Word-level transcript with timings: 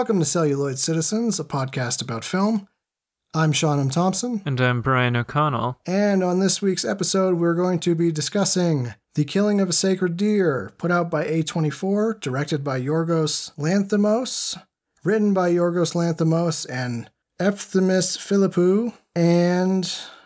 Welcome 0.00 0.20
to 0.20 0.24
Celluloid 0.24 0.78
Citizens, 0.78 1.38
a 1.38 1.44
podcast 1.44 2.00
about 2.00 2.24
film. 2.24 2.66
I'm 3.34 3.52
Sean 3.52 3.78
M. 3.78 3.90
Thompson, 3.90 4.40
And 4.46 4.58
I'm 4.58 4.80
Brian 4.80 5.14
O'Connell. 5.14 5.78
and 5.84 6.24
on 6.24 6.40
this 6.40 6.62
week's 6.62 6.86
episode, 6.86 7.34
we're 7.34 7.52
going 7.54 7.80
to 7.80 7.94
be 7.94 8.10
discussing 8.10 8.94
The 9.14 9.26
Killing 9.26 9.60
of 9.60 9.68
a 9.68 9.74
Sacred 9.74 10.16
Deer, 10.16 10.72
put 10.78 10.90
out 10.90 11.10
by 11.10 11.26
A24, 11.26 12.18
directed 12.18 12.64
by 12.64 12.80
Yorgos 12.80 13.54
Lanthimos, 13.58 14.58
written 15.04 15.34
by 15.34 15.50
Yorgos 15.52 15.94
Lanthimos 15.94 16.64
and 16.70 17.10
Efthimis 17.38 18.16
Filippou, 18.16 18.94
and 19.14 19.84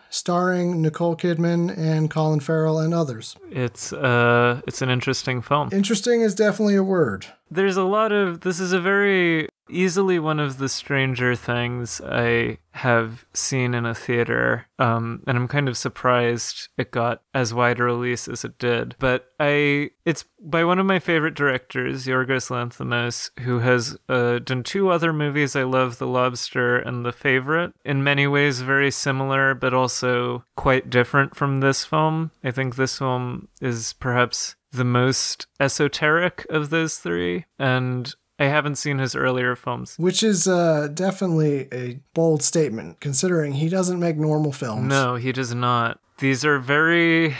starring 0.09 0.81
Nicole 0.81 1.17
Kidman 1.17 1.77
and 1.77 2.09
Colin 2.09 2.39
Farrell 2.39 2.79
and 2.79 2.93
others. 2.93 3.35
It's 3.51 3.91
uh 3.91 4.61
it's 4.65 4.81
an 4.81 4.89
interesting 4.89 5.41
film. 5.41 5.67
Interesting 5.73 6.21
is 6.21 6.33
definitely 6.33 6.75
a 6.75 6.83
word. 6.83 7.25
There's 7.49 7.77
a 7.77 7.83
lot 7.83 8.11
of 8.11 8.41
this 8.41 8.59
is 8.59 8.73
a 8.73 8.79
very 8.79 9.49
easily 9.67 10.19
one 10.19 10.39
of 10.39 10.57
the 10.57 10.69
stranger 10.69 11.35
things 11.35 11.99
I 12.05 12.59
have 12.71 13.25
seen 13.33 13.73
in 13.73 13.85
a 13.85 13.95
theater. 13.95 14.67
Um 14.77 15.23
and 15.25 15.37
I'm 15.37 15.47
kind 15.47 15.67
of 15.67 15.77
surprised 15.77 16.69
it 16.77 16.91
got 16.91 17.21
as 17.33 17.53
wide 17.53 17.79
a 17.79 17.83
release 17.83 18.27
as 18.27 18.43
it 18.43 18.57
did. 18.59 18.95
But 18.99 19.27
I 19.39 19.91
it's 20.05 20.25
by 20.39 20.63
one 20.63 20.77
of 20.77 20.85
my 20.85 20.99
favorite 20.99 21.33
directors, 21.33 22.05
Yorgos 22.05 22.51
Lanthimos, 22.51 23.31
who 23.39 23.59
has 23.59 23.97
uh, 24.07 24.39
done 24.39 24.61
two 24.61 24.89
other 24.89 25.11
movies 25.11 25.55
I 25.55 25.63
love, 25.63 25.97
The 25.97 26.05
Lobster 26.05 26.77
and 26.77 27.03
The 27.03 27.11
Favorite. 27.11 27.73
In 27.83 28.03
many 28.03 28.27
ways 28.27 28.61
very 28.61 28.91
similar 28.91 29.55
but 29.55 29.73
also 29.73 30.45
quite 30.55 30.89
different 30.89 31.35
from 31.35 31.59
this 31.59 31.85
film. 31.85 32.31
I 32.43 32.51
think 32.51 32.75
this 32.75 32.99
film 32.99 33.47
is 33.61 33.93
perhaps 33.93 34.55
the 34.75 34.85
most 34.85 35.47
esoteric 35.59 36.45
of 36.49 36.69
those 36.69 36.97
three, 36.97 37.45
and 37.57 38.13
I 38.37 38.45
haven't 38.45 38.75
seen 38.75 38.99
his 38.99 39.15
earlier 39.15 39.55
films. 39.55 39.95
Which 39.97 40.21
is 40.21 40.47
uh, 40.47 40.89
definitely 40.93 41.67
a 41.71 41.99
bold 42.13 42.43
statement, 42.43 42.99
considering 42.99 43.53
he 43.53 43.69
doesn't 43.69 43.99
make 43.99 44.17
normal 44.17 44.51
films. 44.51 44.87
No, 44.87 45.15
he 45.15 45.31
does 45.31 45.53
not. 45.53 45.99
These 46.19 46.45
are 46.45 46.59
very 46.59 47.35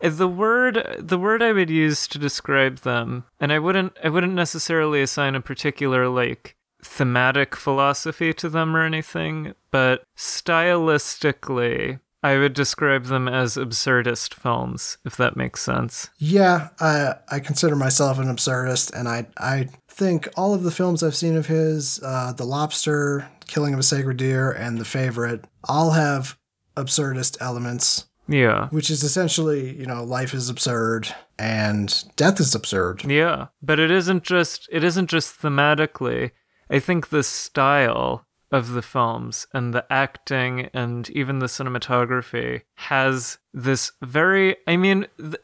the 0.00 0.28
word 0.28 0.96
the 0.98 1.18
word 1.18 1.42
I 1.42 1.52
would 1.52 1.70
use 1.70 2.06
to 2.08 2.18
describe 2.18 2.78
them, 2.78 3.24
and 3.40 3.52
I 3.52 3.58
wouldn't 3.58 3.96
I 4.02 4.08
wouldn't 4.08 4.34
necessarily 4.34 5.02
assign 5.02 5.34
a 5.34 5.40
particular 5.40 6.08
like 6.08 6.56
thematic 6.82 7.56
philosophy 7.56 8.32
to 8.34 8.48
them 8.48 8.76
or 8.76 8.84
anything, 8.84 9.54
but 9.70 10.04
stylistically 10.16 12.00
I 12.22 12.36
would 12.38 12.52
describe 12.52 13.04
them 13.04 13.28
as 13.28 13.54
absurdist 13.56 14.34
films, 14.34 14.98
if 15.04 15.16
that 15.16 15.36
makes 15.36 15.62
sense. 15.62 16.10
Yeah, 16.18 16.68
I 16.80 17.14
I 17.30 17.38
consider 17.40 17.76
myself 17.76 18.18
an 18.18 18.26
absurdist, 18.26 18.92
and 18.92 19.08
I 19.08 19.26
I 19.38 19.68
think 19.88 20.28
all 20.36 20.52
of 20.54 20.62
the 20.64 20.70
films 20.72 21.02
I've 21.02 21.14
seen 21.16 21.36
of 21.36 21.46
his, 21.46 22.00
uh, 22.02 22.32
The 22.32 22.44
Lobster, 22.44 23.28
Killing 23.46 23.72
of 23.74 23.80
a 23.80 23.84
Sacred 23.84 24.16
Deer, 24.16 24.50
and 24.50 24.78
The 24.78 24.84
Favorite, 24.84 25.44
all 25.64 25.92
have 25.92 26.36
absurdist 26.76 27.36
elements, 27.40 28.06
Yeah. 28.28 28.68
which 28.70 28.90
is 28.90 29.02
essentially 29.02 29.76
you 29.76 29.86
know 29.86 30.02
life 30.04 30.34
is 30.34 30.48
absurd 30.48 31.14
and 31.38 32.04
death 32.16 32.40
is 32.40 32.54
absurd. 32.54 33.04
Yeah, 33.04 33.46
but 33.62 33.78
it 33.78 33.90
isn't 33.92 34.24
just 34.24 34.68
it 34.72 34.82
isn't 34.82 35.08
just 35.08 35.40
thematically. 35.40 36.32
I 36.70 36.80
think 36.80 37.08
the 37.08 37.22
style 37.22 38.26
of 38.50 38.72
the 38.72 38.82
films 38.82 39.46
and 39.52 39.74
the 39.74 39.84
acting 39.92 40.70
and 40.72 41.10
even 41.10 41.38
the 41.38 41.46
cinematography 41.46 42.62
has 42.76 43.38
this 43.52 43.92
very 44.02 44.56
I 44.66 44.76
mean 44.76 45.06
th- 45.18 45.36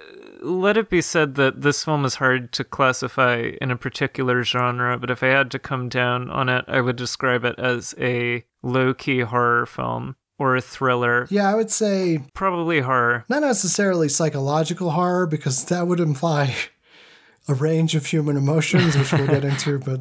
let 0.42 0.76
it 0.76 0.88
be 0.91 1.00
said 1.00 1.34
that 1.37 1.62
this 1.62 1.84
film 1.84 2.04
is 2.04 2.16
hard 2.16 2.53
to 2.53 2.64
classify 2.64 3.53
in 3.60 3.70
a 3.70 3.76
particular 3.76 4.43
genre, 4.44 4.98
but 4.98 5.10
if 5.10 5.22
I 5.22 5.28
had 5.28 5.50
to 5.53 5.59
come 5.59 5.88
down 5.88 6.28
on 6.31 6.48
it, 6.48 6.64
I 6.69 6.81
would 6.81 6.97
describe 6.97 7.44
it 7.44 7.59
as 7.59 7.94
a 7.98 8.44
low-key 8.62 9.20
horror 9.20 9.64
film 9.66 10.16
or 10.38 10.54
a 10.56 10.60
thriller. 10.60 11.26
Yeah, 11.31 11.50
I 11.50 11.54
would 11.54 11.70
say 11.70 12.20
Probably 12.34 12.81
horror. 12.81 13.25
not 13.28 13.41
necessarily 13.43 14.09
psychological 14.09 14.91
horror 14.91 15.26
because 15.26 15.64
that 15.66 15.87
would 15.87 16.00
imply 16.00 16.54
a 17.48 17.54
range 17.54 17.94
of 17.94 18.06
human 18.06 18.37
emotions, 18.37 18.97
which 18.97 19.12
we'll 19.12 19.26
get 19.26 19.44
into, 19.44 19.78
but 19.78 20.00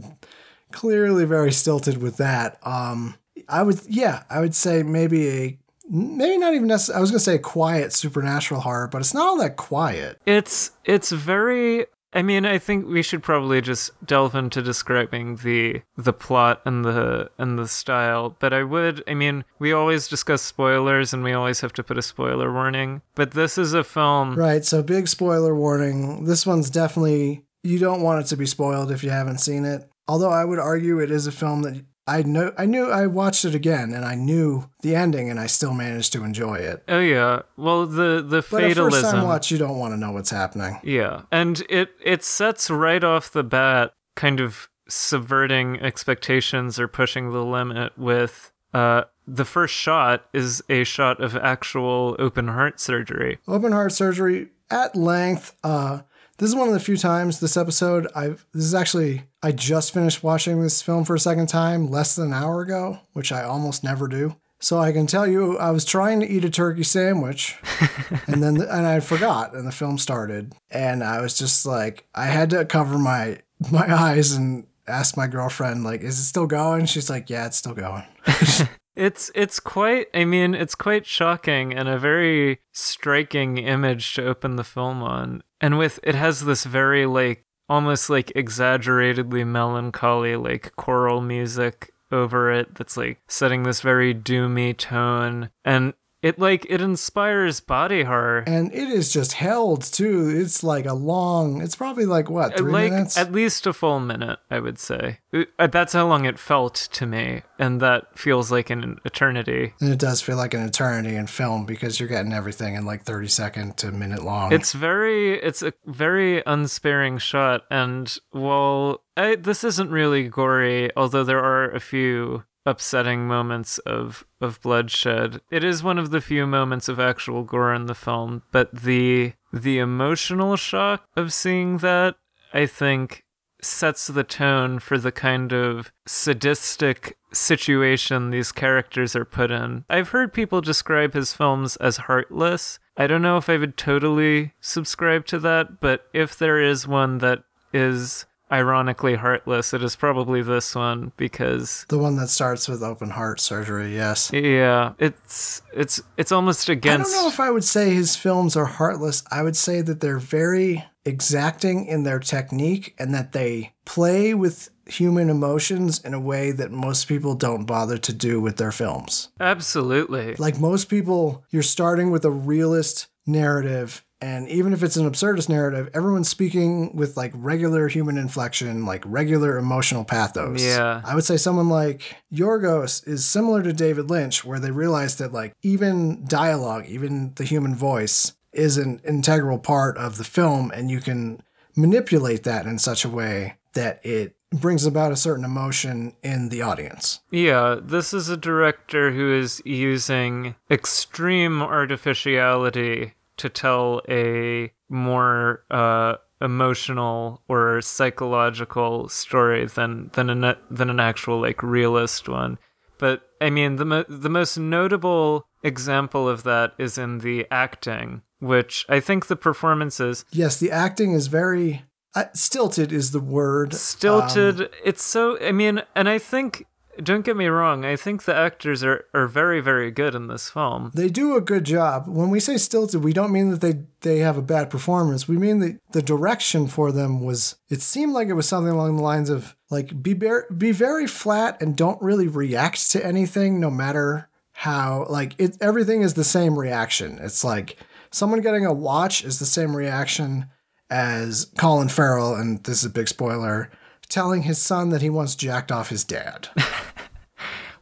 clearly 0.73 1.23
very 1.23 1.51
stilted 1.51 2.01
with 2.01 2.17
that. 2.17 2.59
Um, 2.63 3.15
I 3.47 3.63
would, 3.63 3.79
yeah, 3.87 4.23
I 4.29 4.41
would 4.41 4.55
say 4.55 4.83
maybe 4.83 5.29
a 5.29 5.57
maybe 5.89 6.37
not 6.37 6.53
even 6.53 6.67
necessarily. 6.67 6.97
I 6.97 7.01
was 7.01 7.11
gonna 7.11 7.19
say 7.19 7.35
a 7.35 7.39
quiet 7.39 7.93
supernatural 7.93 8.61
horror, 8.61 8.87
but 8.87 8.99
it's 8.99 9.13
not 9.13 9.27
all 9.27 9.37
that 9.37 9.55
quiet. 9.55 10.19
It's 10.25 10.71
it's 10.83 11.11
very 11.11 11.85
I 12.15 12.21
mean, 12.21 12.45
I 12.45 12.59
think 12.59 12.87
we 12.87 13.01
should 13.01 13.23
probably 13.23 13.59
just 13.59 13.91
delve 14.05 14.35
into 14.35 14.61
describing 14.61 15.37
the 15.37 15.81
the 15.97 16.13
plot 16.13 16.61
and 16.65 16.85
the 16.85 17.29
and 17.37 17.57
the 17.57 17.67
style. 17.67 18.35
But 18.39 18.53
I 18.53 18.63
would 18.63 19.03
I 19.07 19.13
mean, 19.13 19.45
we 19.59 19.73
always 19.73 20.07
discuss 20.07 20.41
spoilers 20.41 21.13
and 21.13 21.23
we 21.23 21.33
always 21.33 21.61
have 21.61 21.73
to 21.73 21.83
put 21.83 21.97
a 21.97 22.01
spoiler 22.03 22.51
warning. 22.53 23.01
But 23.15 23.31
this 23.31 23.57
is 23.57 23.73
a 23.73 23.83
film 23.83 24.35
Right. 24.35 24.63
So 24.63 24.83
big 24.83 25.07
spoiler 25.07 25.55
warning. 25.55 26.25
This 26.25 26.45
one's 26.45 26.69
definitely 26.69 27.43
you 27.63 27.79
don't 27.79 28.01
want 28.01 28.25
it 28.25 28.27
to 28.27 28.37
be 28.37 28.45
spoiled 28.45 28.91
if 28.91 29.03
you 29.03 29.09
haven't 29.09 29.39
seen 29.39 29.65
it. 29.65 29.89
Although 30.13 30.29
I 30.29 30.45
would 30.45 30.59
argue 30.59 30.99
it 30.99 31.09
is 31.09 31.25
a 31.25 31.31
film 31.31 31.63
that 31.63 31.83
I 32.05 32.21
know 32.21 32.53
I 32.55 32.67
knew 32.67 32.91
I 32.91 33.07
watched 33.07 33.45
it 33.45 33.55
again 33.55 33.93
and 33.93 34.05
I 34.05 34.13
knew 34.13 34.69
the 34.81 34.95
ending 34.95 35.27
and 35.27 35.39
I 35.39 35.47
still 35.47 35.73
managed 35.73 36.13
to 36.13 36.23
enjoy 36.23 36.57
it. 36.57 36.83
Oh 36.87 36.99
yeah. 36.99 37.41
Well 37.57 37.87
the 37.87 38.21
the 38.21 38.45
But 38.47 38.63
a 38.63 38.75
first 38.75 39.01
time 39.01 39.23
watch, 39.23 39.49
you 39.49 39.57
don't 39.57 39.79
want 39.79 39.91
to 39.95 39.97
know 39.97 40.11
what's 40.11 40.29
happening. 40.29 40.79
Yeah. 40.83 41.23
And 41.31 41.63
it 41.67 41.95
it 41.99 42.23
sets 42.23 42.69
right 42.69 43.03
off 43.03 43.31
the 43.31 43.43
bat 43.43 43.95
kind 44.13 44.39
of 44.39 44.69
subverting 44.87 45.79
expectations 45.79 46.79
or 46.79 46.87
pushing 46.87 47.31
the 47.31 47.43
limit 47.43 47.97
with 47.97 48.51
uh 48.71 49.05
the 49.25 49.45
first 49.45 49.73
shot 49.73 50.25
is 50.31 50.61
a 50.69 50.83
shot 50.83 51.23
of 51.23 51.35
actual 51.37 52.15
open 52.19 52.49
heart 52.49 52.79
surgery. 52.79 53.39
Open 53.47 53.71
heart 53.71 53.93
surgery 53.93 54.49
at 54.69 54.95
length. 54.95 55.55
Uh, 55.63 56.01
this 56.43 56.49
is 56.49 56.57
one 56.57 56.67
of 56.67 56.73
the 56.73 56.79
few 56.81 56.97
times 56.97 57.39
this 57.39 57.55
episode 57.55 58.05
I've. 58.13 58.45
This 58.53 58.65
is 58.65 58.75
actually 58.75 59.23
I 59.41 59.53
just 59.53 59.93
finished 59.93 60.23
watching 60.23 60.61
this 60.61 60.81
film 60.81 61.05
for 61.05 61.15
a 61.15 61.19
second 61.19 61.47
time 61.47 61.89
less 61.89 62.17
than 62.17 62.27
an 62.27 62.33
hour 62.33 62.59
ago, 62.59 62.99
which 63.13 63.31
I 63.31 63.43
almost 63.43 63.81
never 63.81 64.09
do. 64.09 64.35
So 64.59 64.77
I 64.77 64.91
can 64.91 65.07
tell 65.07 65.25
you, 65.25 65.57
I 65.57 65.71
was 65.71 65.85
trying 65.85 66.19
to 66.19 66.27
eat 66.27 66.43
a 66.43 66.49
turkey 66.49 66.83
sandwich, 66.83 67.55
and 68.27 68.43
then 68.43 68.57
and 68.57 68.85
I 68.85 68.99
forgot, 68.99 69.55
and 69.55 69.65
the 69.65 69.71
film 69.71 69.97
started, 69.97 70.53
and 70.69 71.01
I 71.01 71.21
was 71.21 71.37
just 71.37 71.65
like, 71.65 72.05
I 72.13 72.25
had 72.25 72.49
to 72.49 72.65
cover 72.65 72.99
my 72.99 73.39
my 73.71 73.89
eyes 73.93 74.33
and 74.33 74.67
ask 74.85 75.15
my 75.15 75.27
girlfriend, 75.27 75.85
like, 75.85 76.01
is 76.01 76.19
it 76.19 76.23
still 76.23 76.47
going? 76.47 76.87
She's 76.87 77.09
like, 77.09 77.29
yeah, 77.29 77.45
it's 77.45 77.57
still 77.57 77.73
going. 77.73 78.03
It's 78.95 79.31
it's 79.33 79.59
quite 79.59 80.07
I 80.13 80.23
mean 80.23 80.53
it's 80.53 80.75
quite 80.75 81.05
shocking 81.05 81.73
and 81.73 81.89
a 81.89 81.97
very 81.97 82.59
striking 82.73 83.57
image 83.57 84.13
to 84.13 84.25
open 84.25 84.55
the 84.55 84.63
film 84.63 85.01
on. 85.01 85.41
And 85.63 85.77
with 85.77 85.97
it 86.03 86.13
has 86.13 86.41
this 86.41 86.65
very 86.65 87.05
like 87.05 87.45
almost 87.69 88.09
like 88.09 88.33
exaggeratedly 88.35 89.45
melancholy 89.45 90.35
like 90.35 90.75
choral 90.75 91.21
music 91.21 91.93
over 92.11 92.51
it 92.51 92.75
that's 92.75 92.97
like 92.97 93.21
setting 93.29 93.63
this 93.63 93.79
very 93.79 94.13
doomy 94.13 94.75
tone. 94.75 95.51
And 95.63 95.93
it 96.23 96.39
like 96.39 96.65
it 96.69 96.79
inspires 96.81 97.59
body 97.59 98.03
horror. 98.03 98.45
And 98.47 98.73
it 98.73 98.87
is 98.87 99.11
just 99.11 99.33
held 99.33 99.83
too. 99.83 100.29
It's 100.33 100.63
like 100.63 100.85
a 100.85 100.93
long. 100.93 101.61
It's 101.61 101.75
probably 101.75 102.05
like 102.05 102.29
what 102.29 102.57
three 102.57 102.71
like 102.71 102.91
minutes. 102.93 103.17
at 103.17 103.33
least 103.33 103.67
a 103.67 103.73
full 103.73 103.99
minute, 103.99 104.39
I 104.49 104.59
would 104.59 104.79
say. 104.79 105.19
Uh, 105.59 105.67
That's 105.67 105.91
how 105.91 106.07
long 106.07 106.23
it 106.23 106.39
felt 106.39 106.75
to 106.93 107.05
me, 107.05 107.41
and 107.59 107.81
that 107.81 108.17
feels 108.17 108.51
like 108.51 108.69
an 108.69 108.99
eternity. 109.03 109.73
And 109.81 109.91
it 109.91 109.99
does 109.99 110.21
feel 110.21 110.37
like 110.37 110.53
an 110.53 110.63
eternity 110.63 111.15
in 111.15 111.27
film 111.27 111.65
because 111.65 111.99
you're 111.99 112.09
getting 112.09 112.31
everything 112.31 112.75
in 112.75 112.85
like 112.85 113.03
30 113.03 113.27
second 113.27 113.77
to 113.77 113.91
minute 113.91 114.23
long. 114.23 114.53
It's 114.53 114.71
very, 114.71 115.33
it's 115.41 115.61
a 115.61 115.73
very 115.85 116.41
unsparing 116.45 117.17
shot, 117.17 117.63
and 117.69 118.15
while 118.31 119.01
I, 119.17 119.35
this 119.35 119.65
isn't 119.65 119.91
really 119.91 120.29
gory, 120.29 120.89
although 120.95 121.25
there 121.25 121.43
are 121.43 121.69
a 121.69 121.81
few 121.81 122.45
upsetting 122.65 123.27
moments 123.27 123.77
of 123.79 124.25
of 124.41 124.61
bloodshed, 124.61 125.41
it 125.51 125.63
is 125.63 125.83
one 125.83 125.97
of 125.97 126.11
the 126.11 126.21
few 126.21 126.45
moments 126.47 126.89
of 126.89 126.99
actual 126.99 127.43
gore 127.43 127.73
in 127.73 127.85
the 127.85 127.95
film. 127.95 128.43
But 128.51 128.83
the 128.83 129.33
the 129.51 129.79
emotional 129.79 130.55
shock 130.55 131.07
of 131.15 131.33
seeing 131.33 131.77
that, 131.79 132.15
I 132.53 132.65
think, 132.65 133.23
sets 133.61 134.07
the 134.07 134.23
tone 134.23 134.79
for 134.79 134.97
the 134.97 135.11
kind 135.11 135.53
of 135.53 135.91
sadistic 136.05 137.17
situation 137.31 138.29
these 138.29 138.51
characters 138.51 139.15
are 139.15 139.25
put 139.25 139.51
in. 139.51 139.85
I've 139.89 140.09
heard 140.09 140.33
people 140.33 140.61
describe 140.61 141.13
his 141.13 141.33
films 141.33 141.75
as 141.77 141.97
heartless. 141.97 142.79
I 142.97 143.07
don't 143.07 143.21
know 143.21 143.37
if 143.37 143.49
I 143.49 143.57
would 143.57 143.77
totally 143.77 144.53
subscribe 144.59 145.25
to 145.27 145.39
that, 145.39 145.79
but 145.79 146.05
if 146.13 146.37
there 146.37 146.59
is 146.59 146.87
one 146.87 147.19
that 147.19 147.43
is 147.73 148.25
ironically 148.53 149.15
heartless, 149.15 149.73
it 149.73 149.83
is 149.83 149.95
probably 149.95 150.43
this 150.43 150.75
one 150.75 151.11
because 151.17 151.85
the 151.89 151.97
one 151.97 152.15
that 152.17 152.29
starts 152.29 152.69
with 152.69 152.83
open 152.83 153.09
heart 153.09 153.39
surgery, 153.39 153.93
yes. 153.93 154.31
yeah, 154.31 154.93
it's 154.99 155.63
it's 155.73 156.01
it's 156.17 156.31
almost 156.31 156.69
against. 156.69 157.09
I 157.09 157.13
don't 157.13 157.23
know 157.23 157.29
if 157.29 157.39
I 157.39 157.49
would 157.49 157.63
say 157.63 157.93
his 157.93 158.15
films 158.15 158.55
are 158.55 158.65
heartless. 158.65 159.23
I 159.31 159.41
would 159.41 159.57
say 159.57 159.81
that 159.81 159.99
they're 159.99 160.19
very 160.19 160.85
exacting 161.03 161.87
in 161.87 162.03
their 162.03 162.19
technique 162.19 162.93
and 162.97 163.13
that 163.13 163.33
they 163.33 163.73
play 163.85 164.33
with 164.33 164.69
human 164.85 165.29
emotions 165.29 165.99
in 166.03 166.13
a 166.13 166.19
way 166.19 166.51
that 166.51 166.71
most 166.71 167.07
people 167.07 167.35
don't 167.35 167.65
bother 167.65 167.97
to 167.97 168.13
do 168.13 168.39
with 168.39 168.57
their 168.57 168.71
films. 168.71 169.29
Absolutely. 169.39 170.35
Like 170.35 170.59
most 170.59 170.89
people, 170.89 171.43
you're 171.49 171.63
starting 171.63 172.11
with 172.11 172.23
a 172.23 172.31
realist 172.31 173.07
narrative 173.25 174.03
and 174.23 174.47
even 174.47 174.71
if 174.71 174.83
it's 174.83 174.95
an 174.95 175.05
absurdist 175.05 175.49
narrative, 175.49 175.89
everyone's 175.93 176.29
speaking 176.29 176.95
with 176.95 177.17
like 177.17 177.33
regular 177.35 177.89
human 177.89 178.17
inflection, 178.17 178.85
like 178.85 179.03
regular 179.05 179.57
emotional 179.57 180.05
pathos. 180.05 180.63
Yeah. 180.63 181.01
I 181.03 181.13
would 181.13 181.25
say 181.25 181.35
someone 181.35 181.67
like 181.67 182.15
Yorgos 182.31 183.05
is 183.05 183.25
similar 183.25 183.61
to 183.63 183.73
David 183.73 184.09
Lynch, 184.09 184.45
where 184.45 184.61
they 184.61 184.71
realized 184.71 185.19
that 185.19 185.33
like 185.33 185.53
even 185.61 186.23
dialogue, 186.25 186.85
even 186.87 187.33
the 187.35 187.43
human 187.43 187.75
voice, 187.75 188.31
is 188.53 188.77
an 188.77 189.01
integral 189.05 189.59
part 189.59 189.97
of 189.97 190.17
the 190.17 190.23
film, 190.23 190.71
and 190.71 190.89
you 190.89 191.01
can 191.01 191.43
manipulate 191.75 192.43
that 192.43 192.65
in 192.65 192.79
such 192.79 193.03
a 193.03 193.09
way 193.09 193.57
that 193.73 193.99
it 194.05 194.37
brings 194.51 194.85
about 194.85 195.11
a 195.11 195.17
certain 195.17 195.43
emotion 195.43 196.13
in 196.23 196.47
the 196.47 196.61
audience. 196.61 197.19
Yeah, 197.29 197.75
this 197.81 198.13
is 198.13 198.29
a 198.29 198.37
director 198.37 199.11
who 199.11 199.33
is 199.33 199.61
using 199.65 200.55
extreme 200.71 201.61
artificiality 201.61 203.15
to 203.37 203.49
tell 203.49 204.01
a 204.09 204.71
more 204.89 205.63
uh, 205.71 206.15
emotional 206.41 207.41
or 207.47 207.81
psychological 207.81 209.07
story 209.09 209.65
than 209.65 210.11
than 210.13 210.29
an 210.29 210.55
than 210.69 210.89
an 210.89 210.99
actual 210.99 211.41
like 211.41 211.63
realist 211.63 212.27
one. 212.27 212.57
But 212.99 213.23
I 213.41 213.49
mean, 213.49 213.77
the 213.77 213.85
mo- 213.85 214.05
the 214.07 214.29
most 214.29 214.57
notable 214.57 215.47
example 215.63 216.29
of 216.29 216.43
that 216.43 216.73
is 216.77 216.97
in 216.97 217.19
the 217.19 217.47
acting, 217.49 218.21
which 218.39 218.85
I 218.89 218.99
think 218.99 219.27
the 219.27 219.35
performances 219.35 220.25
Yes, 220.31 220.57
the 220.57 220.71
acting 220.71 221.13
is 221.13 221.27
very 221.27 221.83
uh, 222.15 222.25
stilted. 222.33 222.91
Is 222.91 223.11
the 223.11 223.19
word 223.19 223.73
stilted. 223.73 224.61
Um, 224.61 224.67
it's 224.83 225.03
so. 225.03 225.39
I 225.41 225.51
mean, 225.51 225.81
and 225.95 226.07
I 226.07 226.19
think. 226.19 226.65
Don't 227.01 227.25
get 227.25 227.35
me 227.35 227.47
wrong. 227.47 227.85
I 227.85 227.95
think 227.95 228.23
the 228.23 228.35
actors 228.35 228.83
are, 228.83 229.05
are 229.13 229.27
very 229.27 229.61
very 229.61 229.89
good 229.89 230.13
in 230.13 230.27
this 230.27 230.49
film. 230.49 230.91
they 230.93 231.09
do 231.09 231.35
a 231.35 231.41
good 231.41 231.63
job. 231.63 232.07
When 232.07 232.29
we 232.29 232.39
say 232.39 232.57
stilted, 232.57 233.03
we 233.03 233.13
don't 233.13 233.31
mean 233.31 233.49
that 233.49 233.61
they 233.61 233.85
they 234.01 234.19
have 234.19 234.37
a 234.37 234.41
bad 234.43 234.69
performance. 234.69 235.27
We 235.27 235.37
mean 235.37 235.59
that 235.59 235.79
the 235.91 236.01
direction 236.01 236.67
for 236.67 236.91
them 236.91 237.21
was. 237.23 237.55
It 237.69 237.81
seemed 237.81 238.13
like 238.13 238.27
it 238.27 238.33
was 238.33 238.47
something 238.47 238.73
along 238.73 238.97
the 238.97 239.03
lines 239.03 239.29
of 239.29 239.55
like 239.69 240.03
be 240.03 240.13
ber- 240.13 240.47
be 240.55 240.71
very 240.71 241.07
flat 241.07 241.61
and 241.61 241.75
don't 241.75 242.01
really 242.01 242.27
react 242.27 242.91
to 242.91 243.03
anything, 243.05 243.59
no 243.59 243.71
matter 243.71 244.29
how 244.51 245.07
like 245.09 245.33
it. 245.39 245.57
Everything 245.61 246.03
is 246.03 246.13
the 246.13 246.23
same 246.23 246.59
reaction. 246.59 247.17
It's 247.21 247.43
like 247.43 247.77
someone 248.11 248.41
getting 248.41 248.65
a 248.65 248.73
watch 248.73 249.23
is 249.23 249.39
the 249.39 249.45
same 249.45 249.75
reaction 249.75 250.47
as 250.91 251.51
Colin 251.57 251.89
Farrell, 251.89 252.35
and 252.35 252.63
this 252.65 252.79
is 252.79 252.85
a 252.85 252.89
big 252.89 253.07
spoiler, 253.07 253.71
telling 254.09 254.43
his 254.43 254.61
son 254.61 254.89
that 254.89 255.01
he 255.01 255.09
wants 255.09 255.35
jacked 255.35 255.71
off 255.71 255.89
his 255.89 256.03
dad. 256.03 256.49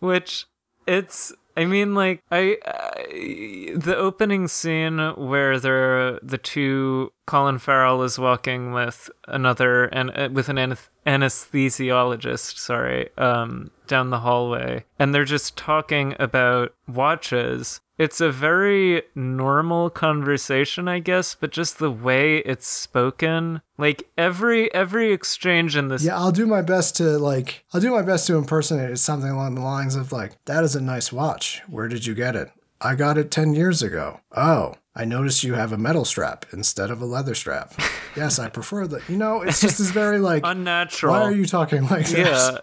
which 0.01 0.47
it's 0.85 1.31
i 1.55 1.63
mean 1.63 1.95
like 1.95 2.21
i, 2.31 2.57
I 2.65 3.73
the 3.75 3.95
opening 3.95 4.47
scene 4.47 4.97
where 5.15 5.59
they're 5.59 6.19
the 6.21 6.37
two 6.37 7.13
colin 7.25 7.59
farrell 7.59 8.03
is 8.03 8.19
walking 8.19 8.73
with 8.73 9.09
another 9.27 9.85
and 9.85 10.11
uh, 10.17 10.29
with 10.33 10.49
an 10.49 10.57
anesthesiologist 11.05 12.57
sorry 12.57 13.09
um 13.17 13.71
down 13.87 14.09
the 14.09 14.19
hallway 14.19 14.83
and 14.99 15.13
they're 15.13 15.25
just 15.25 15.57
talking 15.57 16.15
about 16.19 16.73
watches 16.87 17.81
it's 17.97 18.21
a 18.21 18.31
very 18.31 19.01
normal 19.15 19.89
conversation 19.89 20.87
i 20.87 20.99
guess 20.99 21.35
but 21.35 21.51
just 21.51 21.79
the 21.79 21.91
way 21.91 22.37
it's 22.39 22.67
spoken 22.67 23.61
like 23.77 24.09
every 24.17 24.73
every 24.73 25.11
exchange 25.11 25.75
in 25.75 25.87
this 25.87 26.03
Yeah, 26.03 26.17
I'll 26.17 26.31
do 26.31 26.45
my 26.45 26.61
best 26.61 26.95
to 26.97 27.03
like 27.17 27.65
I'll 27.73 27.81
do 27.81 27.91
my 27.91 28.03
best 28.03 28.27
to 28.27 28.35
impersonate 28.37 28.97
something 28.99 29.29
along 29.29 29.55
the 29.55 29.61
lines 29.61 29.95
of 29.95 30.11
like, 30.11 30.43
that 30.45 30.63
is 30.63 30.75
a 30.75 30.81
nice 30.81 31.11
watch. 31.11 31.61
Where 31.67 31.87
did 31.87 32.05
you 32.05 32.13
get 32.13 32.35
it? 32.35 32.51
I 32.79 32.95
got 32.95 33.17
it 33.17 33.31
10 33.31 33.53
years 33.55 33.81
ago. 33.81 34.21
Oh, 34.35 34.75
I 34.95 35.05
noticed 35.05 35.43
you 35.43 35.53
have 35.53 35.71
a 35.71 35.77
metal 35.77 36.03
strap 36.03 36.45
instead 36.51 36.91
of 36.91 37.01
a 37.01 37.05
leather 37.05 37.33
strap. 37.35 37.73
yes, 38.15 38.39
I 38.39 38.49
prefer 38.49 38.87
that. 38.87 39.07
You 39.07 39.17
know, 39.17 39.41
it's 39.41 39.61
just 39.61 39.77
this 39.77 39.91
very 39.91 40.19
like 40.19 40.43
unnatural 40.45 41.13
why 41.13 41.21
are 41.21 41.31
you 41.31 41.45
talking 41.45 41.87
like 41.87 42.07
this? 42.07 42.17
yeah 42.17 42.57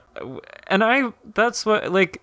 and 0.67 0.83
i 0.83 1.13
that's 1.35 1.65
what 1.65 1.93
like 1.93 2.21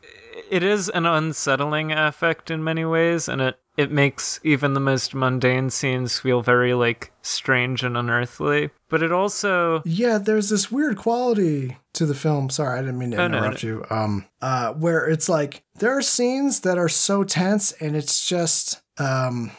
it 0.52 0.64
is 0.64 0.90
an 0.90 1.06
unsettling 1.06 1.92
affect 1.94 2.52
in 2.52 2.62
many 2.64 2.84
ways 2.84 3.30
and 3.30 3.42
it 3.42 3.58
it 3.78 3.90
makes 3.92 4.40
even 4.44 4.74
the 4.74 4.80
most 4.80 5.16
mundane 5.16 5.70
scenes 5.70 6.20
feel 6.20 6.42
very 6.42 6.74
like 6.74 7.12
strange 7.22 7.84
and 7.84 7.96
unearthly 7.98 8.70
but 8.90 9.02
it 9.02 9.12
also 9.12 9.82
Yeah, 9.86 10.18
there's 10.18 10.50
this 10.50 10.72
weird 10.72 10.98
quality 10.98 11.78
to 11.94 12.06
the 12.06 12.14
film. 12.14 12.50
Sorry, 12.50 12.78
I 12.78 12.82
didn't 12.82 13.00
mean 13.00 13.12
to 13.12 13.18
Oh, 13.24 13.28
no, 13.28 13.38
interrupt 13.40 13.64
you. 13.64 13.86
Um, 13.90 14.26
uh, 14.42 14.74
where 14.74 15.06
it's 15.08 15.28
like 15.28 15.64
there 15.80 15.98
are 15.98 16.02
scenes 16.02 16.62
that 16.62 16.78
are 16.78 16.88
so 16.88 17.24
tense, 17.24 17.72
and 17.74 17.96
it's 17.96 18.26
just 18.28 18.82
um, 18.98 19.52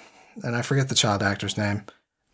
and 0.43 0.57
I 0.57 0.63
forget 0.63 0.89
the 0.89 0.95
child 0.95 1.23
actor's 1.23 1.57
name. 1.59 1.85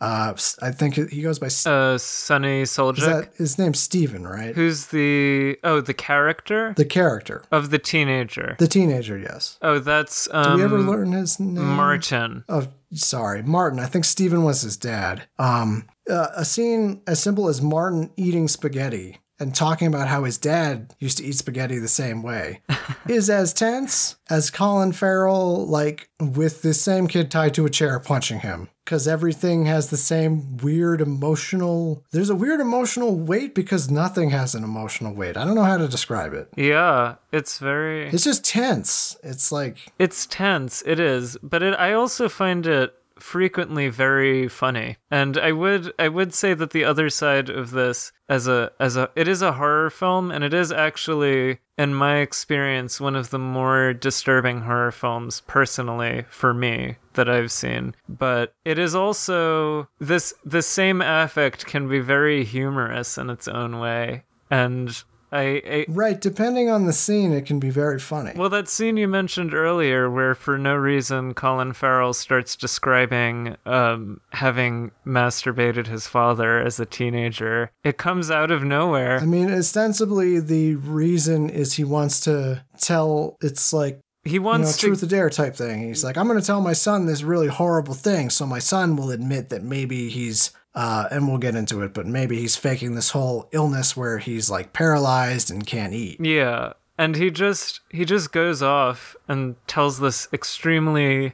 Uh, 0.01 0.33
I 0.61 0.71
think 0.71 0.95
he 0.95 1.21
goes 1.21 1.39
by. 1.39 1.45
uh 1.47 1.95
Soljic, 1.97 3.35
his 3.37 3.57
name's 3.57 3.79
Steven, 3.79 4.27
right? 4.27 4.53
who's 4.53 4.87
the 4.87 5.57
oh 5.63 5.79
the 5.79 5.93
character 5.93 6.73
The 6.75 6.83
character, 6.85 7.43
of 7.51 7.69
the 7.69 7.79
teenager 7.79 8.55
the 8.59 8.67
teenager. 8.67 9.17
Yes. 9.17 9.57
oh 9.61 9.79
that's 9.79 10.25
Did 10.25 10.35
um 10.35 10.57
we 10.57 10.63
ever 10.63 10.79
learn 10.79 11.13
his 11.13 11.39
name? 11.39 11.63
martin 11.63 12.43
Oh, 12.49 12.67
sorry, 12.91 13.43
Martin. 13.43 13.79
I 13.79 13.85
think 13.85 14.03
Steven 14.03 14.43
was 14.43 14.61
his 14.61 14.75
dad. 14.77 15.23
Um, 15.39 15.87
uh, 16.09 16.27
a 16.35 16.43
scene 16.43 17.01
as 17.07 17.21
simple 17.21 17.47
as 17.47 17.61
Martin 17.61 18.11
eating 18.17 18.49
spaghetti 18.49 19.19
and 19.39 19.53
talking 19.55 19.87
about 19.87 20.07
how 20.07 20.23
his 20.23 20.37
dad 20.37 20.93
used 20.99 21.17
to 21.17 21.23
eat 21.25 21.35
spaghetti 21.35 21.79
the 21.79 21.87
same 21.87 22.21
way 22.21 22.61
is 23.09 23.29
as 23.29 23.53
tense 23.53 24.15
as 24.29 24.49
Colin 24.49 24.91
Farrell, 24.91 25.65
like 25.67 26.09
with 26.19 26.61
this 26.61 26.81
same 26.81 27.07
kid 27.07 27.29
tied 27.31 27.53
to 27.55 27.65
a 27.65 27.69
chair 27.69 27.99
punching 27.99 28.39
him. 28.39 28.69
Because 28.85 29.07
everything 29.07 29.65
has 29.65 29.89
the 29.89 29.97
same 29.97 30.57
weird 30.57 30.99
emotional. 30.99 32.03
There's 32.11 32.29
a 32.29 32.35
weird 32.35 32.59
emotional 32.59 33.15
weight 33.17 33.55
because 33.55 33.89
nothing 33.89 34.31
has 34.31 34.55
an 34.55 34.63
emotional 34.65 35.13
weight. 35.13 35.37
I 35.37 35.45
don't 35.45 35.55
know 35.55 35.63
how 35.63 35.77
to 35.77 35.87
describe 35.87 36.33
it. 36.33 36.49
yeah 36.57 37.15
it's 37.31 37.59
very 37.59 38.09
It's 38.09 38.25
just 38.25 38.43
tense. 38.43 39.15
It's 39.23 39.51
like 39.53 39.77
It's 39.97 40.25
tense, 40.25 40.83
it 40.85 40.99
is, 40.99 41.37
but 41.41 41.63
it, 41.63 41.73
I 41.79 41.93
also 41.93 42.27
find 42.27 42.67
it 42.67 42.93
frequently 43.23 43.87
very 43.87 44.49
funny. 44.49 44.97
And 45.09 45.37
I 45.37 45.53
would 45.53 45.93
I 45.97 46.09
would 46.09 46.33
say 46.33 46.53
that 46.53 46.71
the 46.71 46.83
other 46.83 47.09
side 47.09 47.49
of 47.49 47.71
this 47.71 48.11
as 48.27 48.47
a 48.49 48.71
as 48.79 48.97
a 48.97 49.09
it 49.15 49.29
is 49.29 49.41
a 49.41 49.53
horror 49.53 49.89
film 49.89 50.29
and 50.29 50.43
it 50.43 50.53
is 50.53 50.71
actually 50.71 51.59
in 51.77 51.95
my 51.95 52.17
experience 52.17 52.99
one 52.99 53.15
of 53.15 53.29
the 53.29 53.39
more 53.39 53.93
disturbing 53.93 54.61
horror 54.61 54.91
films 54.91 55.41
personally 55.47 56.25
for 56.29 56.53
me 56.53 56.97
that 57.13 57.29
I've 57.29 57.51
seen. 57.51 57.95
But 58.09 58.53
it 58.65 58.77
is 58.77 58.93
also 58.93 59.87
this 59.99 60.33
the 60.43 60.61
same 60.61 61.01
affect 61.01 61.65
can 61.65 61.87
be 61.87 61.99
very 61.99 62.43
humorous 62.43 63.17
in 63.17 63.29
its 63.29 63.47
own 63.47 63.79
way. 63.79 64.25
And 64.51 65.01
I, 65.33 65.61
I 65.65 65.85
right. 65.89 66.19
Depending 66.21 66.69
on 66.69 66.85
the 66.85 66.93
scene, 66.93 67.33
it 67.33 67.45
can 67.45 67.59
be 67.59 67.69
very 67.71 67.99
funny. 67.99 68.31
well, 68.35 68.49
that 68.49 68.69
scene 68.69 68.97
you 68.97 69.07
mentioned 69.07 69.53
earlier, 69.53 70.09
where 70.09 70.35
for 70.35 70.57
no 70.57 70.75
reason 70.75 71.33
Colin 71.33 71.73
Farrell 71.73 72.13
starts 72.13 72.55
describing 72.55 73.55
um, 73.65 74.21
having 74.31 74.91
masturbated 75.05 75.87
his 75.87 76.07
father 76.07 76.59
as 76.59 76.79
a 76.79 76.85
teenager, 76.85 77.71
it 77.83 77.97
comes 77.97 78.29
out 78.29 78.51
of 78.51 78.63
nowhere. 78.63 79.19
I 79.19 79.25
mean, 79.25 79.51
ostensibly, 79.51 80.39
the 80.39 80.75
reason 80.75 81.49
is 81.49 81.73
he 81.73 81.83
wants 81.83 82.19
to 82.21 82.63
tell. 82.77 83.37
It's 83.41 83.73
like 83.73 83.99
He 84.23 84.33
you 84.33 84.39
know, 84.39 84.45
wants 84.45 84.77
to. 84.77 84.87
truth 84.87 85.03
or 85.03 85.07
dare 85.07 85.29
type 85.29 85.55
thing. 85.55 85.87
He's 85.87 86.03
like, 86.03 86.17
I'm 86.17 86.27
going 86.27 86.39
to 86.39 86.45
tell 86.45 86.61
my 86.61 86.73
son 86.73 87.05
this 87.07 87.23
really 87.23 87.47
horrible 87.47 87.93
thing, 87.95 88.29
so 88.29 88.45
my 88.45 88.59
son 88.59 88.95
will 88.95 89.09
admit 89.11 89.49
that 89.49 89.63
maybe 89.63 90.09
he's. 90.09 90.51
Uh, 90.75 91.07
and 91.11 91.27
we'll 91.27 91.37
get 91.37 91.55
into 91.55 91.81
it, 91.81 91.93
but 91.93 92.07
maybe 92.07 92.39
he's 92.39 92.55
faking 92.55 92.95
this 92.95 93.11
whole 93.11 93.47
illness 93.51 93.95
where 93.95 94.17
he's 94.17 94.49
like 94.49 94.73
paralyzed 94.73 95.51
and 95.51 95.67
can't 95.67 95.93
eat. 95.93 96.19
Yeah, 96.19 96.73
and 96.97 97.15
he 97.15 97.29
just 97.29 97.81
he 97.89 98.05
just 98.05 98.31
goes 98.31 98.63
off 98.63 99.15
and 99.27 99.55
tells 99.67 99.99
this 99.99 100.27
extremely 100.33 101.33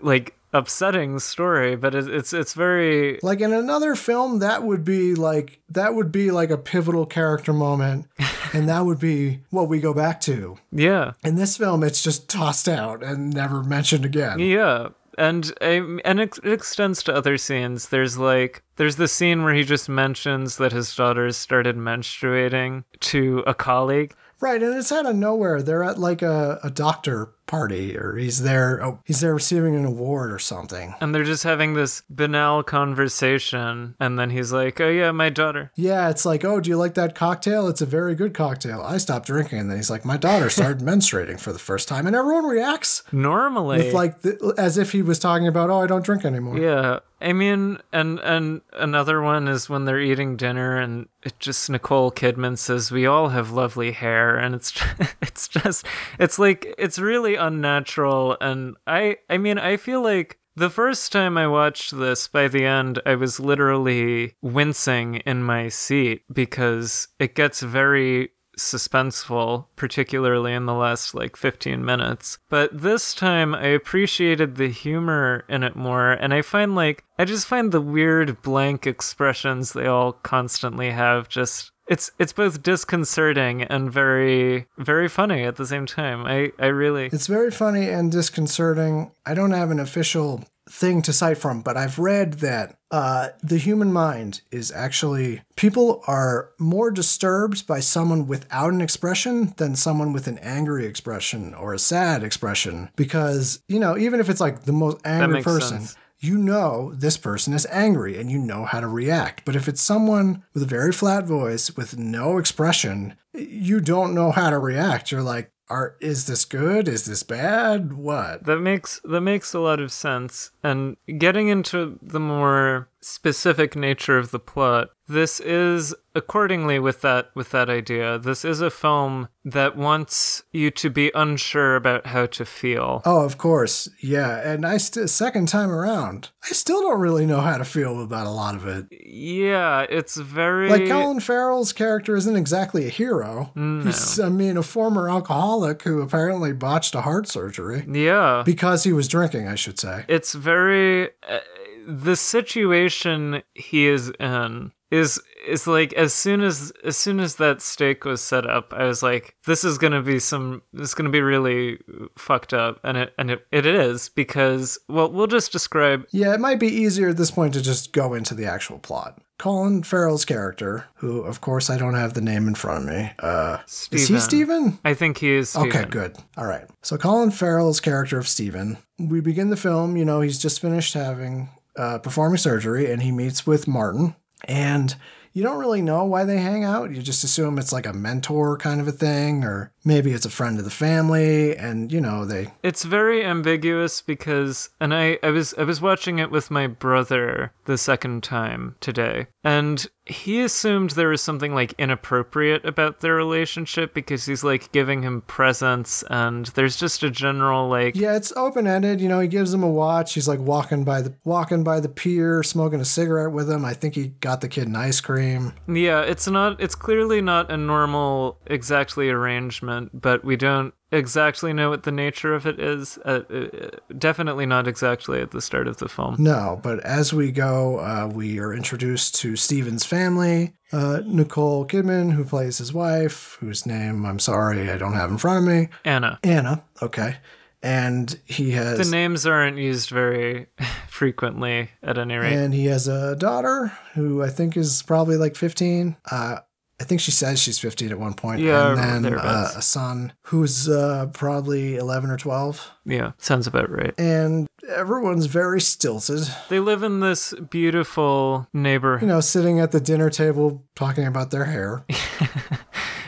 like 0.00 0.34
upsetting 0.52 1.18
story, 1.18 1.76
but 1.76 1.94
it, 1.94 2.08
it's 2.08 2.32
it's 2.32 2.54
very 2.54 3.18
Like 3.22 3.40
in 3.40 3.52
another 3.52 3.94
film, 3.94 4.38
that 4.38 4.62
would 4.62 4.84
be 4.84 5.14
like 5.14 5.60
that 5.68 5.94
would 5.94 6.10
be 6.12 6.30
like 6.30 6.50
a 6.50 6.58
pivotal 6.58 7.06
character 7.06 7.52
moment, 7.52 8.06
and 8.52 8.68
that 8.68 8.84
would 8.86 8.98
be 8.98 9.40
what 9.50 9.68
we 9.68 9.80
go 9.80 9.92
back 9.92 10.20
to. 10.22 10.58
yeah 10.72 11.12
In 11.24 11.36
this 11.36 11.56
film, 11.56 11.82
it's 11.82 12.02
just 12.02 12.28
tossed 12.28 12.68
out 12.68 13.02
and 13.02 13.32
never 13.34 13.62
mentioned 13.62 14.04
again. 14.04 14.38
Yeah, 14.38 14.88
and 15.16 15.52
um, 15.60 16.00
and 16.04 16.20
it, 16.20 16.38
extends 16.44 17.02
to 17.04 17.14
other 17.14 17.36
scenes. 17.38 17.88
There's 17.88 18.18
like 18.18 18.62
there's 18.76 18.96
the 18.96 19.08
scene 19.08 19.42
where 19.42 19.54
he 19.54 19.64
just 19.64 19.88
mentions 19.88 20.56
that 20.56 20.72
his 20.72 20.94
daughters 20.94 21.36
started 21.36 21.76
menstruating 21.76 22.84
to 23.00 23.42
a 23.46 23.54
colleague. 23.54 24.14
Right, 24.40 24.62
and 24.62 24.74
it's 24.74 24.92
out 24.92 25.06
of 25.06 25.16
nowhere. 25.16 25.62
They're 25.62 25.84
at 25.84 25.98
like 25.98 26.22
a, 26.22 26.60
a 26.62 26.70
doctor 26.70 27.30
party 27.46 27.96
or 27.96 28.16
he's 28.16 28.42
there 28.42 28.82
oh, 28.82 29.00
he's 29.04 29.20
there 29.20 29.34
receiving 29.34 29.74
an 29.74 29.84
award 29.84 30.32
or 30.32 30.38
something. 30.38 30.94
And 31.00 31.14
they're 31.14 31.24
just 31.24 31.44
having 31.44 31.74
this 31.74 32.02
banal 32.10 32.62
conversation 32.62 33.94
and 34.00 34.18
then 34.18 34.30
he's 34.30 34.52
like, 34.52 34.80
"Oh 34.80 34.88
yeah, 34.88 35.12
my 35.12 35.28
daughter." 35.28 35.70
Yeah, 35.74 36.10
it's 36.10 36.26
like, 36.26 36.44
"Oh, 36.44 36.60
do 36.60 36.70
you 36.70 36.76
like 36.76 36.94
that 36.94 37.14
cocktail? 37.14 37.68
It's 37.68 37.80
a 37.80 37.86
very 37.86 38.14
good 38.14 38.34
cocktail." 38.34 38.82
I 38.82 38.98
stopped 38.98 39.26
drinking 39.26 39.60
and 39.60 39.70
then 39.70 39.76
he's 39.76 39.90
like, 39.90 40.04
"My 40.04 40.16
daughter 40.16 40.50
started 40.50 40.78
menstruating 40.86 41.40
for 41.40 41.52
the 41.52 41.58
first 41.58 41.88
time." 41.88 42.06
And 42.06 42.16
everyone 42.16 42.44
reacts 42.46 43.02
Normally 43.12 43.78
with 43.78 43.94
like 43.94 44.22
the, 44.22 44.54
as 44.58 44.78
if 44.78 44.92
he 44.92 45.02
was 45.02 45.18
talking 45.18 45.46
about, 45.46 45.70
"Oh, 45.70 45.82
I 45.82 45.86
don't 45.86 46.04
drink 46.04 46.24
anymore." 46.24 46.58
Yeah. 46.58 47.00
I 47.20 47.32
mean, 47.32 47.78
and 47.92 48.18
and 48.20 48.60
another 48.74 49.22
one 49.22 49.48
is 49.48 49.70
when 49.70 49.86
they're 49.86 50.00
eating 50.00 50.36
dinner, 50.36 50.76
and 50.76 51.08
it 51.22 51.32
just 51.38 51.70
Nicole 51.70 52.12
Kidman 52.12 52.58
says, 52.58 52.90
"We 52.90 53.06
all 53.06 53.30
have 53.30 53.52
lovely 53.52 53.92
hair," 53.92 54.36
and 54.36 54.54
it's 54.54 54.78
it's 55.22 55.48
just 55.48 55.86
it's 56.18 56.38
like 56.38 56.74
it's 56.76 56.98
really 56.98 57.35
unnatural, 57.36 58.36
and 58.40 58.76
I 58.86 59.18
I 59.30 59.38
mean 59.38 59.58
I 59.58 59.76
feel 59.76 60.02
like 60.02 60.38
the 60.56 60.70
first 60.70 61.12
time 61.12 61.36
I 61.36 61.46
watched 61.46 61.96
this, 61.96 62.28
by 62.28 62.48
the 62.48 62.64
end, 62.64 63.00
I 63.04 63.14
was 63.14 63.38
literally 63.38 64.34
wincing 64.40 65.16
in 65.16 65.42
my 65.42 65.68
seat 65.68 66.22
because 66.32 67.08
it 67.18 67.34
gets 67.34 67.60
very 67.60 68.30
suspenseful, 68.58 69.66
particularly 69.76 70.54
in 70.54 70.66
the 70.66 70.74
last 70.74 71.14
like 71.14 71.36
15 71.36 71.84
minutes. 71.84 72.38
But 72.48 72.70
this 72.72 73.14
time 73.14 73.54
I 73.54 73.66
appreciated 73.66 74.56
the 74.56 74.68
humor 74.68 75.44
in 75.48 75.62
it 75.62 75.76
more, 75.76 76.12
and 76.12 76.32
I 76.32 76.42
find 76.42 76.74
like, 76.74 77.04
I 77.18 77.24
just 77.24 77.46
find 77.46 77.70
the 77.70 77.80
weird 77.80 78.42
blank 78.42 78.86
expressions 78.86 79.72
they 79.72 79.86
all 79.86 80.12
constantly 80.12 80.90
have 80.90 81.28
just. 81.28 81.70
It's 81.88 82.10
it's 82.18 82.32
both 82.32 82.62
disconcerting 82.62 83.62
and 83.62 83.92
very 83.92 84.66
very 84.78 85.08
funny 85.08 85.44
at 85.44 85.56
the 85.56 85.66
same 85.66 85.86
time. 85.86 86.26
I, 86.26 86.52
I 86.58 86.66
really 86.66 87.06
It's 87.06 87.26
very 87.26 87.50
funny 87.50 87.88
and 87.88 88.10
disconcerting. 88.10 89.12
I 89.24 89.34
don't 89.34 89.52
have 89.52 89.70
an 89.70 89.80
official 89.80 90.44
thing 90.68 91.00
to 91.02 91.12
cite 91.12 91.38
from, 91.38 91.62
but 91.62 91.76
I've 91.76 91.98
read 91.98 92.34
that 92.34 92.76
uh, 92.90 93.28
the 93.42 93.56
human 93.56 93.92
mind 93.92 94.40
is 94.50 94.72
actually 94.72 95.42
people 95.56 96.02
are 96.06 96.50
more 96.58 96.90
disturbed 96.90 97.66
by 97.66 97.80
someone 97.80 98.26
without 98.26 98.72
an 98.72 98.80
expression 98.80 99.54
than 99.56 99.76
someone 99.76 100.12
with 100.12 100.26
an 100.26 100.38
angry 100.38 100.86
expression 100.86 101.54
or 101.54 101.72
a 101.72 101.78
sad 101.78 102.22
expression 102.22 102.90
because 102.96 103.60
you 103.68 103.78
know 103.78 103.96
even 103.96 104.20
if 104.20 104.28
it's 104.28 104.40
like 104.40 104.64
the 104.64 104.72
most 104.72 104.98
angry 105.04 105.42
person 105.42 105.80
sense. 105.80 105.96
You 106.18 106.38
know 106.38 106.92
this 106.94 107.16
person 107.16 107.52
is 107.52 107.66
angry 107.70 108.18
and 108.18 108.30
you 108.30 108.38
know 108.38 108.64
how 108.64 108.80
to 108.80 108.88
react. 108.88 109.44
But 109.44 109.56
if 109.56 109.68
it's 109.68 109.82
someone 109.82 110.44
with 110.54 110.62
a 110.62 110.66
very 110.66 110.92
flat 110.92 111.24
voice 111.24 111.76
with 111.76 111.98
no 111.98 112.38
expression, 112.38 113.16
you 113.32 113.80
don't 113.80 114.14
know 114.14 114.30
how 114.30 114.50
to 114.50 114.58
react. 114.58 115.10
You're 115.10 115.22
like, 115.22 115.50
are 115.68 115.96
is 116.00 116.26
this 116.26 116.44
good? 116.44 116.88
Is 116.88 117.06
this 117.06 117.22
bad? 117.22 117.92
What? 117.92 118.44
That 118.44 118.60
makes 118.60 119.00
that 119.04 119.20
makes 119.20 119.52
a 119.52 119.60
lot 119.60 119.80
of 119.80 119.92
sense. 119.92 120.50
And 120.62 120.96
getting 121.18 121.48
into 121.48 121.98
the 122.00 122.20
more 122.20 122.88
specific 123.00 123.74
nature 123.74 124.16
of 124.16 124.30
the 124.30 124.38
plot, 124.38 124.90
this 125.08 125.38
is 125.40 125.94
accordingly 126.14 126.78
with 126.78 127.02
that 127.02 127.30
with 127.34 127.50
that 127.50 127.68
idea. 127.70 128.18
This 128.18 128.44
is 128.44 128.60
a 128.60 128.70
film 128.70 129.28
that 129.44 129.76
wants 129.76 130.42
you 130.52 130.70
to 130.72 130.90
be 130.90 131.12
unsure 131.14 131.76
about 131.76 132.06
how 132.06 132.26
to 132.26 132.44
feel. 132.44 133.02
Oh, 133.04 133.24
of 133.24 133.38
course. 133.38 133.88
Yeah, 134.02 134.40
and 134.50 134.66
I 134.66 134.78
st- 134.78 135.08
second 135.08 135.46
time 135.48 135.70
around, 135.70 136.30
I 136.42 136.48
still 136.48 136.80
don't 136.80 136.98
really 137.00 137.26
know 137.26 137.40
how 137.40 137.56
to 137.58 137.64
feel 137.64 138.02
about 138.02 138.26
a 138.26 138.30
lot 138.30 138.56
of 138.56 138.66
it. 138.66 138.86
Yeah, 138.90 139.86
it's 139.88 140.16
very 140.16 140.68
Like 140.70 140.88
Colin 140.88 141.20
Farrell's 141.20 141.72
character 141.72 142.16
isn't 142.16 142.34
exactly 142.34 142.86
a 142.86 142.90
hero. 142.90 143.52
He's 143.54 144.18
I 144.18 144.28
mean 144.30 144.56
a 144.56 144.62
former 144.64 145.08
alcoholic 145.08 145.82
who 145.82 146.00
apparently 146.00 146.52
botched 146.52 146.94
a 146.96 147.02
heart 147.02 147.28
surgery 147.28 147.84
Yeah. 147.88 148.42
because 148.44 148.82
he 148.84 148.92
was 148.92 149.06
drinking, 149.06 149.46
I 149.46 149.54
should 149.54 149.78
say. 149.78 150.04
it's 150.08 150.32
very 150.34 151.10
uh, 151.28 151.38
the 151.86 152.16
situation 152.16 153.42
he 153.54 153.86
is 153.86 154.10
in 154.18 154.72
is 154.90 155.20
is 155.46 155.66
like 155.66 155.92
as 155.94 156.12
soon 156.12 156.40
as 156.40 156.72
as 156.84 156.96
soon 156.96 157.18
as 157.20 157.36
that 157.36 157.60
stake 157.60 158.04
was 158.04 158.20
set 158.20 158.46
up 158.46 158.72
i 158.72 158.84
was 158.84 159.02
like 159.02 159.34
this 159.46 159.64
is 159.64 159.78
gonna 159.78 160.02
be 160.02 160.18
some 160.18 160.62
this 160.72 160.88
is 160.88 160.94
gonna 160.94 161.10
be 161.10 161.20
really 161.20 161.78
fucked 162.16 162.54
up 162.54 162.78
and 162.84 162.96
it 162.96 163.12
and 163.18 163.30
it, 163.30 163.46
it 163.50 163.66
is 163.66 164.08
because 164.10 164.78
well 164.88 165.10
we'll 165.10 165.26
just 165.26 165.52
describe 165.52 166.06
Yeah, 166.12 166.34
it 166.34 166.40
might 166.40 166.60
be 166.60 166.68
easier 166.68 167.08
at 167.08 167.16
this 167.16 167.30
point 167.30 167.54
to 167.54 167.62
just 167.62 167.92
go 167.92 168.14
into 168.14 168.34
the 168.34 168.46
actual 168.46 168.78
plot. 168.78 169.18
Colin 169.38 169.82
Farrell's 169.82 170.24
character, 170.24 170.86
who 170.96 171.20
of 171.22 171.40
course 171.40 171.68
I 171.68 171.76
don't 171.76 171.94
have 171.94 172.14
the 172.14 172.20
name 172.20 172.48
in 172.48 172.54
front 172.54 172.88
of 172.88 172.94
me. 172.94 173.10
Uh 173.18 173.58
is 173.66 173.88
he 173.90 173.98
Steven. 173.98 174.20
Steven? 174.20 174.78
i 174.84 174.94
think 174.94 175.18
he 175.18 175.30
is 175.32 175.54
Okay, 175.56 175.84
good. 175.84 176.16
All 176.36 176.46
right. 176.46 176.64
So 176.82 176.96
Colin 176.96 177.30
Farrell's 177.30 177.80
character 177.80 178.18
of 178.18 178.28
Steven, 178.28 178.78
we 178.98 179.20
begin 179.20 179.50
the 179.50 179.56
film, 179.56 179.96
you 179.96 180.04
know, 180.04 180.20
he's 180.20 180.38
just 180.38 180.60
finished 180.60 180.94
having 180.94 181.48
uh, 181.76 181.98
performing 181.98 182.38
surgery 182.38 182.90
and 182.90 183.02
he 183.02 183.12
meets 183.12 183.46
with 183.46 183.68
Martin 183.68 184.14
and 184.46 184.96
you 185.36 185.42
don't 185.42 185.58
really 185.58 185.82
know 185.82 186.02
why 186.02 186.24
they 186.24 186.38
hang 186.38 186.64
out. 186.64 186.94
You 186.94 187.02
just 187.02 187.22
assume 187.22 187.58
it's 187.58 187.70
like 187.70 187.84
a 187.84 187.92
mentor 187.92 188.56
kind 188.56 188.80
of 188.80 188.88
a 188.88 188.92
thing 188.92 189.44
or 189.44 189.70
maybe 189.84 190.12
it's 190.12 190.24
a 190.24 190.30
friend 190.30 190.58
of 190.58 190.64
the 190.64 190.70
family 190.70 191.54
and 191.54 191.92
you 191.92 192.00
know, 192.00 192.24
they 192.24 192.54
It's 192.62 192.84
very 192.84 193.22
ambiguous 193.22 194.00
because 194.00 194.70
and 194.80 194.94
I, 194.94 195.18
I 195.22 195.28
was 195.28 195.52
I 195.58 195.64
was 195.64 195.82
watching 195.82 196.18
it 196.18 196.30
with 196.30 196.50
my 196.50 196.66
brother 196.66 197.52
the 197.66 197.76
second 197.76 198.22
time 198.22 198.76
today 198.80 199.26
and 199.44 199.86
he 200.06 200.40
assumed 200.42 200.90
there 200.90 201.08
was 201.08 201.20
something 201.20 201.52
like 201.52 201.74
inappropriate 201.78 202.64
about 202.64 203.00
their 203.00 203.14
relationship 203.14 203.92
because 203.92 204.24
he's 204.24 204.44
like 204.44 204.70
giving 204.70 205.02
him 205.02 205.22
presents 205.22 206.04
and 206.08 206.46
there's 206.46 206.76
just 206.76 207.02
a 207.02 207.10
general 207.10 207.68
like 207.68 207.96
Yeah, 207.96 208.14
it's 208.14 208.32
open 208.36 208.68
ended. 208.68 209.00
You 209.00 209.08
know, 209.08 209.18
he 209.18 209.26
gives 209.26 209.52
him 209.52 209.64
a 209.64 209.68
watch. 209.68 210.14
He's 210.14 210.28
like 210.28 210.38
walking 210.38 210.84
by 210.84 211.02
the 211.02 211.14
walking 211.24 211.64
by 211.64 211.80
the 211.80 211.88
pier, 211.88 212.44
smoking 212.44 212.80
a 212.80 212.84
cigarette 212.84 213.32
with 213.32 213.50
him. 213.50 213.64
I 213.64 213.74
think 213.74 213.96
he 213.96 214.08
got 214.20 214.40
the 214.40 214.48
kid 214.48 214.68
an 214.68 214.76
ice 214.76 215.00
cream. 215.00 215.52
yeah, 215.66 216.02
it's 216.02 216.28
not 216.28 216.60
it's 216.60 216.76
clearly 216.76 217.20
not 217.20 217.50
a 217.50 217.56
normal 217.56 218.38
exactly 218.46 219.10
arrangement, 219.10 220.00
but 220.00 220.24
we 220.24 220.36
don't 220.36 220.72
exactly 220.92 221.52
know 221.52 221.70
what 221.70 221.82
the 221.82 221.92
nature 221.92 222.34
of 222.34 222.46
it 222.46 222.58
is. 222.60 222.98
Uh, 223.04 223.20
uh, 223.30 223.68
definitely 223.98 224.46
not 224.46 224.66
exactly 224.68 225.20
at 225.20 225.30
the 225.30 225.40
start 225.40 225.66
of 225.68 225.76
the 225.78 225.88
film. 225.88 226.16
No, 226.18 226.60
but 226.62 226.80
as 226.80 227.12
we 227.12 227.32
go, 227.32 227.78
uh, 227.80 228.08
we 228.12 228.38
are 228.38 228.52
introduced 228.54 229.14
to 229.16 229.36
Steven's 229.36 229.84
family. 229.84 230.54
Uh, 230.72 231.00
Nicole 231.04 231.66
Kidman, 231.66 232.12
who 232.12 232.24
plays 232.24 232.58
his 232.58 232.72
wife, 232.72 233.36
whose 233.40 233.66
name 233.66 234.04
I'm 234.04 234.18
sorry 234.18 234.70
I 234.70 234.76
don't 234.78 234.94
have 234.94 235.10
in 235.10 235.18
front 235.18 235.38
of 235.38 235.44
me. 235.52 235.68
Anna. 235.84 236.18
Anna. 236.24 236.64
Okay, 236.82 237.16
and 237.62 238.18
he 238.24 238.50
has 238.52 238.78
The 238.78 238.90
names 238.96 239.26
aren't 239.26 239.58
used 239.58 239.90
very 239.90 240.46
frequently 240.88 241.70
at 241.82 241.98
any 241.98 242.16
rate. 242.16 242.32
and 242.32 242.52
he 242.52 242.66
has 242.66 242.88
a 242.88 243.14
daughter 243.16 243.72
who 243.94 244.22
I 244.22 244.28
think 244.28 244.56
is 244.56 244.82
probably 244.82 245.16
like 245.16 245.36
15. 245.36 245.96
Uh, 246.10 246.38
I 246.78 246.84
think 246.84 247.00
she 247.00 247.10
says 247.10 247.40
she's 247.40 247.58
15 247.58 247.90
at 247.90 247.98
one 247.98 248.14
point. 248.14 248.40
Yeah, 248.40 248.76
and 248.78 249.04
then 249.04 249.14
uh, 249.14 249.52
a 249.56 249.62
son 249.62 250.12
who's 250.24 250.68
uh, 250.68 251.06
probably 251.12 251.76
11 251.76 252.10
or 252.10 252.18
12. 252.18 252.70
Yeah, 252.84 253.12
sounds 253.18 253.46
about 253.46 253.70
right. 253.70 253.94
and 253.98 254.46
everyone's 254.68 255.26
very 255.26 255.60
stilted. 255.60 256.28
They 256.48 256.60
live 256.60 256.82
in 256.82 257.00
this 257.00 257.32
beautiful 257.50 258.48
neighborhood. 258.52 259.02
You 259.02 259.14
know, 259.14 259.20
sitting 259.20 259.58
at 259.58 259.72
the 259.72 259.80
dinner 259.80 260.10
table 260.10 260.64
talking 260.74 261.06
about 261.06 261.30
their 261.30 261.46
hair. 261.46 261.84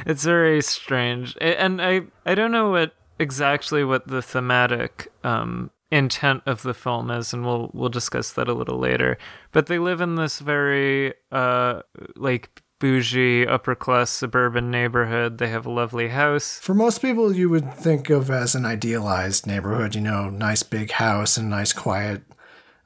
It's 0.08 0.24
very 0.24 0.62
strange. 0.62 1.36
And 1.40 1.82
I 1.82 2.02
I 2.24 2.34
don't 2.34 2.50
know 2.50 2.70
what 2.70 2.94
exactly 3.18 3.84
what 3.84 4.08
the 4.08 4.22
thematic 4.22 5.12
um 5.22 5.70
intent 5.90 6.42
of 6.46 6.62
the 6.62 6.74
film 6.74 7.10
is 7.10 7.32
and 7.32 7.44
we'll 7.44 7.70
we'll 7.74 7.88
discuss 7.88 8.32
that 8.32 8.48
a 8.48 8.54
little 8.54 8.78
later. 8.78 9.18
But 9.52 9.66
they 9.66 9.78
live 9.78 10.00
in 10.00 10.14
this 10.14 10.38
very 10.38 11.12
uh 11.30 11.82
like 12.16 12.62
bougie 12.78 13.46
upper 13.46 13.74
class 13.74 14.10
suburban 14.10 14.70
neighborhood. 14.70 15.38
They 15.38 15.48
have 15.48 15.66
a 15.66 15.70
lovely 15.70 16.08
house. 16.08 16.58
For 16.60 16.74
most 16.74 17.02
people, 17.02 17.34
you 17.34 17.48
would 17.50 17.74
think 17.74 18.10
of 18.10 18.30
as 18.30 18.54
an 18.54 18.64
idealized 18.64 19.46
neighborhood. 19.46 19.94
You 19.94 20.00
know, 20.02 20.30
nice 20.30 20.62
big 20.62 20.92
house 20.92 21.36
and 21.36 21.50
nice 21.50 21.72
quiet 21.72 22.22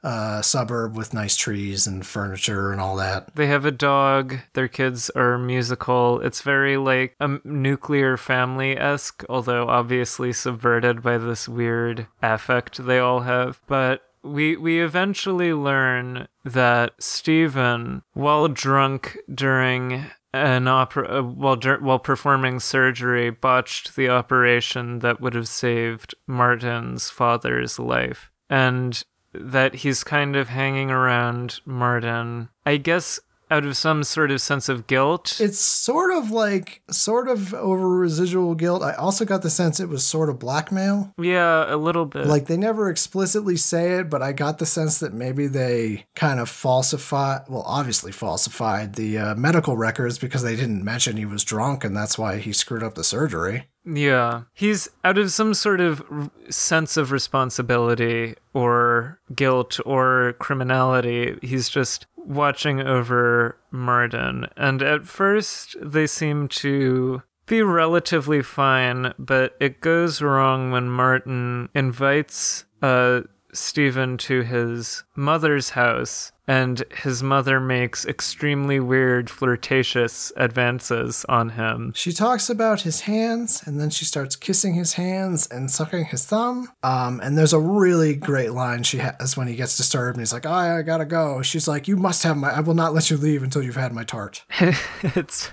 uh, 0.03 0.41
suburb 0.41 0.97
with 0.97 1.13
nice 1.13 1.35
trees 1.35 1.87
and 1.87 2.05
furniture 2.05 2.71
and 2.71 2.81
all 2.81 2.95
that. 2.97 3.33
They 3.35 3.47
have 3.47 3.65
a 3.65 3.71
dog. 3.71 4.37
Their 4.53 4.67
kids 4.67 5.09
are 5.11 5.37
musical. 5.37 6.19
It's 6.19 6.41
very 6.41 6.77
like 6.77 7.15
a 7.19 7.39
nuclear 7.43 8.17
family 8.17 8.77
esque, 8.77 9.23
although 9.29 9.67
obviously 9.67 10.33
subverted 10.33 11.01
by 11.01 11.17
this 11.17 11.47
weird 11.47 12.07
affect 12.21 12.85
they 12.85 12.99
all 12.99 13.21
have. 13.21 13.61
But 13.67 14.01
we 14.23 14.55
we 14.57 14.81
eventually 14.81 15.53
learn 15.53 16.27
that 16.43 16.93
Steven, 16.99 18.03
while 18.13 18.47
drunk 18.47 19.17
during 19.33 20.05
an 20.33 20.67
opera, 20.67 21.19
uh, 21.19 21.21
while 21.21 21.57
while 21.79 21.99
performing 21.99 22.59
surgery, 22.59 23.29
botched 23.29 23.95
the 23.95 24.09
operation 24.09 24.99
that 24.99 25.21
would 25.21 25.35
have 25.35 25.47
saved 25.47 26.15
Martin's 26.25 27.09
father's 27.09 27.77
life, 27.77 28.31
and 28.49 29.03
that 29.33 29.75
he's 29.75 30.03
kind 30.03 30.35
of 30.35 30.49
hanging 30.49 30.89
around 30.89 31.59
Martin. 31.65 32.49
I 32.65 32.77
guess 32.77 33.19
out 33.53 33.65
of 33.65 33.77
some 33.77 34.03
sort 34.03 34.31
of 34.31 34.41
sense 34.41 34.67
of 34.67 34.87
guilt. 34.87 35.39
It's 35.39 35.59
sort 35.59 36.11
of 36.11 36.31
like, 36.31 36.81
sort 36.89 37.27
of 37.27 37.53
over 37.53 37.87
residual 37.87 38.55
guilt. 38.55 38.81
I 38.81 38.93
also 38.93 39.25
got 39.25 39.43
the 39.43 39.49
sense 39.49 39.79
it 39.79 39.89
was 39.89 40.05
sort 40.05 40.29
of 40.29 40.39
blackmail. 40.39 41.13
yeah, 41.17 41.73
a 41.73 41.77
little 41.77 42.05
bit. 42.05 42.25
Like 42.25 42.47
they 42.47 42.57
never 42.57 42.89
explicitly 42.89 43.55
say 43.57 43.99
it, 43.99 44.09
but 44.09 44.21
I 44.21 44.31
got 44.31 44.57
the 44.57 44.65
sense 44.65 44.99
that 44.99 45.13
maybe 45.13 45.47
they 45.47 46.05
kind 46.15 46.39
of 46.39 46.49
falsified, 46.49 47.43
well, 47.47 47.63
obviously 47.65 48.11
falsified 48.11 48.95
the 48.95 49.17
uh, 49.17 49.35
medical 49.35 49.77
records 49.77 50.17
because 50.17 50.43
they 50.43 50.55
didn't 50.55 50.83
mention 50.83 51.17
he 51.17 51.25
was 51.25 51.43
drunk 51.43 51.83
and 51.83 51.95
that's 51.95 52.17
why 52.17 52.37
he 52.37 52.51
screwed 52.53 52.83
up 52.83 52.95
the 52.95 53.03
surgery. 53.03 53.67
Yeah. 53.85 54.43
He's 54.53 54.89
out 55.03 55.17
of 55.17 55.31
some 55.31 55.53
sort 55.53 55.81
of 55.81 56.03
r- 56.09 56.31
sense 56.49 56.97
of 56.97 57.11
responsibility 57.11 58.35
or 58.53 59.19
guilt 59.35 59.79
or 59.85 60.35
criminality. 60.39 61.37
He's 61.41 61.69
just 61.69 62.05
watching 62.15 62.81
over 62.81 63.57
Martin. 63.71 64.47
And 64.55 64.81
at 64.81 65.05
first, 65.05 65.75
they 65.81 66.07
seem 66.07 66.47
to 66.49 67.23
be 67.45 67.61
relatively 67.61 68.41
fine, 68.41 69.13
but 69.19 69.55
it 69.59 69.81
goes 69.81 70.21
wrong 70.21 70.71
when 70.71 70.89
Martin 70.89 71.69
invites 71.75 72.65
uh, 72.81 73.21
Steven 73.53 74.17
to 74.17 74.41
his 74.41 75.03
mother's 75.15 75.71
house, 75.71 76.31
and 76.47 76.83
his 77.03 77.23
mother 77.23 77.59
makes 77.59 78.05
extremely 78.05 78.79
weird, 78.79 79.29
flirtatious 79.29 80.31
advances 80.35 81.25
on 81.29 81.49
him. 81.49 81.93
She 81.95 82.11
talks 82.11 82.49
about 82.49 82.81
his 82.81 83.01
hands 83.01 83.63
and 83.65 83.79
then 83.79 83.89
she 83.89 84.05
starts 84.05 84.35
kissing 84.35 84.73
his 84.73 84.93
hands 84.93 85.47
and 85.47 85.71
sucking 85.71 86.05
his 86.05 86.25
thumb. 86.25 86.69
Um, 86.83 87.19
and 87.21 87.37
there's 87.37 87.53
a 87.53 87.59
really 87.59 88.15
great 88.15 88.51
line 88.51 88.83
she 88.83 88.97
has 88.97 89.37
when 89.37 89.47
he 89.47 89.55
gets 89.55 89.77
disturbed 89.77 90.17
and 90.17 90.21
he's 90.21 90.33
like, 90.33 90.45
oh, 90.45 90.51
I 90.51 90.81
gotta 90.81 91.05
go. 91.05 91.41
She's 91.41 91.67
like, 91.67 91.87
You 91.87 91.95
must 91.95 92.23
have 92.23 92.37
my, 92.37 92.51
I 92.51 92.59
will 92.59 92.73
not 92.73 92.93
let 92.93 93.09
you 93.09 93.17
leave 93.17 93.43
until 93.43 93.63
you've 93.63 93.75
had 93.75 93.93
my 93.93 94.03
tart. 94.03 94.43
it's 94.59 95.49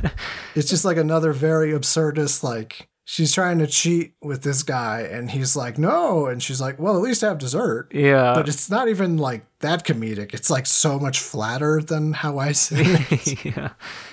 It's 0.55 0.69
just 0.69 0.85
like 0.85 0.97
another 0.97 1.33
very 1.33 1.71
absurdist, 1.71 2.43
like, 2.43 2.89
she's 3.05 3.33
trying 3.33 3.59
to 3.59 3.67
cheat 3.67 4.15
with 4.23 4.43
this 4.43 4.63
guy 4.63 5.01
and 5.03 5.31
he's 5.31 5.57
like, 5.57 5.79
No. 5.79 6.27
And 6.27 6.43
she's 6.43 6.61
like, 6.61 6.79
Well, 6.79 6.97
at 6.97 7.03
least 7.03 7.21
have 7.23 7.39
dessert. 7.39 7.89
yeah. 7.93 8.33
But 8.35 8.49
it's 8.49 8.71
not 8.71 8.89
even 8.89 9.17
like 9.17 9.45
that 9.61 9.85
comedic. 9.85 10.33
It's 10.35 10.51
like 10.51 10.67
so 10.67 10.99
much 10.99 11.19
flatter 11.21 11.81
than 11.81 12.13
how 12.13 12.39
I 12.39 12.53
see 12.53 12.77
it. 13.11 13.45
yeah. 13.45 13.71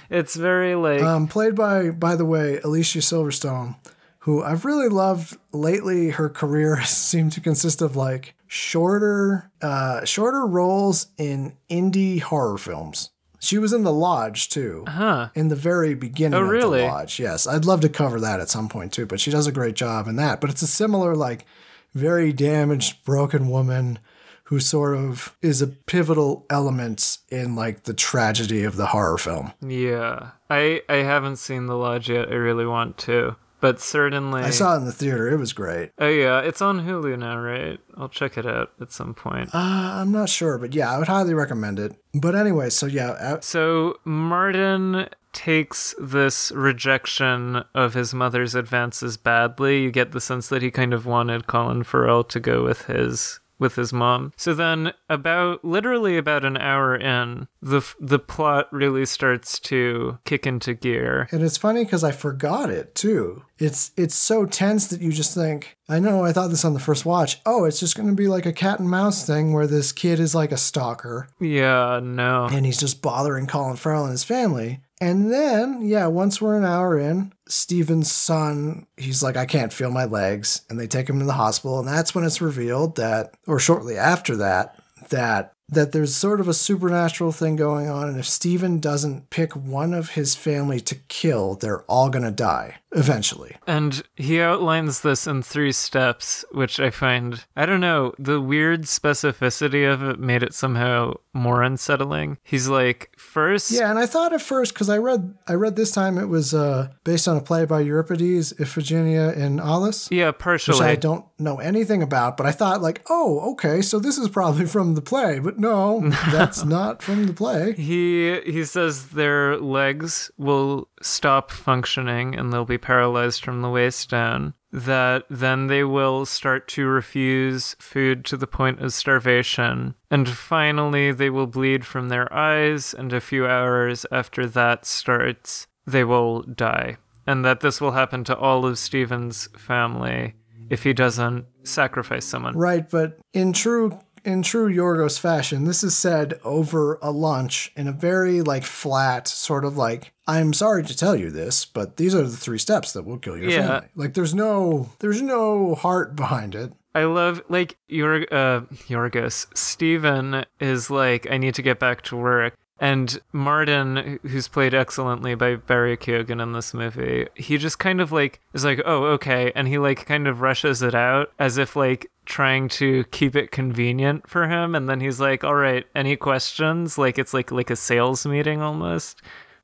It's 0.10 0.36
very 0.36 0.76
like 0.76 1.02
Um, 1.02 1.28
played 1.28 1.56
by, 1.56 1.90
by 1.92 2.16
the 2.16 2.26
way, 2.26 2.60
Alicia 2.64 3.00
Silverstone, 3.00 3.76
who 4.20 4.44
I've 4.44 4.66
really 4.66 4.90
loved 4.90 5.38
lately. 5.52 6.10
Her 6.12 6.30
career 6.30 6.82
seemed 6.86 7.32
to 7.34 7.42
consist 7.42 7.82
of 7.82 7.96
like 7.96 8.36
shorter, 8.48 9.52
uh, 9.62 10.06
shorter 10.06 10.46
roles 10.46 11.08
in 11.18 11.58
indie 11.70 12.22
horror 12.22 12.58
films. 12.58 13.12
She 13.40 13.58
was 13.58 13.72
in 13.74 13.84
The 13.84 13.94
Lodge 13.94 14.50
too. 14.50 14.84
huh. 14.88 15.30
In 15.36 15.48
the 15.50 15.56
very 15.56 15.94
beginning 15.94 16.40
Oh, 16.40 16.44
of 16.44 16.50
really? 16.50 16.80
The 16.82 16.88
Lodge, 16.88 17.20
yes. 17.20 17.46
I'd 17.48 17.66
love 17.66 17.82
to 17.82 17.90
cover 17.90 18.20
that 18.20 18.40
at 18.40 18.50
some 18.50 18.68
point 18.70 18.92
too, 18.94 19.06
but 19.06 19.20
she 19.20 19.32
does 19.32 19.48
a 19.48 19.52
great 19.52 19.76
job 19.76 20.08
in 20.08 20.16
that. 20.18 20.42
But 20.42 20.50
it's 20.50 20.62
a 20.62 20.68
similar, 20.68 21.16
like, 21.16 21.46
very 21.94 22.34
damaged, 22.34 23.04
broken 23.06 23.50
woman 23.50 24.00
who 24.46 24.60
sort 24.60 24.96
of 24.98 25.36
is 25.42 25.62
a 25.62 25.68
pivotal 25.68 26.46
element 26.50 27.18
in 27.30 27.54
like 27.56 27.84
the 27.84 27.94
tragedy 27.94 28.64
of 28.64 28.78
the 28.78 28.88
horror 28.88 29.18
film. 29.18 29.52
Yeah. 29.62 30.30
I 30.50 30.82
I 30.88 30.98
haven't 30.98 31.36
seen 31.36 31.66
The 31.66 31.76
Lodge 31.76 32.10
yet. 32.10 32.30
I 32.30 32.36
really 32.36 32.66
want 32.66 32.98
to. 33.00 33.36
But 33.60 33.80
certainly 33.80 34.44
I 34.44 34.52
saw 34.52 34.76
it 34.76 34.78
in 34.78 34.86
the 34.86 34.92
theater. 34.92 35.30
It 35.30 35.38
was 35.38 35.54
great. 35.54 35.92
Oh 35.98 36.08
yeah, 36.08 36.42
it's 36.42 36.62
on 36.62 36.86
Hulu 36.86 37.18
now, 37.18 37.40
right? 37.40 37.80
I'll 37.96 38.10
check 38.10 38.38
it 38.38 38.46
out 38.46 38.72
at 38.80 38.92
some 38.92 39.14
point. 39.14 39.50
Uh, 39.54 39.58
I'm 40.02 40.12
not 40.12 40.30
sure, 40.30 40.58
but 40.58 40.74
yeah, 40.76 40.92
I 40.92 41.00
would 41.00 41.08
highly 41.08 41.34
recommend 41.34 41.80
it. 41.80 41.96
But 42.14 42.36
anyway, 42.36 42.70
so 42.70 42.86
yeah, 42.86 43.12
uh, 43.12 43.42
So 43.42 44.00
Martin 44.06 45.10
takes 45.34 45.94
this 46.00 46.52
rejection 46.52 47.64
of 47.76 47.94
his 47.94 48.14
mother's 48.14 48.56
advances 48.56 49.18
badly. 49.18 49.84
You 49.84 49.92
get 49.92 50.12
the 50.12 50.22
sense 50.22 50.50
that 50.50 50.62
he 50.62 50.72
kind 50.72 50.94
of 50.94 51.06
wanted 51.06 51.48
Colin 51.48 51.84
Farrell 51.84 52.24
to 52.26 52.40
go 52.40 52.64
with 52.64 52.86
his 52.86 53.40
with 53.60 53.76
his 53.76 53.92
mom. 53.94 54.34
So 54.38 54.54
then 54.54 54.94
about 55.10 55.64
literally 55.66 56.18
about 56.18 56.46
an 56.46 56.58
hour 56.58 56.96
in, 56.96 57.48
the 57.62 57.78
f- 57.78 57.96
the 58.00 58.20
plot 58.20 58.68
really 58.72 59.06
starts 59.06 59.60
to 59.62 60.20
kick 60.26 60.46
into 60.46 60.74
gear. 60.74 61.28
and 61.32 61.44
it's 61.44 61.58
funny 61.58 61.84
because 61.84 62.04
I 62.04 62.12
forgot 62.12 62.70
it 62.70 62.94
too. 62.96 63.44
It's 63.58 63.92
it's 63.98 64.16
so 64.16 64.46
tense 64.46 64.88
that 64.88 65.02
you 65.02 65.12
just 65.12 65.34
think, 65.34 65.78
I 65.90 66.00
know, 66.00 66.24
I 66.24 66.32
thought 66.34 66.50
this 66.50 66.64
on 66.66 66.74
the 66.74 66.80
first 66.80 67.06
watch. 67.06 67.40
Oh, 67.46 67.66
it's 67.66 67.80
just 67.80 67.96
going 67.96 68.08
to 68.10 68.14
be 68.16 68.28
like 68.28 68.46
a 68.46 68.54
cat 68.54 68.80
and 68.80 68.90
mouse 68.90 69.26
thing 69.26 69.54
where 69.54 69.66
this 69.68 69.92
kid 69.92 70.20
is 70.20 70.36
like 70.36 70.52
a 70.52 70.58
stalker 70.58 71.28
Yeah, 71.40 72.00
no. 72.04 72.48
and 72.52 72.66
he's 72.66 72.78
just 72.80 73.02
bothering 73.02 73.48
Colin 73.48 73.76
Farrell 73.78 74.04
and 74.04 74.12
his 74.12 74.24
family. 74.24 74.82
And 75.00 75.32
then, 75.32 75.82
yeah, 75.84 76.08
once 76.08 76.42
we're 76.42 76.58
an 76.58 76.66
hour 76.66 76.98
in, 76.98 77.34
Steven's 77.48 78.12
son, 78.12 78.88
he's 78.98 79.22
like, 79.22 79.38
I 79.38 79.46
can't 79.46 79.72
feel 79.72 79.92
my 79.92 80.06
legs. 80.06 80.62
And 80.70 80.80
they 80.80 80.88
take 80.88 81.08
him 81.10 81.20
to 81.20 81.26
the 81.26 81.34
hospital. 81.34 81.80
And 81.80 81.88
that's 81.88 82.16
when 82.16 82.24
it's 82.24 82.42
revealed 82.42 82.96
that, 82.96 83.36
or 83.46 83.60
shortly 83.60 83.98
after 83.98 84.36
that, 84.38 84.80
that 85.10 85.54
that 85.70 85.92
there's 85.92 86.16
sort 86.16 86.40
of 86.40 86.48
a 86.48 86.54
supernatural 86.54 87.32
thing 87.34 87.58
going 87.58 87.90
on 87.90 88.08
and 88.08 88.18
if 88.18 88.26
Steven 88.26 88.80
doesn't 88.80 89.30
pick 89.30 89.54
one 89.54 89.94
of 89.94 90.12
his 90.12 90.34
family 90.34 90.80
to 90.80 90.96
kill, 90.96 91.56
they're 91.56 91.84
all 91.84 92.10
going 92.10 92.24
to 92.24 92.32
die 92.32 92.78
eventually. 92.92 93.56
And 93.66 94.02
he 94.16 94.42
outlines 94.42 95.02
this 95.02 95.28
in 95.28 95.42
three 95.44 95.72
steps, 95.72 96.46
which 96.52 96.80
I 96.80 96.90
find, 96.90 97.46
I 97.56 97.66
don't 97.66 97.82
know, 97.82 98.14
the 98.18 98.40
weird 98.42 98.84
specificity 98.84 99.92
of 99.92 100.04
it 100.04 100.20
made 100.20 100.44
it 100.44 100.54
somehow 100.54 101.16
more 101.34 101.62
unsettling. 101.64 102.38
He's 102.44 102.68
like, 102.68 103.12
first, 103.18 103.72
Yeah, 103.72 103.90
and 103.90 104.00
I 104.00 104.06
thought 104.06 104.34
at 104.34 104.42
first 104.42 104.74
cuz 104.74 104.90
I 104.90 104.98
read 104.98 105.36
I 105.48 105.54
read 105.54 105.76
this 105.76 105.92
time 105.92 106.18
it 106.18 106.26
was 106.28 106.54
uh 106.54 106.90
based 107.04 107.28
on 107.28 107.38
a 107.38 107.42
play 107.42 107.66
by 107.66 107.82
Euripides, 107.82 108.54
Iphigenia 108.54 109.36
in 109.36 109.60
Aulis. 109.60 110.08
yeah, 110.12 110.32
personally, 110.32 110.80
which 110.80 110.90
I 110.90 110.96
don't 110.96 111.26
know 111.38 111.58
anything 111.60 112.02
about, 112.02 112.38
but 112.38 112.46
I 112.46 112.52
thought 112.52 112.82
like, 112.82 113.04
oh, 113.10 113.52
okay, 113.52 113.82
so 113.82 114.00
this 114.00 114.18
is 114.18 114.30
probably 114.30 114.66
from 114.76 114.96
the 114.96 115.02
play, 115.02 115.40
but 115.40 115.60
no, 115.60 116.10
that's 116.32 116.66
not 116.66 117.04
from 117.04 117.28
the 117.28 117.34
play. 117.34 117.74
He 117.74 118.40
he 118.42 118.64
says 118.66 119.10
their 119.10 119.58
legs 119.58 120.32
will 120.38 120.88
stop 121.02 121.52
functioning 121.52 122.36
and 122.36 122.52
they'll 122.52 122.66
be 122.66 122.78
paralyzed 122.78 123.44
from 123.44 123.62
the 123.62 123.70
waist 123.70 124.10
down. 124.10 124.54
That 124.72 125.26
then 125.30 125.68
they 125.68 125.84
will 125.84 126.26
start 126.26 126.68
to 126.70 126.88
refuse 126.88 127.76
food 127.80 128.26
to 128.26 128.38
the 128.38 128.48
point 128.48 128.82
of 128.82 128.94
starvation. 128.94 129.96
And 130.12 130.28
finally, 130.28 131.12
they 131.12 131.30
will 131.30 131.48
bleed 131.48 131.86
from 131.86 132.10
their 132.10 132.32
eyes, 132.34 132.94
and 132.94 133.14
a 133.14 133.22
few 133.22 133.48
hours 133.48 134.06
after 134.12 134.46
that 134.48 134.86
starts, 134.86 135.68
they 135.86 136.04
will 136.04 136.42
die. 136.42 136.98
And 137.26 137.46
that 137.46 137.62
this 137.62 137.80
will 137.80 137.92
happen 137.92 138.24
to 138.26 138.38
all 138.38 138.66
of 138.66 138.78
Steven's 138.78 139.48
family 139.58 140.36
if 140.70 140.84
he 140.84 140.94
doesn't 140.94 141.46
sacrifice 141.64 142.26
someone. 142.26 142.58
Right, 142.58 142.90
but 142.90 143.20
in 143.34 143.54
true 143.54 144.00
in 144.28 144.42
true 144.44 144.70
Yorgos 144.72 145.18
fashion, 145.18 145.64
this 145.64 145.84
is 145.84 145.96
said 145.96 146.40
over 146.44 147.00
a 147.02 147.12
lunch 147.12 147.72
in 147.78 147.88
a 147.88 147.94
very 147.94 148.42
like 148.42 148.64
flat 148.66 149.28
sort 149.28 149.64
of 149.64 149.78
like 149.78 150.12
I'm 150.28 150.52
sorry 150.54 150.84
to 150.84 150.96
tell 150.98 151.16
you 151.16 151.32
this, 151.32 151.64
but 151.64 151.96
these 151.96 152.14
are 152.14 152.24
the 152.24 152.36
three 152.36 152.58
steps 152.58 152.92
that 152.92 153.06
will 153.06 153.18
kill 153.18 153.38
your 153.38 153.50
Yeah. 153.50 153.68
family. 153.68 153.88
Like 153.96 154.14
there's 154.14 154.36
no 154.36 154.90
there's 155.00 155.22
no 155.22 155.76
heart 155.76 156.16
behind 156.18 156.54
it. 156.56 156.74
I 156.94 157.06
love 157.06 157.42
like 157.48 157.78
your 157.88 158.24
uh 158.32 158.62
Yorgos. 158.90 159.48
Steven 159.58 160.44
is 160.60 160.90
like, 160.90 161.32
I 161.32 161.38
need 161.38 161.56
to 161.56 161.62
get 161.62 161.80
back 161.80 162.02
to 162.04 162.18
work. 162.18 162.54
And 162.80 163.20
Martin, 163.32 164.20
who's 164.24 164.48
played 164.48 164.74
excellently 164.74 165.36
by 165.36 165.56
Barry 165.56 165.98
Keoghan 165.98 166.42
in 166.42 166.54
this 166.54 166.74
movie, 166.74 167.28
he 167.36 167.58
just 167.58 167.80
kind 167.80 168.00
of 168.00 168.12
like 168.12 168.40
is 168.54 168.64
like, 168.64 168.82
oh, 168.86 169.06
okay. 169.06 169.52
And 169.56 169.68
he 169.68 169.78
like 169.78 170.06
kind 170.06 170.28
of 170.28 170.42
rushes 170.42 170.82
it 170.82 170.94
out 170.94 171.32
as 171.40 171.58
if 171.58 171.76
like 171.76 172.12
trying 172.26 172.68
to 172.70 173.04
keep 173.06 173.36
it 173.36 173.52
convenient 173.52 174.30
for 174.30 174.48
him. 174.48 174.76
And 174.76 174.88
then 174.88 175.00
he's 175.00 175.20
like, 175.20 175.44
all 175.44 175.56
right, 175.56 175.86
any 175.96 176.16
questions? 176.16 176.98
Like 176.98 177.18
it's 177.18 177.34
like 177.34 177.52
like 177.52 177.70
a 177.70 177.76
sales 177.76 178.26
meeting 178.26 178.62
almost. 178.62 179.22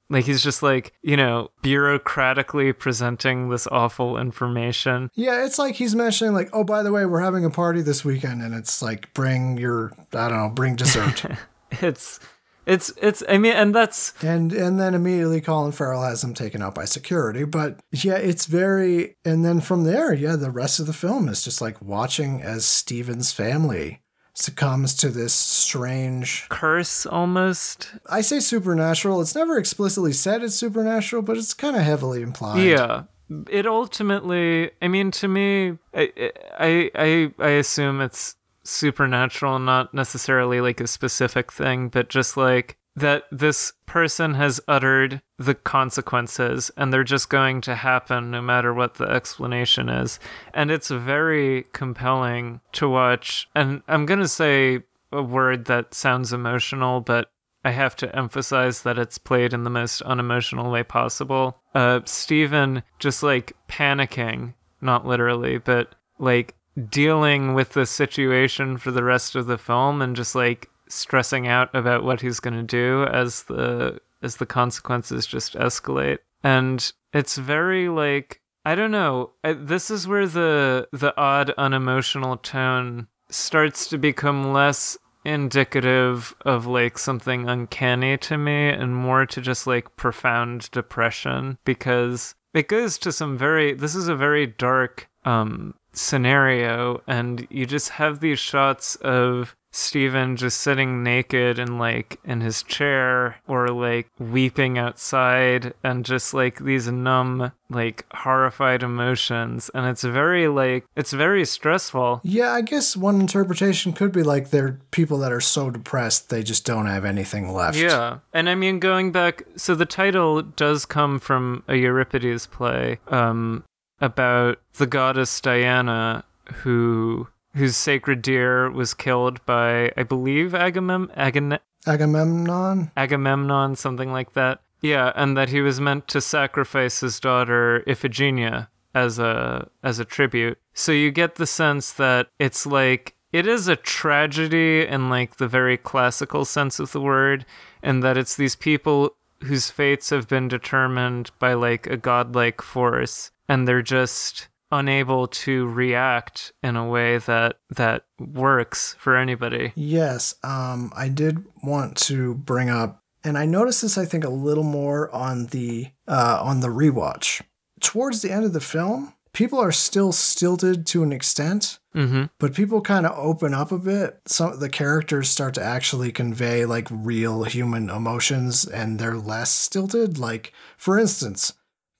Like 0.09 0.25
he's 0.25 0.43
just 0.43 0.61
like, 0.61 0.93
you 1.01 1.17
know, 1.17 1.49
bureaucratically 1.63 2.77
presenting 2.77 3.49
this 3.49 3.67
awful 3.67 4.17
information. 4.17 5.09
Yeah, 5.15 5.45
it's 5.45 5.57
like 5.57 5.75
he's 5.75 5.95
mentioning 5.95 6.33
like, 6.33 6.49
oh, 6.53 6.63
by 6.63 6.83
the 6.83 6.91
way, 6.91 7.05
we're 7.05 7.21
having 7.21 7.45
a 7.45 7.49
party 7.49 7.81
this 7.81 8.03
weekend, 8.03 8.41
and 8.41 8.53
it's 8.53 8.81
like 8.81 9.13
bring 9.13 9.57
your 9.57 9.91
I 10.13 10.29
don't 10.29 10.37
know, 10.37 10.49
bring 10.49 10.75
dessert, 10.75 11.25
It's 11.81 12.19
it's 12.65 12.93
it's 13.01 13.23
I 13.27 13.37
mean 13.37 13.53
and 13.53 13.75
that's 13.75 14.13
and 14.23 14.53
and 14.53 14.79
then 14.79 14.93
immediately 14.93 15.41
Colin 15.41 15.71
Farrell 15.71 16.03
has 16.03 16.23
him 16.23 16.33
taken 16.33 16.61
out 16.61 16.75
by 16.75 16.85
security. 16.85 17.43
But 17.43 17.79
yeah, 17.91 18.15
it's 18.15 18.45
very, 18.45 19.17
and 19.25 19.43
then 19.43 19.59
from 19.61 19.83
there, 19.83 20.13
yeah, 20.13 20.35
the 20.35 20.51
rest 20.51 20.79
of 20.79 20.87
the 20.87 20.93
film 20.93 21.27
is 21.27 21.43
just 21.43 21.61
like 21.61 21.81
watching 21.81 22.41
as 22.41 22.65
Steven's 22.65 23.31
family 23.31 24.01
succumbs 24.35 24.95
to 24.95 25.09
this 25.09 25.33
strange. 25.33 26.47
curse 26.49 27.05
almost. 27.05 27.93
I 28.09 28.21
say 28.21 28.39
supernatural. 28.39 29.21
It's 29.21 29.35
never 29.35 29.57
explicitly 29.57 30.13
said 30.13 30.41
it's 30.43 30.55
supernatural, 30.55 31.21
but 31.21 31.37
it's 31.37 31.53
kind 31.53 31.75
of 31.75 31.83
heavily 31.83 32.21
implied. 32.21 32.63
Yeah. 32.63 33.03
It 33.49 33.65
ultimately 33.65 34.71
I 34.81 34.87
mean 34.87 35.11
to 35.11 35.27
me 35.27 35.77
I 35.93 36.31
I 36.57 36.91
I 36.95 37.33
I 37.39 37.49
assume 37.49 38.01
it's 38.01 38.35
supernatural 38.63 39.59
not 39.59 39.93
necessarily 39.93 40.61
like 40.61 40.79
a 40.79 40.87
specific 40.87 41.51
thing 41.51 41.89
but 41.89 42.09
just 42.09 42.37
like 42.37 42.77
that 42.95 43.23
this 43.31 43.73
person 43.85 44.35
has 44.35 44.61
uttered 44.67 45.21
the 45.37 45.55
consequences 45.55 46.71
and 46.77 46.93
they're 46.93 47.03
just 47.03 47.29
going 47.29 47.61
to 47.61 47.75
happen 47.75 48.31
no 48.31 48.41
matter 48.41 48.73
what 48.73 48.95
the 48.95 49.05
explanation 49.05 49.89
is. 49.89 50.19
And 50.53 50.69
it's 50.69 50.89
very 50.89 51.65
compelling 51.73 52.61
to 52.73 52.87
watch. 52.87 53.49
And 53.55 53.81
I'm 53.87 54.05
going 54.05 54.19
to 54.19 54.27
say 54.27 54.83
a 55.11 55.23
word 55.23 55.65
that 55.65 55.93
sounds 55.93 56.33
emotional, 56.33 57.01
but 57.01 57.31
I 57.65 57.71
have 57.71 57.95
to 57.97 58.15
emphasize 58.15 58.83
that 58.83 58.99
it's 58.99 59.17
played 59.17 59.53
in 59.53 59.63
the 59.63 59.69
most 59.69 60.01
unemotional 60.01 60.69
way 60.69 60.83
possible. 60.83 61.61
Uh, 61.73 62.01
Steven 62.05 62.83
just 62.99 63.23
like 63.23 63.53
panicking, 63.69 64.53
not 64.81 65.07
literally, 65.07 65.57
but 65.57 65.95
like 66.19 66.55
dealing 66.89 67.53
with 67.53 67.73
the 67.73 67.85
situation 67.85 68.77
for 68.77 68.91
the 68.91 69.03
rest 69.03 69.35
of 69.35 69.45
the 69.45 69.57
film 69.57 70.01
and 70.01 70.15
just 70.15 70.35
like 70.35 70.69
stressing 70.87 71.47
out 71.47 71.73
about 71.73 72.03
what 72.03 72.21
he's 72.21 72.39
going 72.39 72.55
to 72.55 72.63
do 72.63 73.03
as 73.11 73.43
the 73.43 73.99
as 74.21 74.37
the 74.37 74.45
consequences 74.45 75.25
just 75.25 75.53
escalate. 75.55 76.19
And 76.43 76.93
it's 77.13 77.37
very 77.37 77.87
like 77.87 78.41
i 78.65 78.75
don't 78.75 78.91
know 78.91 79.31
this 79.43 79.89
is 79.89 80.07
where 80.07 80.27
the 80.27 80.87
the 80.91 81.15
odd 81.15 81.51
unemotional 81.57 82.37
tone 82.37 83.07
starts 83.29 83.87
to 83.87 83.97
become 83.97 84.51
less 84.51 84.97
indicative 85.25 86.35
of 86.41 86.65
like 86.65 86.97
something 86.97 87.47
uncanny 87.47 88.17
to 88.17 88.37
me 88.37 88.67
and 88.67 88.95
more 88.95 89.25
to 89.25 89.39
just 89.39 89.65
like 89.65 89.95
profound 89.95 90.69
depression 90.71 91.57
because 91.63 92.35
it 92.53 92.67
goes 92.67 92.97
to 92.97 93.11
some 93.11 93.37
very 93.37 93.73
this 93.73 93.95
is 93.95 94.07
a 94.09 94.15
very 94.15 94.45
dark 94.45 95.09
um 95.23 95.73
scenario 95.93 97.01
and 97.07 97.47
you 97.49 97.65
just 97.65 97.89
have 97.89 98.19
these 98.19 98.39
shots 98.39 98.95
of 98.97 99.55
Steven 99.75 100.35
just 100.35 100.61
sitting 100.61 101.03
naked 101.03 101.57
and 101.57 101.79
like 101.79 102.19
in 102.23 102.41
his 102.41 102.61
chair 102.61 103.37
or 103.47 103.69
like 103.69 104.07
weeping 104.19 104.77
outside 104.77 105.73
and 105.83 106.05
just 106.05 106.31
like 106.33 106.59
these 106.59 106.87
numb 106.87 107.51
like 107.71 108.05
horrified 108.13 108.83
emotions 108.83 109.71
and 109.73 109.87
it's 109.87 110.03
very 110.03 110.47
like 110.47 110.85
it's 110.95 111.11
very 111.11 111.43
stressful. 111.43 112.21
Yeah, 112.23 112.51
I 112.51 112.61
guess 112.61 112.95
one 112.95 113.19
interpretation 113.19 113.93
could 113.93 114.11
be 114.11 114.21
like 114.21 114.51
they're 114.51 114.79
people 114.91 115.17
that 115.19 115.31
are 115.31 115.41
so 115.41 115.71
depressed 115.71 116.29
they 116.29 116.43
just 116.43 116.65
don't 116.65 116.85
have 116.85 117.03
anything 117.03 117.51
left. 117.51 117.75
Yeah. 117.75 118.19
And 118.31 118.47
I 118.49 118.55
mean 118.55 118.77
going 118.77 119.11
back 119.11 119.43
so 119.55 119.73
the 119.73 119.87
title 119.87 120.43
does 120.43 120.85
come 120.85 121.17
from 121.17 121.63
a 121.67 121.75
Euripides 121.75 122.45
play 122.45 122.99
um 123.07 123.63
about 124.03 124.59
the 124.73 124.85
goddess 124.85 125.39
Diana 125.39 126.25
who 126.55 127.27
whose 127.55 127.77
sacred 127.77 128.21
deer 128.21 128.69
was 128.69 128.93
killed 128.93 129.43
by, 129.45 129.91
I 129.95 130.03
believe, 130.03 130.51
Agamem- 130.51 131.09
Agamemnon? 131.15 132.91
Agamemnon, 132.97 133.75
something 133.75 134.11
like 134.11 134.33
that. 134.33 134.61
Yeah, 134.81 135.13
and 135.15 135.37
that 135.37 135.49
he 135.49 135.61
was 135.61 135.79
meant 135.79 136.07
to 136.09 136.19
sacrifice 136.19 136.99
his 136.99 137.19
daughter 137.19 137.83
Iphigenia 137.87 138.67
as 138.93 139.19
a 139.19 139.69
as 139.81 139.99
a 139.99 140.05
tribute. 140.05 140.57
So 140.73 140.91
you 140.91 141.09
get 141.09 141.35
the 141.35 141.47
sense 141.47 141.93
that 141.93 142.27
it's 142.39 142.65
like 142.65 143.15
it 143.31 143.47
is 143.47 143.67
a 143.67 143.77
tragedy 143.77 144.85
in 144.85 145.09
like 145.09 145.37
the 145.37 145.47
very 145.47 145.77
classical 145.77 146.43
sense 146.43 146.79
of 146.79 146.91
the 146.91 147.01
word, 147.01 147.45
and 147.81 148.03
that 148.03 148.17
it's 148.17 148.35
these 148.35 148.57
people 148.57 149.15
whose 149.43 149.69
fates 149.69 150.09
have 150.09 150.27
been 150.27 150.47
determined 150.47 151.31
by 151.39 151.53
like 151.53 151.87
a 151.87 151.97
godlike 151.97 152.61
force, 152.61 153.31
and 153.47 153.67
they're 153.67 153.81
just 153.81 154.47
unable 154.73 155.27
to 155.27 155.67
react 155.67 156.51
in 156.63 156.75
a 156.75 156.87
way 156.87 157.19
that 157.19 157.59
that 157.69 158.05
works 158.19 158.95
for 158.99 159.15
anybody. 159.15 159.71
Yes, 159.75 160.35
um, 160.43 160.91
I 160.95 161.09
did 161.09 161.45
want 161.63 161.95
to 162.07 162.33
bring 162.33 162.69
up, 162.69 163.03
and 163.23 163.37
I 163.37 163.45
noticed 163.45 163.83
this 163.83 163.97
I 163.97 164.05
think 164.05 164.23
a 164.23 164.29
little 164.29 164.63
more 164.63 165.13
on 165.13 165.47
the 165.47 165.91
uh, 166.07 166.39
on 166.41 166.59
the 166.59 166.69
rewatch. 166.69 167.41
Towards 167.79 168.21
the 168.21 168.31
end 168.31 168.45
of 168.45 168.53
the 168.53 168.61
film, 168.61 169.13
people 169.33 169.59
are 169.59 169.71
still 169.71 170.11
stilted 170.11 170.87
to 170.87 171.03
an 171.03 171.11
extent, 171.11 171.79
mm-hmm. 171.93 172.25
but 172.39 172.55
people 172.55 172.81
kind 172.81 173.05
of 173.05 173.17
open 173.17 173.53
up 173.53 173.71
a 173.71 173.77
bit. 173.77 174.21
Some 174.25 174.59
the 174.59 174.69
characters 174.69 175.29
start 175.29 175.53
to 175.55 175.63
actually 175.63 176.11
convey 176.11 176.65
like 176.65 176.87
real 176.89 177.43
human 177.43 177.89
emotions, 177.89 178.65
and 178.65 178.97
they're 178.97 179.17
less 179.17 179.51
stilted. 179.51 180.17
Like 180.17 180.51
for 180.77 180.97
instance 180.97 181.53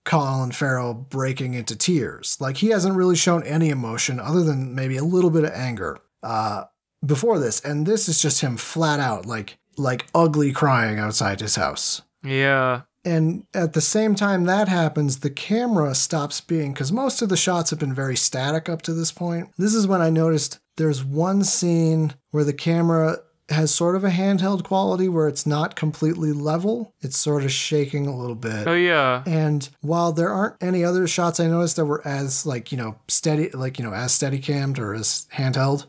Colin 0.06 0.52
Farrell 0.52 0.94
breaking 0.94 1.54
into 1.54 1.76
tears. 1.76 2.38
Like 2.40 2.58
he 2.58 2.70
hasn't 2.70 2.96
really 2.96 3.16
shown 3.16 3.44
any 3.44 3.70
emotion 3.70 4.20
other 4.20 4.44
than 4.44 4.76
maybe 4.76 4.98
a 4.98 5.04
little 5.04 5.30
bit 5.30 5.44
of 5.44 5.52
anger 5.52 6.00
uh, 6.22 6.66
before 7.06 7.40
this, 7.40 7.60
and 7.62 7.86
this 7.86 8.08
is 8.10 8.22
just 8.22 8.42
him 8.42 8.58
flat 8.58 9.00
out 9.00 9.26
like 9.26 9.58
like 9.78 10.08
ugly 10.14 10.52
crying 10.52 11.00
outside 11.00 11.40
his 11.40 11.56
house. 11.56 12.02
Yeah. 12.24 12.82
And 13.06 13.46
at 13.54 13.74
the 13.74 13.82
same 13.82 14.16
time 14.16 14.46
that 14.46 14.70
happens, 14.70 15.20
the 15.20 15.30
camera 15.30 15.94
stops 15.94 16.40
being 16.40 16.72
because 16.72 16.92
most 16.92 17.22
of 17.22 17.28
the 17.28 17.36
shots 17.36 17.70
have 17.70 17.80
been 17.80 17.94
very 17.94 18.16
static 18.16 18.70
up 18.70 18.82
to 18.84 18.94
this 18.94 19.12
point. 19.12 19.50
This 19.58 19.74
is 19.74 19.86
when 19.86 20.02
I 20.02 20.10
noticed 20.10 20.60
there's 20.78 21.04
one 21.04 21.44
scene 21.44 22.14
where 22.32 22.46
the 22.46 22.54
camera 22.54 23.18
has 23.50 23.74
sort 23.74 23.96
of 23.96 24.04
a 24.04 24.10
handheld 24.10 24.64
quality 24.64 25.10
where 25.10 25.28
it's 25.28 25.46
not 25.46 25.76
completely 25.76 26.32
level. 26.32 26.94
It's 27.02 27.18
sort 27.18 27.44
of 27.44 27.52
shaking 27.52 28.08
a 28.08 28.16
little 28.16 28.36
bit. 28.36 28.68
Oh 28.68 28.74
yeah. 28.74 29.24
And 29.26 29.68
while 29.82 30.12
there 30.14 30.30
aren't 30.30 30.62
any 30.62 30.84
other 30.84 31.08
shots 31.08 31.40
I 31.40 31.48
noticed 31.48 31.76
that 31.76 31.86
were 31.86 32.06
as 32.08 32.46
like, 32.46 32.72
you 32.72 32.78
know, 32.78 32.96
steady 33.08 33.50
like, 33.50 33.78
you 33.78 33.86
know, 33.86 33.94
as 33.94 34.14
steady 34.14 34.40
cammed 34.40 34.80
or 34.80 34.94
as 34.94 35.28
handheld, 35.34 35.86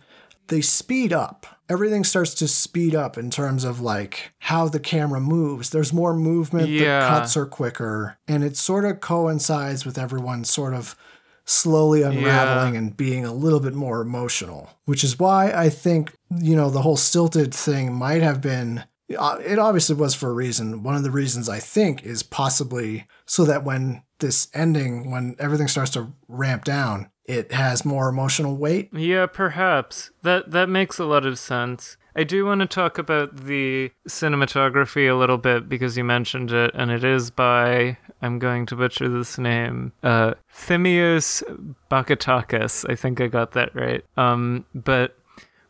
they 0.49 0.61
speed 0.61 1.13
up. 1.13 1.47
Everything 1.69 2.05
starts 2.05 2.35
to 2.35 2.49
speed 2.49 2.95
up 2.95 3.17
in 3.17 3.31
terms 3.31 3.65
of 3.65 3.81
like 3.81 4.35
how 4.41 4.69
the 4.69 4.81
camera 4.81 5.21
moves. 5.21 5.71
There's 5.71 5.93
more 5.93 6.15
movement, 6.15 6.69
yeah. 6.69 7.01
the 7.01 7.09
cuts 7.09 7.37
are 7.37 7.47
quicker, 7.47 8.19
and 8.29 8.45
it 8.45 8.57
sort 8.57 8.85
of 8.85 9.01
coincides 9.01 9.87
with 9.87 9.97
everyone 9.97 10.45
sort 10.45 10.75
of 10.75 10.95
slowly 11.45 12.03
unraveling 12.03 12.75
yeah. 12.75 12.79
and 12.79 12.97
being 12.97 13.25
a 13.25 13.33
little 13.33 13.61
bit 13.61 13.75
more 13.75 14.01
emotional, 14.01 14.71
which 14.85 15.05
is 15.05 15.19
why 15.19 15.53
I 15.53 15.69
think, 15.69 16.13
you 16.37 16.57
know, 16.57 16.71
the 16.71 16.83
whole 16.83 16.97
stilted 16.97 17.55
thing 17.55 17.93
might 17.93 18.23
have 18.23 18.41
been. 18.41 18.85
Uh, 19.17 19.39
it 19.45 19.59
obviously 19.59 19.95
was 19.95 20.15
for 20.15 20.31
a 20.31 20.35
reason. 20.35 20.83
One 20.83 20.97
of 20.97 21.03
the 21.03 21.11
reasons 21.11 21.49
I 21.49 21.59
think 21.59 22.03
is 22.05 22.23
possibly 22.23 23.07
so 23.27 23.45
that 23.45 23.65
when 23.65 24.03
this 24.21 24.49
ending, 24.55 25.11
when 25.11 25.37
everything 25.39 25.69
starts 25.69 25.91
to 25.93 26.13
ramp 26.29 26.65
down, 26.65 27.11
it 27.27 27.53
has 27.53 27.85
more 27.85 28.09
emotional 28.09 28.57
weight. 28.57 28.91
Yeah, 28.93 29.27
perhaps. 29.27 30.11
That 30.23 30.51
that 30.53 30.69
makes 30.69 30.99
a 30.99 31.05
lot 31.05 31.27
of 31.27 31.39
sense. 31.39 31.97
I 32.17 32.25
do 32.25 32.45
want 32.47 32.61
to 32.61 32.67
talk 32.67 32.99
about 32.99 33.37
the 33.37 33.91
cinematography 34.09 35.11
a 35.11 35.15
little 35.15 35.39
bit 35.39 35.69
because 35.69 35.97
you 35.97 36.05
mentioned 36.05 36.53
it, 36.53 36.71
and 36.75 36.91
it 36.91 37.03
is 37.03 37.31
by 37.31 37.99
I'm 38.23 38.39
going 38.39 38.67
to 38.67 38.77
butcher 38.77 39.09
this 39.09 39.37
name, 39.37 39.93
uh, 40.03 40.35
Bakatakis. 41.91 42.89
I 42.89 42.95
think 42.95 43.21
I 43.21 43.27
got 43.27 43.53
that 43.53 43.75
right. 43.75 44.05
Um, 44.17 44.65
but 44.75 45.17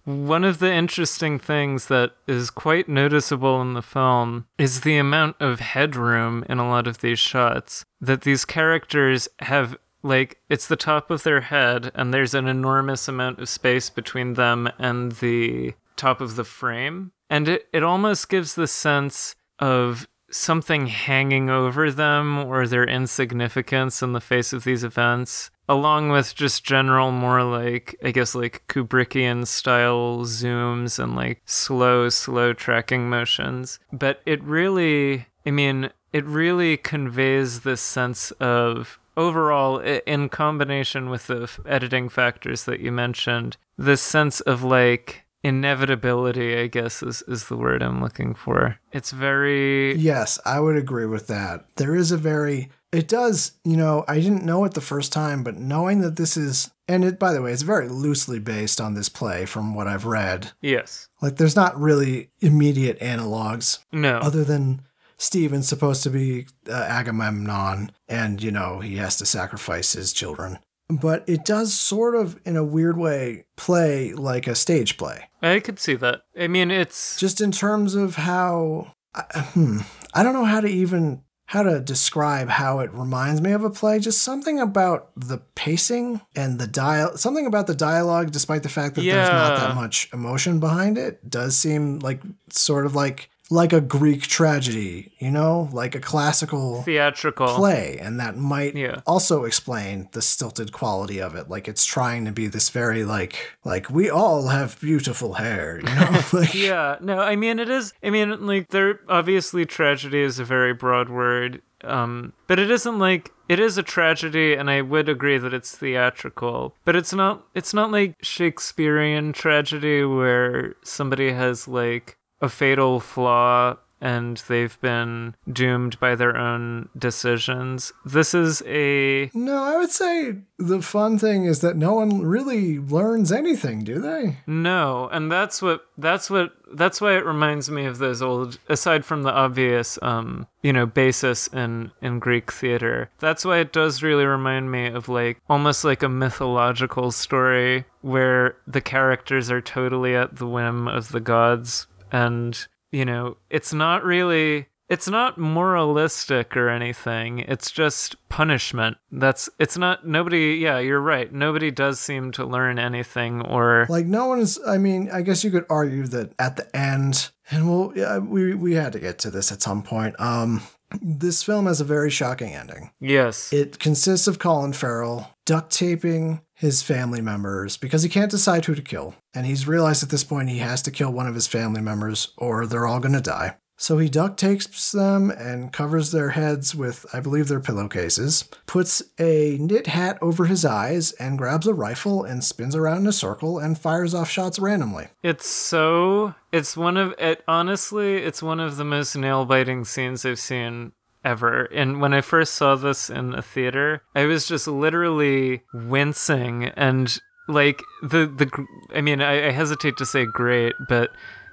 one 0.05 0.45
of 0.45 0.59
the 0.59 0.73
interesting 0.73 1.39
things 1.39 1.87
that 1.87 2.13
is 2.27 2.51
quite 2.51 2.89
noticeable 2.89 3.63
in 3.63 3.73
the 3.73 3.83
film 3.83 4.47
is 4.59 4.83
the 4.83 4.99
amount 4.99 5.37
of 5.41 5.61
headroom 5.61 6.45
in 6.49 6.59
a 6.59 6.69
lot 6.69 6.87
of 6.87 7.01
these 7.01 7.19
shots 7.19 7.85
that 8.01 8.21
these 8.21 8.45
characters 8.45 9.29
have 9.41 9.77
like 10.03 10.39
it's 10.51 10.69
the 10.69 10.77
top 10.77 11.11
of 11.11 11.23
their 11.23 11.41
head 11.41 11.91
and 11.95 12.13
there's 12.13 12.35
an 12.35 12.47
enormous 12.47 13.09
amount 13.09 13.39
of 13.39 13.49
space 13.49 13.89
between 13.89 14.35
them 14.35 14.69
and 14.79 15.13
the 15.13 15.73
top 15.97 16.21
of 16.21 16.37
the 16.37 16.45
frame. 16.45 17.13
And 17.31 17.49
it, 17.49 17.69
it 17.73 17.83
almost 17.83 18.29
gives 18.29 18.55
the 18.55 18.67
sense 18.67 19.35
of 19.59 20.07
something 20.31 20.87
hanging 20.87 21.49
over 21.49 21.91
them 21.91 22.39
or 22.39 22.67
their 22.67 22.85
insignificance 22.85 24.03
in 24.03 24.13
the 24.13 24.21
face 24.21 24.53
of 24.53 24.65
these 24.65 24.83
events, 24.83 25.51
along 25.69 26.11
with 26.11 26.35
just 26.35 26.65
general, 26.65 27.13
more 27.13 27.45
like, 27.45 27.97
I 28.03 28.11
guess, 28.11 28.35
like 28.35 28.65
Kubrickian 28.69 29.47
style 29.47 30.21
zooms 30.25 30.99
and 30.99 31.15
like 31.15 31.41
slow, 31.45 32.09
slow 32.09 32.53
tracking 32.53 33.09
motions. 33.09 33.79
But 33.93 34.21
it 34.27 34.43
really, 34.43 35.27
I 35.47 35.53
mean, 35.53 35.91
it 36.13 36.25
really 36.25 36.77
conveys 36.77 37.61
this 37.61 37.81
sense 37.81 38.31
of 38.33 38.99
overall, 39.17 39.79
in 39.79 40.29
combination 40.29 41.09
with 41.09 41.29
the 41.29 41.49
editing 41.67 42.09
factors 42.09 42.65
that 42.65 42.81
you 42.81 42.91
mentioned, 42.91 43.57
this 43.79 44.03
sense 44.03 44.41
of 44.41 44.65
like 44.65 45.24
inevitability 45.45 46.59
i 46.59 46.67
guess 46.67 47.03
is, 47.03 47.23
is 47.29 47.49
the 47.49 47.57
word 47.57 47.83
i'm 47.83 48.01
looking 48.03 48.35
for. 48.35 48.79
It's 48.93 49.13
very 49.13 49.95
yes 49.95 50.41
i 50.45 50.59
would 50.59 50.77
agree 50.77 51.07
with 51.07 51.27
that. 51.29 51.67
There 51.77 51.95
is 51.95 52.11
a 52.11 52.17
very 52.17 52.71
it 52.91 53.07
does 53.07 53.53
you 53.65 53.77
know 53.77 54.05
i 54.09 54.19
didn't 54.19 54.45
know 54.45 54.65
it 54.65 54.75
the 54.75 54.81
first 54.81 55.13
time 55.13 55.45
but 55.45 55.57
knowing 55.57 56.01
that 56.01 56.17
this 56.17 56.37
is 56.37 56.71
and 56.89 57.05
it 57.05 57.19
by 57.19 57.33
the 57.33 57.43
way 57.43 57.53
it's 57.53 57.63
very 57.63 57.89
loosely 57.89 58.39
based 58.39 58.81
on 58.81 58.95
this 58.95 59.09
play 59.09 59.45
from 59.45 59.75
what 59.75 59.87
i've 59.87 60.07
read. 60.07 60.53
Yes. 60.61 61.09
Like 61.21 61.37
there's 61.37 61.57
not 61.57 61.79
really 61.79 62.31
immediate 62.41 62.99
analogs 63.01 63.79
no. 63.93 64.19
other 64.19 64.45
than 64.45 64.83
Steven's 65.17 65.69
supposed 65.69 66.03
to 66.03 66.11
be 66.11 66.47
uh, 66.69 66.73
Agamemnon, 66.73 67.93
and 68.09 68.43
you 68.43 68.51
know 68.51 68.81
he 68.81 68.97
has 68.97 69.17
to 69.19 69.27
sacrifice 69.27 69.93
his 69.93 70.13
children 70.13 70.59
but 70.89 71.25
it 71.27 71.45
does 71.45 71.75
sort 71.75 72.15
of, 72.15 72.41
in 72.45 72.57
a 72.57 72.65
weird 72.65 72.97
way, 72.97 73.47
play 73.57 74.13
like 74.13 74.47
a 74.47 74.55
stage 74.55 74.97
play. 74.97 75.29
I 75.43 75.61
could 75.61 75.79
see 75.79 75.95
that. 75.97 76.23
I 76.39 76.49
mean, 76.49 76.71
it's 76.71 77.19
just 77.19 77.41
in 77.41 77.53
terms 77.53 77.95
of 77.95 78.17
how 78.17 78.95
I, 79.15 79.23
hmm, 79.41 79.79
I 80.13 80.23
don't 80.23 80.33
know 80.35 80.45
how 80.45 80.61
to 80.61 80.69
even 80.69 81.23
how 81.47 81.63
to 81.63 81.79
describe 81.79 82.49
how 82.49 82.81
it 82.81 82.91
reminds 82.93 83.41
me 83.41 83.53
of 83.53 83.63
a 83.65 83.71
play. 83.71 83.99
Just 83.99 84.23
something 84.23 84.59
about 84.59 85.11
the 85.15 85.39
pacing 85.55 86.21
and 86.35 86.59
the 86.59 86.67
dial, 86.67 87.17
something 87.17 87.47
about 87.47 87.67
the 87.67 87.75
dialogue, 87.75 88.31
despite 88.31 88.63
the 88.63 88.69
fact 88.69 88.95
that 88.95 89.03
there's 89.03 89.29
not 89.29 89.59
that 89.59 89.75
much 89.75 90.09
emotion 90.13 90.59
behind 90.59 90.97
it, 90.97 91.29
does 91.29 91.57
seem 91.57 91.99
like 91.99 92.23
sort 92.49 92.87
of 92.87 92.95
like 92.95 93.29
like 93.55 93.73
a 93.73 93.81
Greek 93.81 94.23
tragedy, 94.23 95.13
you 95.19 95.31
know, 95.31 95.69
like 95.73 95.95
a 95.95 96.01
classical 96.01 96.83
Theatrical. 96.83 97.47
play, 97.55 97.99
and 98.01 98.19
that 98.21 98.37
might 98.37 98.75
Yeah. 98.77 99.01
also 99.07 99.45
explain 99.45 100.09
the 100.13 100.21
stilted 100.23 100.73
quality 100.73 101.21
of 101.21 101.35
it. 101.35 101.49
Like 101.49 101.69
it's 101.69 101.85
trying 101.85 102.25
to 102.27 102.33
be 102.33 102.47
this 102.49 102.69
very 102.71 103.05
like 103.05 103.35
like 103.65 103.89
we 103.89 104.11
all 104.11 104.49
have 104.49 104.79
beautiful 104.81 105.35
hair, 105.35 105.79
you 105.79 105.95
know, 105.95 106.21
like 106.33 106.55
Yeah, 106.55 106.97
no, 107.01 107.19
I 107.21 107.37
mean 107.37 107.59
it 107.59 107.69
is. 107.71 107.93
I 108.03 108.11
mean, 108.11 108.47
like 108.47 108.69
there 108.69 109.01
obviously 109.09 109.65
tragedy 109.65 110.21
is 110.21 110.39
a 110.39 110.45
very 110.45 110.75
broad 110.75 111.09
word, 111.09 111.63
um, 111.85 112.33
but 112.49 112.59
it 112.59 112.71
isn't 112.71 112.99
like 112.99 113.31
it 113.49 113.61
is 113.61 113.77
a 113.77 113.83
tragedy, 113.83 114.55
and 114.55 114.71
I 114.71 114.81
would 114.81 115.09
agree 115.09 115.37
that 115.37 115.53
it's 115.53 115.77
theatrical. 115.77 116.75
But 116.87 116.97
it's 116.97 117.13
not. 117.13 117.45
It's 117.55 117.75
not 117.75 117.93
like 117.93 118.15
Shakespearean 118.23 119.33
tragedy 119.35 120.03
where 120.05 120.77
somebody 120.83 121.31
has 121.33 121.69
like 121.69 122.17
a 122.41 122.49
fatal 122.49 123.01
flaw 123.01 123.77
and 124.05 124.37
they've 124.49 124.79
been 124.83 125.35
doomed 125.51 125.99
by 125.99 126.15
their 126.15 126.37
own 126.37 126.91
decisions. 126.97 127.91
This 128.05 128.35
is 128.35 128.63
a 128.67 129.31
No, 129.33 129.65
I 129.65 129.79
would 129.79 129.91
say 129.91 130.37
the 130.59 130.83
fun 130.83 131.19
thing 131.19 131.47
is 131.47 131.63
that 131.63 131.77
no 131.77 131.95
one 131.95 132.21
really 132.21 132.79
learns 132.79 133.33
anything, 133.33 133.83
do 133.83 134.01
they? 134.01 134.37
No, 134.47 135.09
and 135.11 135.33
that's 135.33 135.63
what 135.63 135.87
that's 135.97 136.29
what 136.29 136.53
that's 136.75 137.01
why 137.01 137.17
it 137.17 137.25
reminds 137.25 137.71
me 137.71 137.87
of 137.87 137.97
those 137.99 138.21
old 138.21 138.59
aside 138.69 139.05
from 139.07 139.23
the 139.23 139.33
obvious 139.33 139.99
um 140.03 140.47
you 140.63 140.73
know 140.73 140.85
basis 140.87 141.47
in 141.49 141.91
in 142.03 142.19
Greek 142.19 142.53
theater. 142.53 143.11
That's 143.21 143.45
why 143.45 143.59
it 143.59 143.73
does 143.73 144.03
really 144.03 144.27
remind 144.27 144.71
me 144.71 144.87
of 144.89 145.09
like 145.09 145.41
almost 145.49 145.83
like 145.83 146.03
a 146.03 146.09
mythological 146.11 147.11
story 147.11 147.87
where 148.03 148.57
the 148.67 148.83
characters 148.83 149.51
are 149.51 149.63
totally 149.63 150.15
at 150.15 150.37
the 150.37 150.47
whim 150.47 150.87
of 150.89 151.09
the 151.09 151.21
gods 151.21 151.87
and 152.13 152.67
you 152.93 153.05
know, 153.05 153.37
it's 153.51 153.73
not 153.73 154.05
really 154.05 154.67
it's 154.89 155.09
not 155.09 155.39
moralistic 155.39 156.57
or 156.57 156.69
anything. 156.69 157.41
It's 157.41 157.71
just 157.71 158.17
punishment. 158.29 158.99
That's 159.11 159.49
it's 159.59 159.79
not 159.79 160.07
nobody 160.07 160.59
yeah, 160.61 160.79
you're 160.79 161.01
right. 161.01 161.33
Nobody 161.33 161.71
does 161.71 161.99
seem 161.99 162.33
to 162.33 162.45
learn 162.45 162.79
anything 162.79 163.41
or 163.43 163.87
Like 163.89 164.07
no 164.07 164.27
one 164.27 164.41
is. 164.41 164.61
I 164.67 164.79
mean, 164.79 165.11
I 165.11 165.23
guess 165.23 165.43
you 165.43 165.51
could 165.51 165.67
argue 165.71 166.07
that 166.09 166.35
at 166.39 166.57
the 166.57 166.77
end, 166.77 167.31
and 167.51 167.69
well, 167.69 167.93
yeah, 167.95 168.19
we 168.19 168.55
we 168.55 168.75
had 168.75 168.93
to 168.93 169.01
get 169.01 169.19
to 169.21 169.31
this 169.31 169.51
at 169.51 169.63
some 169.63 169.83
point. 169.83 170.19
Um, 170.21 170.63
this 171.03 171.43
film 171.43 171.67
has 171.67 171.81
a 171.81 171.85
very 171.85 172.11
shocking 172.11 172.55
ending. 172.55 172.91
Yes. 173.01 173.53
It 173.53 173.79
consists 173.79 174.27
of 174.27 174.39
Colin 174.39 174.73
Farrell 174.73 175.31
duct 175.47 175.73
taping 175.73 176.41
his 176.55 176.83
family 176.83 177.21
members 177.21 177.77
because 177.77 178.03
he 178.03 178.09
can't 178.09 178.31
decide 178.31 178.65
who 178.65 178.75
to 178.75 178.83
kill. 178.83 179.15
And 179.35 179.47
he's 179.47 179.67
realized 179.67 180.03
at 180.03 180.09
this 180.09 180.25
point 180.25 180.49
he 180.49 180.59
has 180.59 180.83
to 180.83 180.91
kill 180.91 181.13
one 181.13 181.27
of 181.27 181.35
his 181.35 181.47
family 181.47 181.81
members 181.81 182.33
or 182.37 182.67
they're 182.67 182.87
all 182.87 183.01
going 183.01 183.15
to 183.15 183.21
die. 183.21 183.57
So 183.85 183.99
he 183.99 184.09
duct 184.09 184.39
tapes 184.39 184.93
them 184.93 185.31
and 185.31 185.71
covers 185.71 186.11
their 186.11 186.31
heads 186.31 186.75
with, 186.75 187.05
I 187.13 187.21
believe, 187.21 187.49
their 187.49 187.61
pillowcases, 187.61 188.49
puts 188.65 189.03
a 189.21 189.59
knit 189.61 189.89
hat 189.89 190.17
over 190.23 190.47
his 190.47 190.65
eyes, 190.65 191.13
and 191.13 191.37
grabs 191.37 191.67
a 191.67 191.75
rifle 191.75 192.25
and 192.25 192.43
spins 192.43 192.75
around 192.75 193.03
in 193.03 193.07
a 193.09 193.13
circle 193.13 193.59
and 193.59 193.77
fires 193.77 194.15
off 194.15 194.31
shots 194.31 194.59
randomly. 194.59 195.09
It's 195.23 195.47
so 195.47 196.35
it's 196.51 196.79
one 196.79 196.97
of 196.97 197.13
it 197.19 197.45
honestly, 197.47 198.15
it's 198.15 198.43
one 198.43 198.59
of 198.59 198.79
the 198.79 198.87
most 198.87 199.17
nail 199.17 199.45
biting 199.45 199.85
scenes 199.85 200.25
I've 200.25 200.39
seen 200.39 200.93
ever. 201.23 201.65
And 201.65 202.01
when 202.01 202.15
I 202.15 202.23
first 202.23 202.55
saw 202.55 202.77
this 202.77 203.11
in 203.11 203.35
a 203.35 203.43
theater, 203.43 204.03
I 204.15 204.25
was 204.25 204.49
just 204.49 204.67
literally 204.67 205.61
wincing 205.75 206.69
and 206.69 207.15
like 207.49 207.83
the 208.03 208.33
the 208.35 208.67
I 208.95 209.03
mean, 209.03 209.21
I, 209.21 209.49
I 209.49 209.51
hesitate 209.51 209.99
to 209.99 210.07
say 210.07 210.25
great, 210.25 210.73
but 210.89 211.11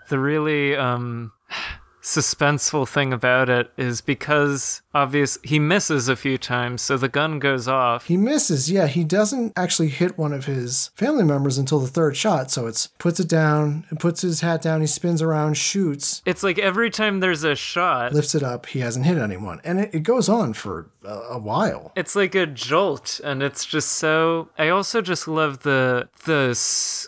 the 0.07 0.17
really 0.17 0.77
um 0.77 1.33
suspenseful 2.01 2.87
thing 2.87 3.13
about 3.13 3.49
it 3.49 3.71
is 3.77 4.01
because 4.01 4.81
obvious 4.93 5.37
he 5.43 5.59
misses 5.59 6.07
a 6.09 6.15
few 6.15 6.37
times 6.37 6.81
so 6.81 6.97
the 6.97 7.09
gun 7.09 7.39
goes 7.39 7.67
off 7.67 8.05
He 8.07 8.17
misses, 8.17 8.69
yeah, 8.71 8.87
he 8.87 9.03
doesn't 9.03 9.53
actually 9.55 9.89
hit 9.89 10.17
one 10.17 10.33
of 10.33 10.45
his 10.45 10.91
family 10.95 11.23
members 11.23 11.57
until 11.57 11.79
the 11.79 11.87
third 11.87 12.15
shot. 12.17 12.51
So 12.51 12.67
it's 12.67 12.87
puts 12.99 13.19
it 13.19 13.29
down, 13.29 13.85
puts 13.99 14.21
his 14.21 14.41
hat 14.41 14.61
down, 14.61 14.81
he 14.81 14.87
spins 14.87 15.21
around, 15.21 15.57
shoots, 15.57 16.21
it's 16.25 16.43
like 16.43 16.59
every 16.59 16.89
time 16.89 17.19
there's 17.19 17.43
a 17.43 17.55
shot 17.55 18.13
lifts 18.13 18.35
it 18.35 18.43
up, 18.43 18.65
he 18.67 18.79
hasn't 18.79 19.05
hit 19.05 19.17
anyone. 19.17 19.59
And 19.63 19.79
it, 19.79 19.95
it 19.95 20.03
goes 20.03 20.27
on 20.29 20.53
for 20.53 20.89
a, 21.03 21.09
a 21.31 21.37
while. 21.37 21.91
it's 21.95 22.15
like 22.15 22.35
a 22.35 22.45
jolt 22.45 23.19
and 23.23 23.41
it's 23.41 23.65
just 23.65 23.89
so 23.93 24.49
i 24.59 24.69
also 24.69 25.01
just 25.01 25.27
love 25.27 25.63
the 25.63 26.07
the 26.25 26.51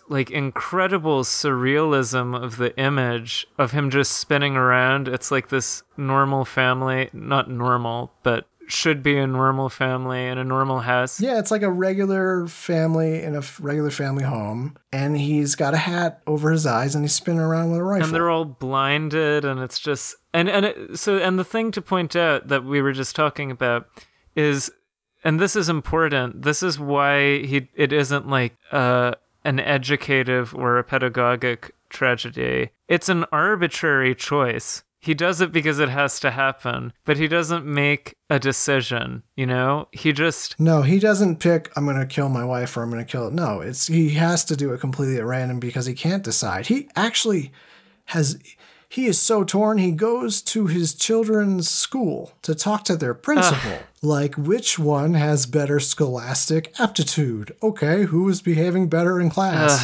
like 0.10 0.32
incredible 0.32 1.24
surrealism 1.24 2.36
of 2.41 2.58
the 2.58 2.76
image 2.80 3.48
of 3.58 3.72
him 3.72 3.89
just 3.89 4.12
spinning 4.17 4.56
around 4.56 5.08
it's 5.08 5.32
like 5.32 5.50
this 5.50 5.84
normal 5.98 6.46
family 6.46 7.10
not 7.14 7.50
normal 7.50 8.12
but 8.24 8.48
should 8.68 9.04
be 9.04 9.18
a 9.18 9.28
normal 9.28 9.68
family 9.70 10.26
in 10.26 10.38
a 10.38 10.44
normal 10.44 10.80
house. 10.80 11.20
Yeah, 11.20 11.38
it's 11.38 11.52
like 11.52 11.64
a 11.64 11.72
regular 11.72 12.48
family 12.48 13.22
in 13.22 13.36
a 13.36 13.40
f- 13.40 13.60
regular 13.62 13.92
family 13.92 14.24
home, 14.24 14.78
and 14.92 15.18
he's 15.18 15.56
got 15.56 15.74
a 15.74 15.78
hat 15.78 16.22
over 16.28 16.50
his 16.50 16.66
eyes 16.66 16.96
and 16.96 17.04
he's 17.04 17.14
spinning 17.14 17.42
around 17.42 17.72
with 17.72 17.80
a 17.82 17.84
rifle. 17.84 18.06
and 18.06 18.16
they're 18.16 18.30
all 18.30 18.46
blinded 18.46 19.44
and 19.44 19.60
it's 19.60 19.80
just 19.80 20.16
and 20.34 20.50
and 20.50 20.66
it, 20.66 20.98
so 20.98 21.18
and 21.18 21.38
the 21.38 21.44
thing 21.44 21.72
to 21.72 21.82
point 21.82 22.16
out 22.16 22.48
that 22.48 22.64
we 22.64 22.82
were 22.82 22.94
just 22.94 23.16
talking 23.16 23.52
about 23.52 23.86
is 24.36 24.72
and 25.26 25.40
this 25.40 25.56
is 25.58 25.68
important 25.70 26.42
this 26.44 26.64
is 26.64 26.80
why 26.80 27.40
he 27.40 27.68
it 27.76 27.92
isn't 27.92 28.28
like 28.30 28.56
uh 28.72 29.14
an 29.46 29.60
educative 29.60 30.56
or 30.56 30.78
a 30.78 30.84
pedagogic 30.86 31.72
tragedy. 31.90 32.70
It's 32.88 33.10
an 33.10 33.26
arbitrary 33.32 34.16
choice 34.16 34.84
he 35.04 35.13
does 35.13 35.42
it 35.42 35.52
because 35.52 35.80
it 35.80 35.89
has 35.89 36.20
to 36.20 36.32
happen 36.32 36.94
but 37.06 37.18
he 37.18 37.28
doesn't 37.28 37.66
make 37.66 38.16
a 38.30 38.39
decision 38.39 39.24
you 39.36 39.46
know 39.46 39.88
he 39.92 40.12
just 40.12 40.60
no, 40.60 40.82
he 40.82 41.00
doesn't 41.00 41.39
pick. 41.39 41.72
I'm 41.76 41.86
going 41.86 42.00
to 42.00 42.06
kill 42.06 42.30
my 42.30 42.44
wife 42.44 42.76
or 42.76 42.84
I'm 42.84 42.89
going 42.89 43.04
to 43.06 43.12
kill 43.12 43.28
it. 43.28 43.34
No, 43.34 43.62
it's 43.62 43.88
he 43.88 44.12
has 44.12 44.46
to 44.46 44.56
do 44.56 44.74
it 44.74 44.80
completely 44.80 45.18
at 45.18 45.26
random 45.26 45.60
because 45.60 45.86
he 45.86 45.94
can't 45.94 46.24
decide. 46.24 46.68
He 46.68 46.89
actually 46.96 47.52
has. 48.06 48.39
He 48.89 49.08
is 49.08 49.20
so 49.20 49.44
torn. 49.44 49.80
He 49.80 49.92
goes 49.92 50.42
to 50.44 50.68
his 50.68 50.94
children's 50.94 51.70
school 51.70 52.34
to 52.44 52.54
talk 52.54 52.84
to 52.86 52.96
their 52.96 53.13
principal. 53.16 53.80
like, 54.04 54.36
which 54.36 54.78
one 54.78 55.16
has 55.16 55.48
better 55.48 55.80
scholastic 55.80 56.72
aptitude? 56.80 57.56
Okay, 57.63 58.04
who 58.04 58.30
is 58.30 58.42
behaving 58.42 58.89
better 58.89 59.20
in 59.20 59.32
class? 59.32 59.84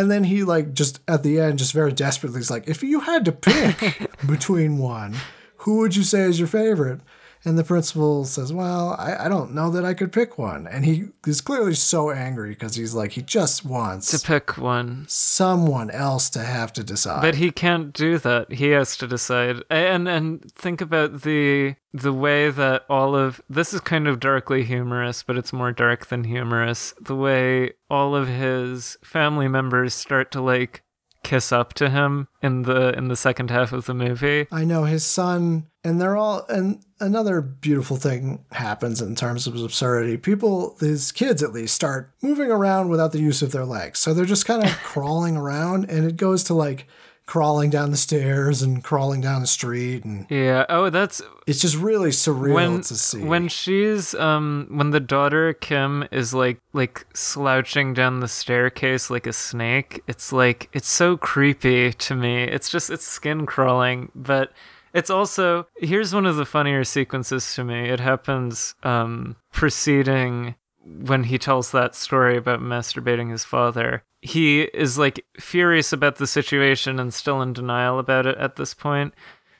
And 0.00 0.10
then 0.10 0.24
he 0.24 0.44
like 0.44 0.72
just 0.72 0.98
at 1.06 1.22
the 1.22 1.38
end, 1.38 1.58
just 1.58 1.74
very 1.74 1.92
desperately, 1.92 2.40
is 2.40 2.50
like, 2.50 2.66
if 2.66 2.82
you 2.82 3.00
had 3.00 3.22
to 3.26 3.32
pick 3.32 4.10
between 4.26 4.78
one, 4.78 5.14
who 5.58 5.76
would 5.80 5.94
you 5.94 6.04
say 6.04 6.22
is 6.22 6.38
your 6.38 6.48
favorite? 6.48 7.02
And 7.44 7.58
the 7.58 7.64
principal 7.64 8.24
says, 8.26 8.52
Well, 8.52 8.94
I, 8.98 9.24
I 9.24 9.28
don't 9.28 9.54
know 9.54 9.70
that 9.70 9.84
I 9.84 9.94
could 9.94 10.12
pick 10.12 10.36
one. 10.36 10.66
And 10.66 10.84
he 10.84 11.06
is 11.26 11.40
clearly 11.40 11.74
so 11.74 12.10
angry 12.10 12.50
because 12.50 12.74
he's 12.74 12.94
like, 12.94 13.12
he 13.12 13.22
just 13.22 13.64
wants 13.64 14.10
to 14.10 14.26
pick 14.26 14.58
one 14.58 15.06
someone 15.08 15.90
else 15.90 16.28
to 16.30 16.40
have 16.40 16.72
to 16.74 16.84
decide. 16.84 17.22
But 17.22 17.36
he 17.36 17.50
can't 17.50 17.92
do 17.92 18.18
that. 18.18 18.52
He 18.52 18.68
has 18.70 18.96
to 18.98 19.06
decide. 19.06 19.62
And 19.70 20.08
and 20.08 20.52
think 20.52 20.80
about 20.80 21.22
the 21.22 21.76
the 21.92 22.12
way 22.12 22.50
that 22.50 22.84
all 22.88 23.16
of 23.16 23.40
this 23.48 23.72
is 23.72 23.80
kind 23.80 24.06
of 24.06 24.20
darkly 24.20 24.62
humorous, 24.64 25.22
but 25.22 25.36
it's 25.36 25.52
more 25.52 25.72
dark 25.72 26.06
than 26.06 26.24
humorous. 26.24 26.94
The 27.00 27.16
way 27.16 27.72
all 27.88 28.14
of 28.14 28.28
his 28.28 28.96
family 29.02 29.48
members 29.48 29.94
start 29.94 30.30
to 30.32 30.40
like 30.40 30.82
kiss 31.22 31.52
up 31.52 31.74
to 31.74 31.90
him 31.90 32.28
in 32.42 32.62
the 32.62 32.96
in 32.96 33.08
the 33.08 33.16
second 33.16 33.50
half 33.50 33.72
of 33.72 33.86
the 33.86 33.94
movie. 33.94 34.46
I 34.50 34.64
know 34.64 34.84
his 34.84 35.04
son, 35.04 35.66
and 35.84 36.00
they're 36.00 36.16
all, 36.16 36.44
and 36.48 36.82
another 36.98 37.40
beautiful 37.40 37.96
thing 37.96 38.44
happens 38.52 39.00
in 39.00 39.14
terms 39.14 39.46
of 39.46 39.56
absurdity. 39.56 40.16
People, 40.16 40.76
his 40.80 41.12
kids 41.12 41.42
at 41.42 41.52
least, 41.52 41.74
start 41.74 42.12
moving 42.22 42.50
around 42.50 42.88
without 42.88 43.12
the 43.12 43.20
use 43.20 43.42
of 43.42 43.52
their 43.52 43.64
legs. 43.64 43.98
So 43.98 44.14
they're 44.14 44.24
just 44.24 44.46
kind 44.46 44.64
of 44.64 44.70
crawling 44.82 45.36
around, 45.36 45.90
and 45.90 46.06
it 46.06 46.16
goes 46.16 46.44
to 46.44 46.54
like 46.54 46.86
crawling 47.30 47.70
down 47.70 47.92
the 47.92 47.96
stairs 47.96 48.60
and 48.60 48.82
crawling 48.82 49.20
down 49.20 49.40
the 49.40 49.46
street. 49.46 50.04
And 50.04 50.26
Yeah. 50.28 50.66
Oh, 50.68 50.90
that's 50.90 51.22
it's 51.46 51.60
just 51.60 51.76
really 51.76 52.10
surreal 52.10 52.54
when 52.54 52.80
to 52.80 52.96
see. 52.96 53.22
when 53.22 53.46
she's 53.46 54.16
um 54.16 54.66
when 54.68 54.90
the 54.90 54.98
daughter 54.98 55.52
Kim 55.52 56.08
is 56.10 56.34
like 56.34 56.58
like 56.72 57.06
slouching 57.14 57.94
down 57.94 58.18
the 58.18 58.26
staircase 58.26 59.10
like 59.10 59.28
a 59.28 59.32
snake. 59.32 60.02
It's 60.08 60.32
like 60.32 60.70
it's 60.72 60.88
so 60.88 61.16
creepy 61.16 61.92
to 61.92 62.16
me. 62.16 62.42
It's 62.42 62.68
just 62.68 62.90
it's 62.90 63.06
skin 63.06 63.46
crawling, 63.46 64.10
but 64.12 64.52
it's 64.92 65.08
also 65.08 65.68
here's 65.76 66.12
one 66.12 66.26
of 66.26 66.34
the 66.34 66.44
funnier 66.44 66.82
sequences 66.82 67.54
to 67.54 67.62
me. 67.62 67.90
It 67.90 68.00
happens 68.00 68.74
um 68.82 69.36
preceding 69.52 70.56
when 70.84 71.24
he 71.24 71.38
tells 71.38 71.70
that 71.70 71.94
story 71.94 72.36
about 72.36 72.60
masturbating 72.60 73.30
his 73.30 73.44
father. 73.44 74.02
He 74.22 74.62
is 74.62 74.98
like 74.98 75.24
furious 75.38 75.92
about 75.92 76.16
the 76.16 76.26
situation 76.26 76.98
and 76.98 77.12
still 77.12 77.42
in 77.42 77.52
denial 77.52 77.98
about 77.98 78.26
it 78.26 78.36
at 78.38 78.56
this 78.56 78.74
point. 78.74 79.14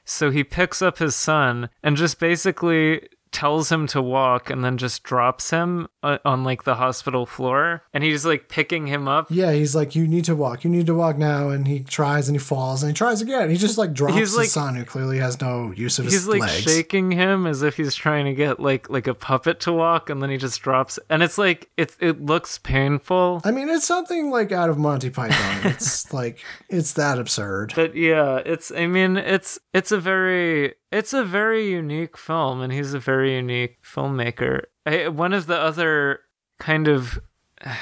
So 0.04 0.30
he 0.30 0.44
picks 0.44 0.82
up 0.82 0.98
his 0.98 1.14
son 1.14 1.70
and 1.82 1.96
just 1.96 2.18
basically 2.18 3.08
tells 3.32 3.70
him 3.70 3.86
to 3.86 4.02
walk 4.02 4.50
and 4.50 4.64
then 4.64 4.76
just 4.76 5.02
drops 5.02 5.50
him 5.50 5.86
uh, 6.02 6.18
on 6.24 6.42
like 6.42 6.64
the 6.64 6.74
hospital 6.74 7.26
floor 7.26 7.82
and 7.94 8.02
he's 8.02 8.26
like 8.26 8.48
picking 8.48 8.86
him 8.88 9.06
up 9.06 9.26
Yeah, 9.30 9.52
he's 9.52 9.74
like, 9.74 9.94
you 9.94 10.06
need 10.08 10.24
to 10.24 10.34
walk. 10.34 10.64
You 10.64 10.70
need 10.70 10.86
to 10.86 10.94
walk 10.94 11.16
now. 11.16 11.48
And 11.50 11.68
he 11.68 11.80
tries 11.80 12.28
and 12.28 12.34
he 12.34 12.38
falls 12.40 12.82
and 12.82 12.90
he 12.90 12.94
tries 12.94 13.20
again. 13.20 13.48
He 13.50 13.56
just 13.56 13.78
like 13.78 13.92
drops 13.92 14.14
He's 14.16 14.36
his 14.36 14.52
son, 14.52 14.74
who 14.74 14.84
clearly 14.84 15.18
has 15.18 15.40
no 15.40 15.72
use 15.72 15.98
of 15.98 16.06
his 16.06 16.26
legs. 16.26 16.44
he's 16.44 16.66
like 16.66 16.74
shaking 16.74 17.12
him 17.12 17.46
as 17.46 17.62
if 17.62 17.76
he's 17.76 17.94
trying 17.94 18.24
to 18.24 18.34
get 18.34 18.58
like 18.60 18.90
like 18.90 19.06
a 19.06 19.14
puppet 19.14 19.60
to 19.60 19.72
walk 19.72 20.10
and 20.10 20.20
then 20.22 20.30
he 20.30 20.36
just 20.36 20.60
drops 20.60 20.98
and 21.08 21.22
it's 21.22 21.38
like 21.38 21.70
it 21.76 21.96
it 22.00 22.20
looks 22.24 22.58
painful 22.58 23.40
I 23.44 23.50
mean, 23.52 23.68
it's 23.68 23.86
something 23.86 24.30
like 24.30 24.50
out 24.52 24.70
of 24.70 24.78
Monty 24.78 25.10
Python. 25.10 25.70
it's 25.70 26.12
like 26.12 26.40
it's 26.68 26.94
that 26.94 27.18
absurd. 27.18 27.72
but 27.76 27.94
yeah 27.94 28.38
it's 28.44 28.72
i 28.72 28.86
mean 28.86 29.16
it's 29.16 29.58
it's 29.72 29.92
a 29.92 29.98
very 29.98 30.74
it's 30.90 31.12
a 31.12 31.24
very 31.24 31.70
unique 31.70 32.16
film 32.16 32.60
and 32.60 32.72
he's 32.72 32.94
a 32.94 32.98
very 32.98 33.34
unique 33.34 33.82
filmmaker 33.82 34.62
I, 34.86 35.08
one 35.08 35.32
of 35.32 35.46
the 35.46 35.58
other 35.58 36.20
kind 36.58 36.88
of 36.88 37.20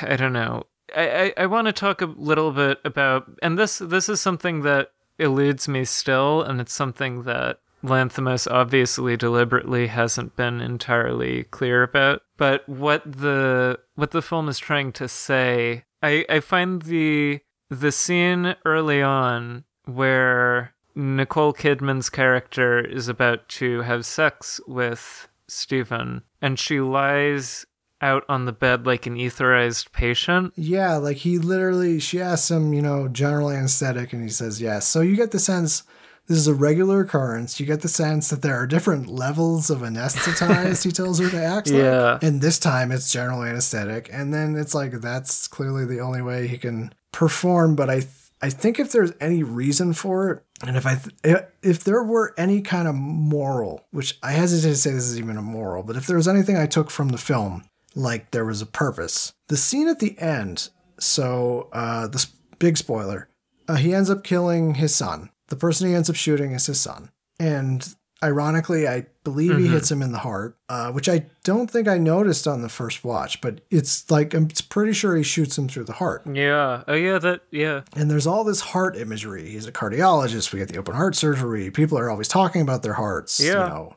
i 0.03 0.17
don't 0.17 0.33
know 0.33 0.65
i 0.97 1.35
i, 1.37 1.43
I 1.43 1.47
want 1.47 1.67
to 1.67 1.73
talk 1.73 2.01
a 2.03 2.07
little 2.07 2.53
bit 2.53 2.79
about 2.85 3.31
and 3.43 3.59
this 3.59 3.79
this 3.79 4.09
is 4.09 4.21
something 4.21 4.63
that 4.63 4.93
eludes 5.19 5.69
me 5.69 5.85
still 5.85 6.43
and 6.43 6.61
it's 6.61 6.73
something 6.73 7.25
that 7.25 7.59
Lanthimos 7.83 8.51
obviously 8.51 9.17
deliberately 9.17 9.87
hasn't 9.87 10.37
been 10.37 10.61
entirely 10.61 11.45
clear 11.45 11.83
about. 11.85 12.23
But 12.37 12.69
what 12.69 13.03
the 13.05 13.79
what 13.95 14.11
the 14.11 14.23
film 14.23 14.49
is 14.49 14.59
trying 14.59 14.93
to 14.93 15.09
say, 15.09 15.85
I, 16.03 16.25
I 16.29 16.41
find 16.41 16.83
the 16.83 17.41
the 17.71 17.93
scene 17.93 18.57
early 18.65 19.03
on 19.03 19.65
where 19.85 20.75
Nicole 20.99 21.53
Kidman's 21.55 22.11
character 22.11 22.81
is 22.81 23.07
about 23.09 23.49
to 23.51 23.83
have 23.83 24.05
sex 24.05 24.61
with 24.67 25.29
Steven 25.47 26.23
and 26.43 26.59
she 26.59 26.81
lies 26.81 27.65
out 28.01 28.25
on 28.29 28.47
the 28.47 28.53
bed 28.53 28.85
like 28.85 29.07
an 29.07 29.15
etherized 29.17 29.93
patient. 29.93 30.53
Yeah, 30.57 30.97
like 30.97 31.19
he 31.19 31.39
literally, 31.39 32.01
she 32.01 32.21
asks 32.21 32.51
him, 32.51 32.73
you 32.73 32.83
know, 32.83 33.07
general 33.09 33.49
anesthetic, 33.51 34.13
and 34.13 34.23
he 34.23 34.29
says 34.29 34.61
yes. 34.61 34.87
So 34.87 35.01
you 35.01 35.15
get 35.17 35.31
the 35.31 35.39
sense 35.41 35.85
this 36.27 36.37
is 36.39 36.47
a 36.47 36.55
regular 36.55 37.01
occurrence. 37.01 37.59
You 37.59 37.65
get 37.67 37.81
the 37.81 37.89
sense 37.89 38.29
that 38.31 38.43
there 38.43 38.55
are 38.57 38.67
different 38.67 39.09
levels 39.09 39.71
of 39.71 39.79
anesthetized, 39.81 40.85
he 40.85 40.91
tells 40.93 41.19
her 41.21 41.31
to 41.31 41.43
act 41.43 41.69
Yeah. 41.71 42.13
like. 42.15 42.23
And 42.25 42.41
this 42.41 42.59
time 42.59 42.93
it's 42.93 43.11
general 43.11 43.43
anesthetic. 43.45 44.11
And 44.13 44.35
then 44.35 44.55
it's 44.57 44.75
like 44.75 44.93
that's 45.01 45.49
clearly 45.49 45.85
the 45.87 46.01
only 46.01 46.23
way 46.23 46.47
he 46.49 46.59
can 46.59 46.93
perform. 47.13 47.75
But 47.77 47.89
I, 47.89 48.03
I 48.41 48.51
think 48.51 48.79
if 48.79 48.93
there's 48.93 49.13
any 49.21 49.43
reason 49.43 49.93
for 49.93 50.31
it, 50.31 50.43
and 50.67 50.77
if 50.77 50.87
I, 50.87 50.97
th- 50.97 51.45
if 51.63 51.85
there 51.85 52.03
were 52.03 52.35
any 52.39 52.61
kind 52.63 52.87
of 52.87 52.95
moral, 52.95 53.87
which 53.91 54.19
I 54.23 54.33
hesitate 54.33 54.71
to 54.71 54.77
say 54.77 54.93
this 54.93 55.05
is 55.05 55.19
even 55.19 55.37
a 55.37 55.43
moral, 55.43 55.83
but 55.83 55.97
if 55.97 56.07
there 56.07 56.17
was 56.17 56.29
anything 56.29 56.57
I 56.57 56.67
took 56.67 56.91
from 56.91 57.09
the 57.09 57.19
film, 57.19 57.65
like 57.95 58.31
there 58.31 58.45
was 58.45 58.63
a 58.63 58.67
purpose. 58.67 59.33
The 59.49 59.57
scene 59.57 59.89
at 59.89 59.99
the 59.99 60.19
end, 60.19 60.71
so 61.01 61.69
uh, 61.73 62.07
this 62.07 62.27
big 62.59 62.77
spoiler, 62.77 63.29
uh, 63.67 63.77
he 63.77 63.95
ends 63.95 64.11
up 64.11 64.25
killing 64.25 64.75
his 64.75 64.95
son. 64.95 65.31
The 65.49 65.57
person 65.57 65.89
he 65.89 65.95
ends 65.95 66.11
up 66.11 66.17
shooting 66.17 66.53
is 66.53 66.67
his 66.67 66.81
son. 66.81 67.11
And 67.41 67.95
ironically, 68.23 68.89
I 68.89 69.07
believe 69.25 69.57
he 69.59 69.69
hits 69.69 69.91
him 69.91 70.03
in 70.03 70.13
the 70.13 70.19
heart, 70.19 70.57
uh, 70.69 70.91
which 70.91 71.09
I 71.09 71.27
don't 71.45 71.71
think 71.71 71.87
I 71.87 71.99
noticed 71.99 72.47
on 72.49 72.63
the 72.63 72.69
first 72.69 73.05
watch, 73.05 73.41
but 73.41 73.61
it's 73.71 74.11
like, 74.11 74.35
I'm 74.35 74.49
pretty 74.69 74.93
sure 74.93 75.17
he 75.17 75.23
shoots 75.23 75.57
him 75.57 75.69
through 75.69 75.85
the 75.85 75.93
heart. 75.95 76.23
Yeah. 76.27 76.83
Oh 76.89 76.95
yeah, 76.95 77.19
that 77.19 77.43
yeah. 77.51 77.83
And 77.95 78.11
there's 78.11 78.27
all 78.27 78.45
this 78.45 78.61
heart 78.61 78.97
imagery. 78.97 79.49
He's 79.51 79.67
a 79.67 79.73
cardiologist. 79.73 80.53
We 80.53 80.59
get 80.59 80.69
the 80.69 80.79
open 80.79 80.95
heart 80.95 81.15
surgery. 81.15 81.71
People 81.71 81.99
are 81.99 82.11
always 82.11 82.29
talking 82.29 82.63
about 82.63 82.83
their 82.83 82.95
hearts. 82.95 83.39
You 83.41 83.49
Yeah. 83.53 83.69
know, 83.69 83.97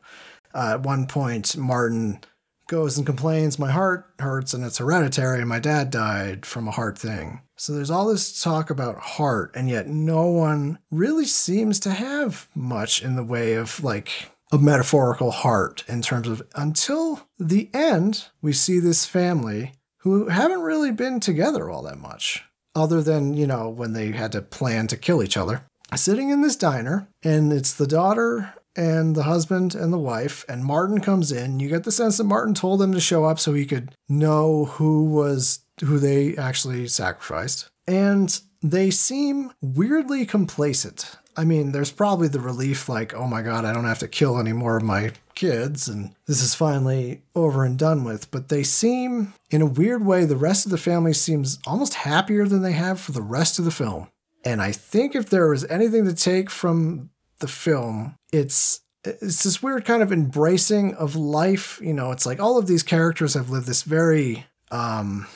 uh, 0.53 0.71
at 0.73 0.83
one 0.83 1.07
point, 1.07 1.55
Martin 1.57 2.19
goes 2.67 2.97
and 2.97 3.05
complains, 3.05 3.57
"My 3.59 3.71
heart 3.71 4.05
hurts, 4.19 4.53
and 4.53 4.63
it's 4.63 4.77
hereditary. 4.77 5.39
And 5.39 5.49
my 5.49 5.59
dad 5.59 5.89
died 5.89 6.45
from 6.45 6.67
a 6.67 6.71
heart 6.71 6.97
thing." 6.97 7.41
So 7.61 7.73
there's 7.73 7.91
all 7.91 8.07
this 8.07 8.41
talk 8.41 8.71
about 8.71 8.97
heart, 8.97 9.51
and 9.53 9.69
yet 9.69 9.85
no 9.85 10.25
one 10.25 10.79
really 10.89 11.25
seems 11.25 11.79
to 11.81 11.91
have 11.91 12.49
much 12.55 13.03
in 13.03 13.15
the 13.15 13.23
way 13.23 13.53
of 13.53 13.83
like 13.83 14.31
a 14.51 14.57
metaphorical 14.57 15.29
heart 15.29 15.83
in 15.87 16.01
terms 16.01 16.27
of 16.27 16.41
until 16.55 17.27
the 17.37 17.69
end. 17.71 18.29
We 18.41 18.51
see 18.51 18.79
this 18.79 19.05
family 19.05 19.73
who 19.97 20.29
haven't 20.29 20.61
really 20.61 20.91
been 20.91 21.19
together 21.19 21.69
all 21.69 21.83
that 21.83 21.99
much 21.99 22.43
other 22.73 23.03
than, 23.03 23.35
you 23.35 23.45
know, 23.45 23.69
when 23.69 23.93
they 23.93 24.09
had 24.09 24.31
to 24.31 24.41
plan 24.41 24.87
to 24.87 24.97
kill 24.97 25.21
each 25.21 25.37
other. 25.37 25.61
Sitting 25.93 26.31
in 26.31 26.41
this 26.41 26.55
diner, 26.55 27.09
and 27.21 27.53
it's 27.53 27.73
the 27.73 27.85
daughter 27.85 28.55
and 28.75 29.15
the 29.15 29.23
husband 29.23 29.75
and 29.75 29.93
the 29.93 29.99
wife, 29.99 30.45
and 30.49 30.65
Martin 30.65 30.99
comes 30.99 31.31
in. 31.31 31.59
You 31.59 31.69
get 31.69 31.83
the 31.83 31.91
sense 31.91 32.17
that 32.17 32.23
Martin 32.23 32.55
told 32.55 32.79
them 32.79 32.93
to 32.93 32.99
show 32.99 33.25
up 33.25 33.37
so 33.37 33.53
he 33.53 33.67
could 33.67 33.93
know 34.09 34.65
who 34.65 35.05
was 35.05 35.59
who 35.81 35.99
they 35.99 36.35
actually 36.37 36.87
sacrificed. 36.87 37.69
And 37.87 38.39
they 38.61 38.91
seem 38.91 39.51
weirdly 39.61 40.25
complacent. 40.25 41.17
I 41.35 41.45
mean, 41.45 41.71
there's 41.71 41.91
probably 41.91 42.27
the 42.27 42.39
relief 42.39 42.89
like, 42.89 43.13
oh 43.13 43.25
my 43.25 43.41
god, 43.41 43.65
I 43.65 43.73
don't 43.73 43.85
have 43.85 43.99
to 43.99 44.07
kill 44.07 44.39
any 44.39 44.53
more 44.53 44.77
of 44.77 44.83
my 44.83 45.11
kids, 45.33 45.87
and 45.87 46.13
this 46.27 46.41
is 46.41 46.53
finally 46.53 47.21
over 47.35 47.63
and 47.63 47.79
done 47.79 48.03
with. 48.03 48.29
But 48.31 48.49
they 48.49 48.63
seem, 48.63 49.33
in 49.49 49.61
a 49.61 49.65
weird 49.65 50.05
way, 50.05 50.25
the 50.25 50.35
rest 50.35 50.65
of 50.65 50.71
the 50.71 50.77
family 50.77 51.13
seems 51.13 51.57
almost 51.65 51.93
happier 51.95 52.45
than 52.45 52.61
they 52.61 52.73
have 52.73 52.99
for 52.99 53.13
the 53.13 53.21
rest 53.21 53.59
of 53.59 53.65
the 53.65 53.71
film. 53.71 54.09
And 54.43 54.61
I 54.61 54.71
think 54.71 55.15
if 55.15 55.29
there 55.29 55.47
was 55.47 55.65
anything 55.65 56.05
to 56.05 56.13
take 56.13 56.49
from 56.49 57.09
the 57.39 57.47
film, 57.47 58.15
it's 58.31 58.81
it's 59.03 59.43
this 59.43 59.63
weird 59.63 59.85
kind 59.85 60.03
of 60.03 60.11
embracing 60.11 60.93
of 60.95 61.15
life. 61.15 61.79
You 61.81 61.93
know, 61.93 62.11
it's 62.11 62.25
like 62.25 62.39
all 62.39 62.57
of 62.57 62.67
these 62.67 62.83
characters 62.83 63.33
have 63.33 63.49
lived 63.49 63.67
this 63.67 63.83
very 63.83 64.45
um 64.69 65.27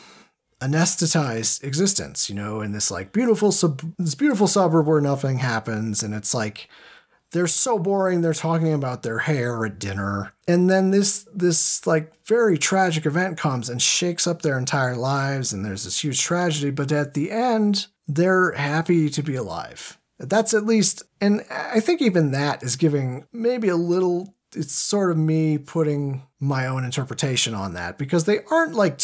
anesthetized 0.62 1.64
existence, 1.64 2.30
you 2.30 2.36
know, 2.36 2.62
in 2.62 2.72
this 2.72 2.90
like 2.90 3.12
beautiful 3.12 3.52
sub 3.52 3.82
this 3.98 4.16
beautiful 4.16 4.48
suburb 4.48 4.88
where 4.88 5.02
nothing 5.02 5.40
happens, 5.40 6.02
and 6.02 6.14
it's 6.14 6.34
like 6.34 6.70
they're 7.32 7.48
so 7.48 7.78
boring. 7.78 8.22
They're 8.22 8.34
talking 8.34 8.74
about 8.74 9.04
their 9.04 9.20
hair 9.20 9.66
at 9.66 9.80
dinner, 9.80 10.34
and 10.48 10.70
then 10.70 10.92
this 10.92 11.28
this 11.34 11.86
like 11.86 12.14
very 12.26 12.58
tragic 12.58 13.06
event 13.06 13.38
comes 13.38 13.70
and 13.70 13.82
shakes 13.82 14.26
up 14.28 14.42
their 14.42 14.58
entire 14.58 14.96
lives, 14.96 15.52
and 15.52 15.66
there's 15.66 15.84
this 15.84 16.04
huge 16.04 16.22
tragedy. 16.22 16.72
But 16.72 16.92
at 16.92 17.14
the 17.14 17.32
end, 17.32 17.88
they're 18.08 18.54
happy 18.54 19.10
to 19.10 19.22
be 19.22 19.36
alive. 19.36 19.98
That's 20.18 20.54
at 20.54 20.66
least, 20.66 21.04
and 21.20 21.44
I 21.52 21.82
think 21.82 22.02
even 22.02 22.32
that 22.32 22.64
is 22.64 22.76
giving 22.76 23.28
maybe 23.34 23.68
a 23.68 23.76
little. 23.76 24.34
It's 24.54 24.74
sort 24.74 25.12
of 25.12 25.18
me 25.18 25.58
putting 25.58 26.24
my 26.40 26.68
own 26.68 26.84
interpretation 26.84 27.54
on 27.54 27.74
that 27.74 27.98
because 27.98 28.26
they 28.26 28.40
aren't 28.52 28.74
like 28.74 29.00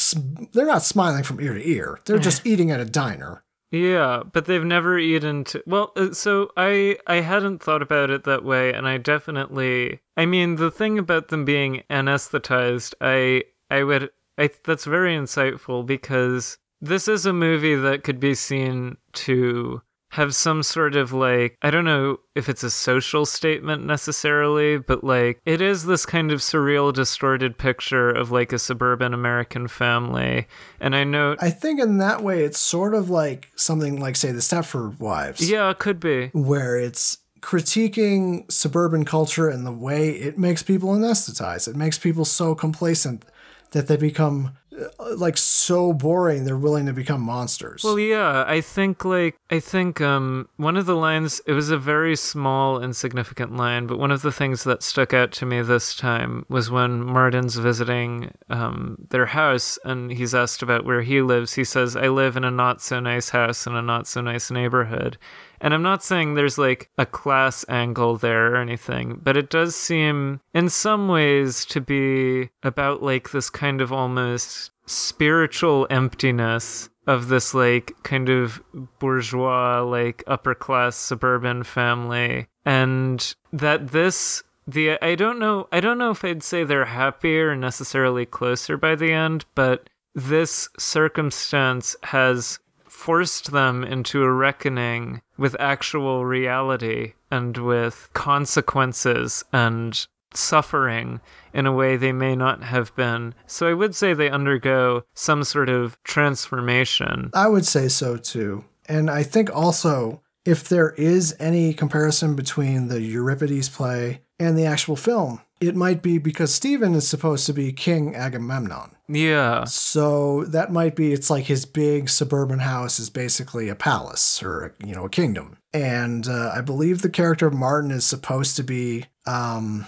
they're 0.53 0.65
not 0.65 0.83
smiling 0.83 1.23
from 1.23 1.41
ear 1.41 1.53
to 1.53 1.67
ear. 1.67 1.99
They're 2.05 2.19
just 2.19 2.45
eating 2.45 2.71
at 2.71 2.79
a 2.79 2.85
diner. 2.85 3.43
Yeah, 3.71 4.23
but 4.29 4.45
they've 4.45 4.63
never 4.63 4.99
eaten 4.99 5.45
to 5.45 5.63
Well, 5.65 5.93
uh, 5.95 6.11
so 6.11 6.51
I 6.57 6.97
I 7.07 7.21
hadn't 7.21 7.63
thought 7.63 7.81
about 7.81 8.09
it 8.09 8.25
that 8.25 8.43
way 8.43 8.73
and 8.73 8.87
I 8.87 8.97
definitely 8.97 10.01
I 10.17 10.25
mean, 10.25 10.57
the 10.57 10.71
thing 10.71 10.99
about 10.99 11.29
them 11.29 11.45
being 11.45 11.83
anesthetized, 11.89 12.93
I 12.99 13.43
I 13.69 13.83
would 13.83 14.11
I 14.37 14.49
that's 14.65 14.85
very 14.85 15.15
insightful 15.15 15.85
because 15.85 16.57
this 16.81 17.07
is 17.07 17.25
a 17.25 17.33
movie 17.33 17.75
that 17.75 18.03
could 18.03 18.19
be 18.19 18.33
seen 18.35 18.97
to 19.13 19.81
have 20.11 20.35
some 20.35 20.61
sort 20.61 20.95
of 20.95 21.13
like 21.13 21.57
I 21.61 21.71
don't 21.71 21.85
know 21.85 22.19
if 22.35 22.49
it's 22.49 22.63
a 22.63 22.69
social 22.69 23.25
statement 23.25 23.85
necessarily, 23.85 24.77
but 24.77 25.03
like 25.03 25.41
it 25.45 25.61
is 25.61 25.85
this 25.85 26.05
kind 26.05 26.31
of 26.31 26.39
surreal 26.39 26.93
distorted 26.93 27.57
picture 27.57 28.09
of 28.09 28.31
like 28.31 28.51
a 28.53 28.59
suburban 28.59 29.13
American 29.13 29.67
family. 29.67 30.47
And 30.79 30.95
I 30.95 31.03
know 31.03 31.35
I 31.39 31.49
think 31.49 31.79
in 31.79 31.97
that 31.99 32.21
way, 32.21 32.43
it's 32.43 32.59
sort 32.59 32.93
of 32.93 33.09
like 33.09 33.49
something 33.55 33.99
like, 33.99 34.15
say, 34.15 34.31
the 34.31 34.39
Stepford 34.39 34.99
Wives. 34.99 35.49
yeah, 35.49 35.69
it 35.69 35.79
could 35.79 35.99
be. 35.99 36.27
where 36.33 36.77
it's 36.77 37.17
critiquing 37.41 38.49
suburban 38.51 39.03
culture 39.03 39.49
and 39.49 39.65
the 39.65 39.71
way 39.71 40.09
it 40.11 40.37
makes 40.37 40.61
people 40.61 40.89
anesthetize. 40.89 41.67
It 41.67 41.75
makes 41.75 41.97
people 41.97 42.23
so 42.25 42.53
complacent 42.53 43.25
that 43.71 43.87
they 43.87 43.97
become 43.97 44.51
uh, 44.77 45.15
like 45.17 45.37
so 45.37 45.91
boring 45.91 46.45
they're 46.45 46.57
willing 46.57 46.85
to 46.85 46.93
become 46.93 47.21
monsters. 47.21 47.83
Well, 47.83 47.99
yeah, 47.99 48.45
I 48.47 48.61
think 48.61 49.03
like 49.03 49.37
I 49.49 49.59
think 49.59 49.99
um 49.99 50.47
one 50.57 50.77
of 50.77 50.85
the 50.85 50.95
lines 50.95 51.41
it 51.45 51.51
was 51.51 51.69
a 51.69 51.77
very 51.77 52.15
small 52.15 52.81
insignificant 52.81 53.55
line, 53.55 53.87
but 53.87 53.99
one 53.99 54.11
of 54.11 54.21
the 54.21 54.31
things 54.31 54.63
that 54.63 54.81
stuck 54.81 55.13
out 55.13 55.31
to 55.33 55.45
me 55.45 55.61
this 55.61 55.95
time 55.95 56.45
was 56.47 56.71
when 56.71 57.03
Martin's 57.03 57.57
visiting 57.57 58.31
um 58.49 58.97
their 59.09 59.25
house 59.25 59.77
and 59.83 60.11
he's 60.11 60.33
asked 60.33 60.61
about 60.61 60.85
where 60.85 61.01
he 61.01 61.21
lives. 61.21 61.53
He 61.53 61.65
says, 61.65 61.97
"I 61.97 62.07
live 62.07 62.37
in 62.37 62.45
a 62.45 62.51
not 62.51 62.81
so 62.81 62.99
nice 62.99 63.29
house 63.29 63.67
in 63.67 63.75
a 63.75 63.81
not 63.81 64.07
so 64.07 64.21
nice 64.21 64.49
neighborhood." 64.49 65.17
And 65.61 65.73
I'm 65.75 65.83
not 65.83 66.03
saying 66.03 66.33
there's 66.33 66.57
like 66.57 66.89
a 66.97 67.05
class 67.05 67.63
angle 67.69 68.17
there 68.17 68.53
or 68.53 68.57
anything, 68.57 69.21
but 69.23 69.37
it 69.37 69.49
does 69.49 69.75
seem 69.75 70.41
in 70.53 70.69
some 70.69 71.07
ways 71.07 71.63
to 71.65 71.79
be 71.79 72.49
about 72.63 73.03
like 73.03 73.31
this 73.31 73.49
kind 73.49 73.79
of 73.79 73.93
almost 73.93 74.71
spiritual 74.87 75.87
emptiness 75.89 76.89
of 77.07 77.27
this 77.27 77.53
like 77.53 77.93
kind 78.03 78.27
of 78.27 78.61
bourgeois 78.99 79.81
like 79.81 80.23
upper 80.25 80.55
class 80.55 80.95
suburban 80.95 81.63
family. 81.63 82.47
And 82.65 83.35
that 83.53 83.89
this 83.89 84.43
the 84.67 85.01
I 85.03 85.13
don't 85.15 85.37
know 85.37 85.67
I 85.71 85.79
don't 85.79 85.99
know 85.99 86.11
if 86.11 86.25
I'd 86.25 86.43
say 86.43 86.63
they're 86.63 86.85
happier 86.85 87.55
necessarily 87.55 88.25
closer 88.25 88.77
by 88.77 88.95
the 88.95 89.11
end, 89.11 89.45
but 89.53 89.89
this 90.15 90.69
circumstance 90.77 91.95
has 92.03 92.59
forced 93.01 93.51
them 93.51 93.83
into 93.83 94.21
a 94.21 94.31
reckoning 94.31 95.23
with 95.35 95.55
actual 95.59 96.23
reality 96.23 97.13
and 97.31 97.57
with 97.57 98.07
consequences 98.13 99.43
and 99.51 100.05
suffering 100.35 101.19
in 101.51 101.65
a 101.65 101.71
way 101.71 101.97
they 101.97 102.11
may 102.11 102.35
not 102.35 102.61
have 102.61 102.95
been. 102.95 103.33
So 103.47 103.67
I 103.67 103.73
would 103.73 103.95
say 103.95 104.13
they 104.13 104.29
undergo 104.29 105.03
some 105.15 105.43
sort 105.43 105.67
of 105.67 105.97
transformation. 106.03 107.31
I 107.33 107.47
would 107.47 107.65
say 107.65 107.87
so 107.87 108.17
too. 108.17 108.65
And 108.87 109.09
I 109.09 109.23
think 109.23 109.49
also 109.51 110.21
if 110.45 110.69
there 110.69 110.91
is 110.91 111.35
any 111.39 111.73
comparison 111.73 112.35
between 112.35 112.87
the 112.87 113.01
Euripides 113.01 113.67
play 113.67 114.21
and 114.37 114.55
the 114.55 114.67
actual 114.67 114.95
film, 114.95 115.41
it 115.61 115.75
might 115.75 116.01
be 116.01 116.17
because 116.17 116.53
Steven 116.53 116.95
is 116.95 117.07
supposed 117.07 117.45
to 117.45 117.53
be 117.53 117.71
King 117.71 118.15
Agamemnon. 118.15 118.95
Yeah. 119.07 119.65
So 119.65 120.43
that 120.45 120.71
might 120.71 120.95
be 120.95 121.13
it's 121.13 121.29
like 121.29 121.45
his 121.45 121.65
big 121.65 122.09
suburban 122.09 122.59
house 122.59 122.99
is 122.99 123.09
basically 123.09 123.69
a 123.69 123.75
palace 123.75 124.41
or 124.41 124.75
you 124.83 124.95
know 124.95 125.05
a 125.05 125.09
kingdom. 125.09 125.57
And 125.73 126.27
uh, 126.27 126.51
I 126.53 126.61
believe 126.61 127.01
the 127.01 127.09
character 127.09 127.47
of 127.47 127.53
Martin 127.53 127.91
is 127.91 128.05
supposed 128.05 128.55
to 128.57 128.63
be 128.63 129.05
um 129.27 129.85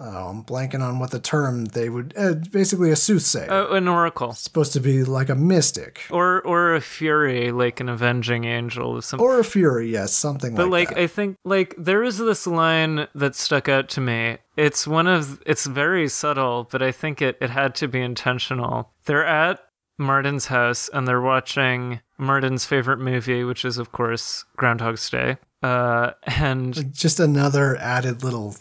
oh, 0.00 0.28
I'm 0.28 0.44
blanking 0.44 0.80
on 0.80 0.98
what 0.98 1.10
the 1.10 1.20
term 1.20 1.66
they 1.66 1.88
would 1.88 2.14
uh, 2.16 2.34
basically 2.50 2.90
a 2.90 2.96
soothsayer. 2.96 3.50
Uh, 3.50 3.74
an 3.74 3.86
oracle. 3.88 4.32
supposed 4.32 4.72
to 4.72 4.80
be 4.80 5.04
like 5.04 5.28
a 5.28 5.34
mystic 5.34 6.02
Or 6.10 6.40
or 6.42 6.74
a 6.74 6.80
fury, 6.80 7.52
like 7.52 7.80
an 7.80 7.88
avenging 7.88 8.44
angel 8.44 8.92
or 8.92 9.02
something. 9.02 9.24
or 9.26 9.38
a 9.38 9.44
fury, 9.44 9.90
yes, 9.90 10.12
something 10.12 10.52
like 10.52 10.56
that. 10.56 10.62
But 10.64 10.70
like 10.70 10.88
like. 10.90 10.98
I 10.98 11.06
think 11.06 11.36
like 11.44 11.74
there 11.78 12.02
is 12.02 12.18
this 12.18 12.46
line 12.46 13.06
that 13.14 13.34
stuck 13.34 13.68
out 13.68 13.88
to 13.90 14.00
me. 14.00 14.38
It's 14.56 14.86
one 14.86 15.06
of 15.06 15.40
it's 15.46 15.66
very 15.66 16.08
subtle, 16.08 16.68
but 16.70 16.82
I 16.82 16.92
think 16.92 17.22
it 17.22 17.36
it 17.40 17.50
had 17.50 17.74
to 17.76 17.88
be 17.88 18.00
intentional. 18.00 18.90
They're 19.04 19.26
at 19.26 19.60
Martin's 20.00 20.46
house 20.46 20.88
and 20.92 21.06
they're 21.06 21.20
watching 21.20 22.00
Martin's 22.18 22.64
favorite 22.66 22.98
movie, 22.98 23.44
which 23.44 23.64
is 23.64 23.78
of 23.78 23.92
course 23.92 24.44
Groundhog's 24.56 25.08
Day. 25.08 25.36
Uh 25.62 26.12
and 26.24 26.92
Just 26.94 27.20
another 27.20 27.76
added 27.76 28.24
little 28.24 28.56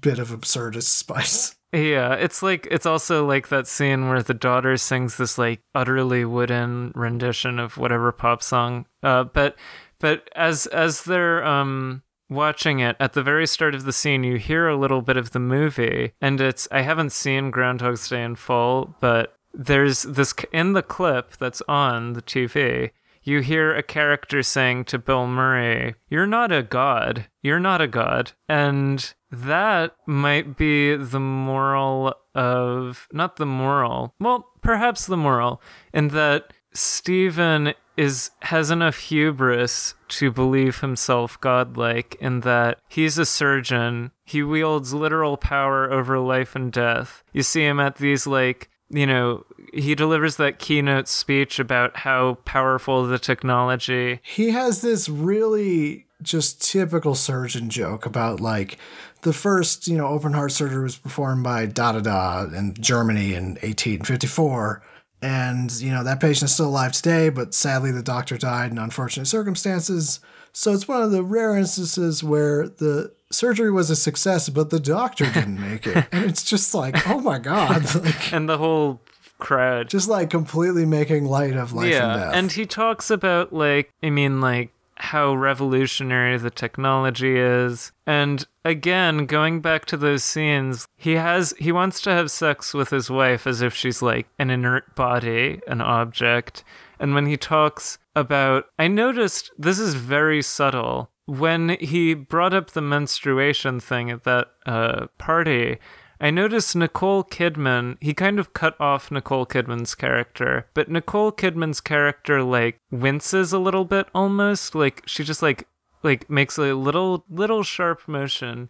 bit 0.00 0.18
of 0.18 0.30
absurdist 0.30 0.84
spice. 0.84 1.56
yeah, 1.72 2.14
it's 2.14 2.42
like 2.42 2.68
it's 2.70 2.86
also 2.86 3.26
like 3.26 3.48
that 3.48 3.66
scene 3.66 4.08
where 4.08 4.22
the 4.22 4.32
daughter 4.34 4.76
sings 4.76 5.16
this 5.16 5.36
like 5.36 5.60
utterly 5.74 6.24
wooden 6.24 6.92
rendition 6.94 7.58
of 7.58 7.76
whatever 7.76 8.12
pop 8.12 8.42
song. 8.42 8.86
Uh, 9.02 9.24
but 9.24 9.56
but 9.98 10.28
as 10.36 10.66
as 10.66 11.02
they're 11.02 11.44
um 11.44 12.02
watching 12.30 12.78
it 12.80 12.96
at 13.00 13.12
the 13.12 13.22
very 13.22 13.46
start 13.46 13.74
of 13.74 13.84
the 13.84 13.92
scene, 13.92 14.22
you 14.24 14.36
hear 14.36 14.66
a 14.68 14.76
little 14.76 15.02
bit 15.02 15.16
of 15.16 15.32
the 15.32 15.38
movie, 15.40 16.12
and 16.20 16.40
it's 16.40 16.66
I 16.70 16.82
haven't 16.82 17.10
seen 17.10 17.50
Groundhog's 17.50 18.08
Day 18.08 18.22
in 18.22 18.36
full, 18.36 18.94
but 19.00 19.33
there's 19.54 20.02
this 20.02 20.34
in 20.52 20.72
the 20.72 20.82
clip 20.82 21.36
that's 21.36 21.62
on 21.68 22.14
the 22.14 22.22
TV. 22.22 22.90
You 23.22 23.40
hear 23.40 23.74
a 23.74 23.82
character 23.82 24.42
saying 24.42 24.84
to 24.86 24.98
Bill 24.98 25.26
Murray, 25.26 25.94
You're 26.08 26.26
not 26.26 26.52
a 26.52 26.62
god. 26.62 27.26
You're 27.42 27.60
not 27.60 27.80
a 27.80 27.86
god. 27.86 28.32
And 28.48 29.14
that 29.30 29.96
might 30.06 30.56
be 30.56 30.94
the 30.96 31.20
moral 31.20 32.14
of, 32.34 33.08
not 33.12 33.36
the 33.36 33.46
moral, 33.46 34.14
well, 34.20 34.50
perhaps 34.60 35.06
the 35.06 35.16
moral, 35.16 35.62
in 35.92 36.08
that 36.08 36.52
Steven 36.74 37.74
is 37.96 38.32
has 38.42 38.70
enough 38.70 38.98
hubris 38.98 39.94
to 40.08 40.32
believe 40.32 40.80
himself 40.80 41.40
godlike 41.40 42.16
in 42.20 42.40
that 42.40 42.78
he's 42.88 43.18
a 43.18 43.24
surgeon 43.24 44.10
he 44.24 44.42
wields 44.42 44.92
literal 44.92 45.36
power 45.36 45.92
over 45.92 46.18
life 46.18 46.56
and 46.56 46.72
death 46.72 47.22
you 47.32 47.40
see 47.40 47.64
him 47.64 47.78
at 47.78 47.96
these 47.96 48.26
like 48.26 48.68
you 48.90 49.06
know 49.06 49.44
he 49.72 49.94
delivers 49.94 50.36
that 50.36 50.58
keynote 50.58 51.08
speech 51.08 51.58
about 51.58 51.96
how 51.98 52.34
powerful 52.44 53.06
the 53.06 53.18
technology 53.18 54.20
He 54.22 54.50
has 54.50 54.82
this 54.82 55.08
really 55.08 56.06
just 56.22 56.62
typical 56.62 57.14
surgeon 57.14 57.68
joke 57.70 58.06
about 58.06 58.40
like 58.40 58.78
the 59.24 59.32
first, 59.32 59.88
you 59.88 59.96
know, 59.96 60.06
open 60.06 60.32
heart 60.32 60.52
surgery 60.52 60.82
was 60.82 60.96
performed 60.96 61.42
by 61.42 61.66
da 61.66 61.92
da 61.92 62.00
da 62.00 62.56
in 62.56 62.74
Germany 62.74 63.34
in 63.34 63.54
1854. 63.62 64.82
And, 65.22 65.72
you 65.80 65.90
know, 65.90 66.04
that 66.04 66.20
patient 66.20 66.44
is 66.50 66.54
still 66.54 66.68
alive 66.68 66.92
today, 66.92 67.30
but 67.30 67.54
sadly 67.54 67.90
the 67.90 68.02
doctor 68.02 68.36
died 68.36 68.70
in 68.70 68.78
unfortunate 68.78 69.26
circumstances. 69.26 70.20
So 70.52 70.72
it's 70.72 70.86
one 70.86 71.02
of 71.02 71.10
the 71.10 71.22
rare 71.22 71.56
instances 71.56 72.22
where 72.22 72.68
the 72.68 73.14
surgery 73.34 73.70
was 73.70 73.90
a 73.90 73.96
success, 73.96 74.48
but 74.48 74.70
the 74.70 74.80
doctor 74.80 75.24
didn't 75.30 75.60
make 75.60 75.86
it. 75.86 76.06
And 76.12 76.24
it's 76.24 76.42
just 76.42 76.74
like, 76.74 77.08
oh 77.08 77.20
my 77.20 77.38
God. 77.38 77.84
Like, 78.04 78.32
and 78.32 78.48
the 78.48 78.58
whole 78.58 79.00
crowd 79.38 79.88
just 79.88 80.08
like 80.08 80.30
completely 80.30 80.86
making 80.86 81.24
light 81.24 81.54
of 81.56 81.72
life 81.72 81.92
and 81.92 82.20
death. 82.20 82.34
and 82.34 82.52
he 82.52 82.64
talks 82.64 83.10
about 83.10 83.52
like 83.52 83.90
I 84.02 84.08
mean 84.08 84.40
like 84.40 84.70
how 84.96 85.34
revolutionary 85.34 86.38
the 86.38 86.50
technology 86.50 87.36
is. 87.36 87.90
And 88.06 88.46
again, 88.64 89.26
going 89.26 89.60
back 89.60 89.86
to 89.86 89.96
those 89.96 90.22
scenes, 90.22 90.86
he 90.96 91.12
has 91.12 91.52
he 91.58 91.72
wants 91.72 92.00
to 92.02 92.10
have 92.10 92.30
sex 92.30 92.72
with 92.72 92.90
his 92.90 93.10
wife 93.10 93.46
as 93.46 93.60
if 93.60 93.74
she's 93.74 94.00
like 94.02 94.26
an 94.38 94.50
inert 94.50 94.94
body, 94.94 95.60
an 95.66 95.80
object. 95.80 96.62
And 97.00 97.14
when 97.14 97.26
he 97.26 97.36
talks 97.36 97.98
about 98.14 98.66
I 98.78 98.86
noticed 98.88 99.50
this 99.58 99.78
is 99.78 99.94
very 99.94 100.42
subtle. 100.42 101.10
When 101.26 101.76
he 101.80 102.14
brought 102.14 102.52
up 102.52 102.70
the 102.70 102.82
menstruation 102.82 103.80
thing 103.80 104.10
at 104.10 104.24
that 104.24 104.48
uh, 104.66 105.06
party, 105.18 105.78
I 106.20 106.30
noticed 106.30 106.76
Nicole 106.76 107.24
Kidman, 107.24 107.96
he 108.00 108.14
kind 108.14 108.38
of 108.38 108.52
cut 108.52 108.80
off 108.80 109.10
Nicole 109.10 109.46
Kidman's 109.46 109.94
character, 109.94 110.66
but 110.74 110.90
Nicole 110.90 111.32
Kidman's 111.32 111.80
character 111.80 112.42
like 112.42 112.80
winces 112.90 113.52
a 113.52 113.58
little 113.58 113.84
bit 113.84 114.06
almost, 114.14 114.74
like 114.74 115.02
she 115.06 115.24
just 115.24 115.42
like 115.42 115.66
like 116.02 116.28
makes 116.30 116.58
a 116.58 116.74
little 116.74 117.24
little 117.28 117.62
sharp 117.62 118.06
motion. 118.06 118.68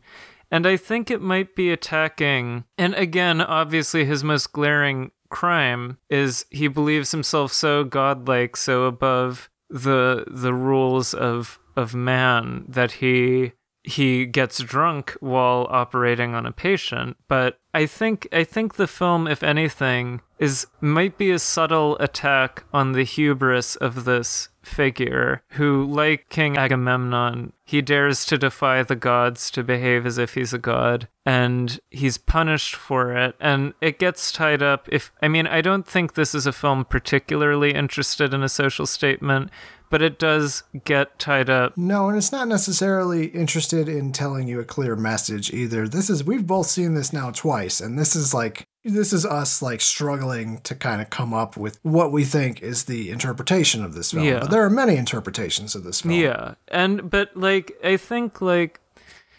And 0.50 0.66
I 0.66 0.76
think 0.76 1.11
it 1.11 1.20
might 1.20 1.57
be 1.57 1.70
attacking. 1.70 2.64
And 2.78 2.94
again, 2.94 3.40
obviously 3.40 4.05
his 4.05 4.22
most 4.22 4.52
glaring 4.52 5.11
crime 5.28 5.98
is 6.09 6.46
he 6.50 6.68
believes 6.68 7.11
himself 7.11 7.52
so 7.52 7.84
godlike, 7.84 8.57
so 8.57 8.84
above 8.84 9.50
the 9.68 10.24
the 10.28 10.55
rules 10.55 11.12
of 11.12 11.59
of 11.76 11.94
man 11.94 12.64
that 12.68 12.92
he 12.92 13.52
he 13.82 14.24
gets 14.24 14.60
drunk 14.60 15.14
while 15.20 15.66
operating 15.68 16.34
on 16.34 16.46
a 16.46 16.52
patient. 16.52 17.16
But 17.28 17.58
i 17.74 17.86
think 17.86 18.28
i 18.32 18.44
think 18.44 18.74
the 18.74 18.86
film 18.86 19.26
if 19.26 19.42
anything 19.42 20.20
is 20.38 20.66
might 20.80 21.18
be 21.18 21.30
a 21.30 21.38
subtle 21.38 21.96
attack 21.98 22.64
on 22.72 22.92
the 22.92 23.04
hubris 23.04 23.76
of 23.76 24.04
this 24.04 24.48
figure 24.66 25.42
who 25.50 25.84
like 25.84 26.28
king 26.28 26.56
agamemnon 26.56 27.52
he 27.64 27.80
dares 27.80 28.24
to 28.24 28.36
defy 28.38 28.82
the 28.82 28.96
gods 28.96 29.50
to 29.50 29.62
behave 29.62 30.04
as 30.06 30.18
if 30.18 30.34
he's 30.34 30.52
a 30.52 30.58
god 30.58 31.08
and 31.24 31.80
he's 31.90 32.18
punished 32.18 32.74
for 32.74 33.16
it 33.16 33.34
and 33.40 33.74
it 33.80 33.98
gets 33.98 34.32
tied 34.32 34.62
up 34.62 34.88
if 34.90 35.12
i 35.22 35.28
mean 35.28 35.46
i 35.46 35.60
don't 35.60 35.86
think 35.86 36.14
this 36.14 36.34
is 36.34 36.46
a 36.46 36.52
film 36.52 36.84
particularly 36.84 37.72
interested 37.72 38.34
in 38.34 38.42
a 38.42 38.48
social 38.48 38.86
statement 38.86 39.50
but 39.90 40.02
it 40.02 40.18
does 40.18 40.64
get 40.84 41.18
tied 41.20 41.48
up 41.48 41.76
No, 41.76 42.08
and 42.08 42.18
it's 42.18 42.32
not 42.32 42.48
necessarily 42.48 43.26
interested 43.26 43.88
in 43.88 44.10
telling 44.10 44.48
you 44.48 44.58
a 44.58 44.64
clear 44.64 44.96
message 44.96 45.52
either. 45.52 45.86
This 45.86 46.10
is 46.10 46.24
we've 46.24 46.46
both 46.46 46.66
seen 46.66 46.94
this 46.94 47.12
now 47.12 47.30
twice, 47.30 47.80
and 47.80 47.96
this 47.96 48.16
is 48.16 48.34
like 48.34 48.66
this 48.85 49.14
is 49.14 49.24
us 49.24 49.62
like 49.62 49.80
struggling 49.80 50.59
to 50.59 50.74
kind 50.74 51.01
of 51.01 51.09
come 51.09 51.32
up 51.32 51.57
with 51.57 51.78
what 51.82 52.12
we 52.12 52.24
think 52.24 52.62
is 52.62 52.85
the 52.85 53.11
interpretation 53.11 53.82
of 53.82 53.95
this 53.95 54.12
film. 54.12 54.24
Yeah. 54.24 54.41
But 54.41 54.51
there 54.51 54.62
are 54.62 54.70
many 54.70 54.97
interpretations 54.97 55.74
of 55.74 55.85
this 55.85 56.03
film. 56.03 56.14
Yeah. 56.14 56.55
And 56.68 57.11
but 57.11 57.35
like 57.35 57.72
I 57.82 57.97
think 57.97 58.43
like 58.43 58.80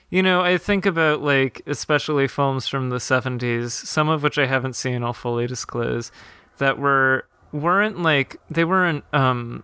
you 0.09 0.23
know, 0.23 0.41
I 0.41 0.57
think 0.57 0.85
about 0.85 1.21
like 1.21 1.61
especially 1.67 2.27
films 2.27 2.67
from 2.67 2.89
the 2.89 2.97
70s, 2.97 3.71
some 3.71 4.09
of 4.09 4.23
which 4.23 4.37
I 4.37 4.45
haven't 4.45 4.75
seen, 4.75 5.03
I'll 5.03 5.13
fully 5.13 5.45
disclose, 5.47 6.11
that 6.57 6.79
were 6.79 7.27
weren't 7.51 8.01
like 8.01 8.37
they 8.49 8.65
weren't 8.65 9.03
um 9.13 9.63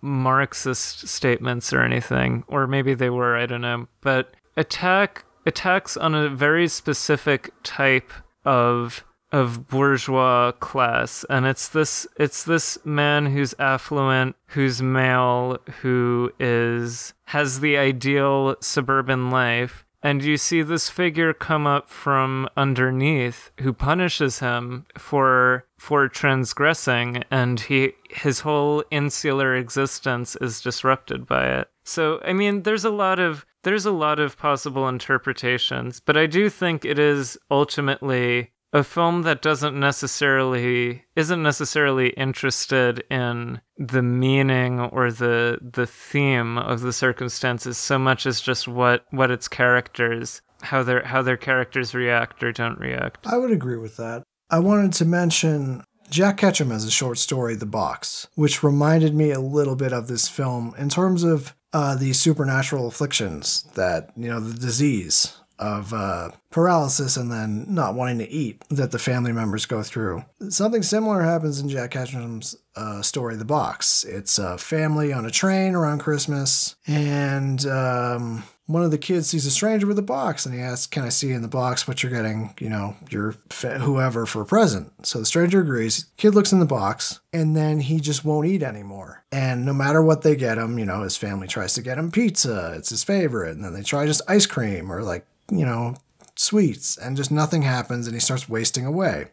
marxist 0.00 1.08
statements 1.08 1.72
or 1.72 1.82
anything 1.82 2.44
or 2.46 2.66
maybe 2.68 2.94
they 2.94 3.10
were, 3.10 3.36
I 3.36 3.46
don't 3.46 3.60
know, 3.60 3.88
but 4.00 4.34
attack 4.56 5.24
attacks 5.44 5.96
on 5.96 6.14
a 6.14 6.28
very 6.28 6.68
specific 6.68 7.52
type 7.62 8.12
of 8.44 9.04
of 9.32 9.68
bourgeois 9.68 10.52
class 10.52 11.24
and 11.28 11.46
it's 11.46 11.68
this 11.68 12.06
it's 12.16 12.44
this 12.44 12.78
man 12.84 13.26
who's 13.26 13.54
affluent 13.58 14.36
who's 14.48 14.80
male 14.80 15.58
who 15.80 16.30
is 16.38 17.12
has 17.24 17.60
the 17.60 17.76
ideal 17.76 18.56
suburban 18.60 19.30
life 19.30 19.84
and 20.06 20.22
you 20.22 20.36
see 20.36 20.62
this 20.62 20.88
figure 20.88 21.32
come 21.32 21.66
up 21.66 21.88
from 21.88 22.48
underneath 22.56 23.50
who 23.58 23.72
punishes 23.72 24.38
him 24.38 24.86
for 24.96 25.64
for 25.78 26.06
transgressing 26.06 27.24
and 27.28 27.58
he 27.58 27.92
his 28.10 28.40
whole 28.40 28.84
insular 28.92 29.56
existence 29.56 30.36
is 30.40 30.60
disrupted 30.60 31.26
by 31.26 31.48
it. 31.48 31.68
So 31.84 32.20
I 32.24 32.34
mean 32.34 32.62
there's 32.62 32.84
a 32.84 32.90
lot 32.90 33.18
of 33.18 33.44
there's 33.64 33.84
a 33.84 33.90
lot 33.90 34.20
of 34.20 34.38
possible 34.38 34.88
interpretations, 34.88 35.98
but 35.98 36.16
I 36.16 36.26
do 36.26 36.48
think 36.48 36.84
it 36.84 37.00
is 37.00 37.36
ultimately 37.50 38.52
a 38.76 38.84
film 38.84 39.22
that 39.22 39.40
doesn't 39.40 39.78
necessarily 39.78 41.02
isn't 41.16 41.42
necessarily 41.42 42.10
interested 42.10 43.02
in 43.10 43.60
the 43.78 44.02
meaning 44.02 44.80
or 44.80 45.10
the 45.10 45.58
the 45.62 45.86
theme 45.86 46.58
of 46.58 46.82
the 46.82 46.92
circumstances 46.92 47.78
so 47.78 47.98
much 47.98 48.26
as 48.26 48.40
just 48.40 48.68
what 48.68 49.06
what 49.10 49.30
its 49.30 49.48
characters 49.48 50.42
how 50.60 50.82
their 50.82 51.02
how 51.04 51.22
their 51.22 51.38
characters 51.38 51.94
react 51.94 52.42
or 52.42 52.52
don't 52.52 52.78
react. 52.78 53.26
I 53.26 53.38
would 53.38 53.50
agree 53.50 53.78
with 53.78 53.96
that. 53.96 54.22
I 54.50 54.58
wanted 54.58 54.92
to 54.94 55.04
mention 55.06 55.82
Jack 56.10 56.36
Ketchum 56.36 56.70
has 56.70 56.84
a 56.84 56.90
short 56.90 57.18
story, 57.18 57.56
The 57.56 57.66
Box, 57.66 58.28
which 58.34 58.62
reminded 58.62 59.14
me 59.14 59.32
a 59.32 59.40
little 59.40 59.74
bit 59.74 59.92
of 59.92 60.06
this 60.06 60.28
film 60.28 60.74
in 60.78 60.88
terms 60.88 61.24
of 61.24 61.54
uh, 61.72 61.96
the 61.96 62.12
supernatural 62.12 62.86
afflictions 62.86 63.64
that, 63.74 64.10
you 64.16 64.28
know, 64.28 64.38
the 64.38 64.58
disease 64.58 65.36
of 65.58 65.92
uh, 65.92 66.30
paralysis 66.50 67.16
and 67.16 67.30
then 67.30 67.66
not 67.68 67.94
wanting 67.94 68.18
to 68.18 68.28
eat 68.30 68.62
that 68.68 68.90
the 68.90 68.98
family 68.98 69.32
members 69.32 69.66
go 69.66 69.82
through. 69.82 70.24
Something 70.48 70.82
similar 70.82 71.22
happens 71.22 71.60
in 71.60 71.68
Jack 71.68 71.92
Ketchum's 71.92 72.56
uh, 72.74 73.02
story, 73.02 73.36
The 73.36 73.44
Box. 73.44 74.04
It's 74.04 74.38
a 74.38 74.58
family 74.58 75.12
on 75.12 75.24
a 75.24 75.30
train 75.30 75.74
around 75.74 76.00
Christmas, 76.00 76.76
and 76.86 77.64
um, 77.66 78.44
one 78.66 78.82
of 78.82 78.90
the 78.90 78.98
kids 78.98 79.28
sees 79.28 79.46
a 79.46 79.50
stranger 79.50 79.86
with 79.86 79.98
a 79.98 80.02
box 80.02 80.44
and 80.44 80.54
he 80.54 80.60
asks, 80.60 80.86
Can 80.88 81.04
I 81.04 81.08
see 81.08 81.30
in 81.30 81.42
the 81.42 81.48
box 81.48 81.86
what 81.86 82.02
you're 82.02 82.12
getting, 82.12 82.52
you 82.58 82.68
know, 82.68 82.96
your 83.10 83.32
fa- 83.48 83.78
whoever 83.78 84.26
for 84.26 84.42
a 84.42 84.46
present? 84.46 84.92
So 85.06 85.20
the 85.20 85.26
stranger 85.26 85.60
agrees. 85.60 86.06
Kid 86.16 86.34
looks 86.34 86.52
in 86.52 86.58
the 86.58 86.66
box 86.66 87.20
and 87.32 87.56
then 87.56 87.80
he 87.80 88.00
just 88.00 88.24
won't 88.24 88.48
eat 88.48 88.62
anymore. 88.62 89.24
And 89.30 89.64
no 89.64 89.72
matter 89.72 90.02
what 90.02 90.22
they 90.22 90.34
get 90.34 90.58
him, 90.58 90.78
you 90.78 90.84
know, 90.84 91.02
his 91.02 91.16
family 91.16 91.46
tries 91.46 91.74
to 91.74 91.82
get 91.82 91.98
him 91.98 92.10
pizza, 92.10 92.74
it's 92.76 92.90
his 92.90 93.04
favorite. 93.04 93.54
And 93.54 93.64
then 93.64 93.72
they 93.72 93.82
try 93.82 94.04
just 94.04 94.22
ice 94.28 94.46
cream 94.46 94.90
or 94.90 95.02
like, 95.02 95.24
you 95.50 95.64
know, 95.64 95.96
sweets 96.34 96.96
and 96.96 97.16
just 97.16 97.30
nothing 97.30 97.62
happens 97.62 98.06
and 98.06 98.14
he 98.14 98.20
starts 98.20 98.48
wasting 98.48 98.86
away. 98.86 99.26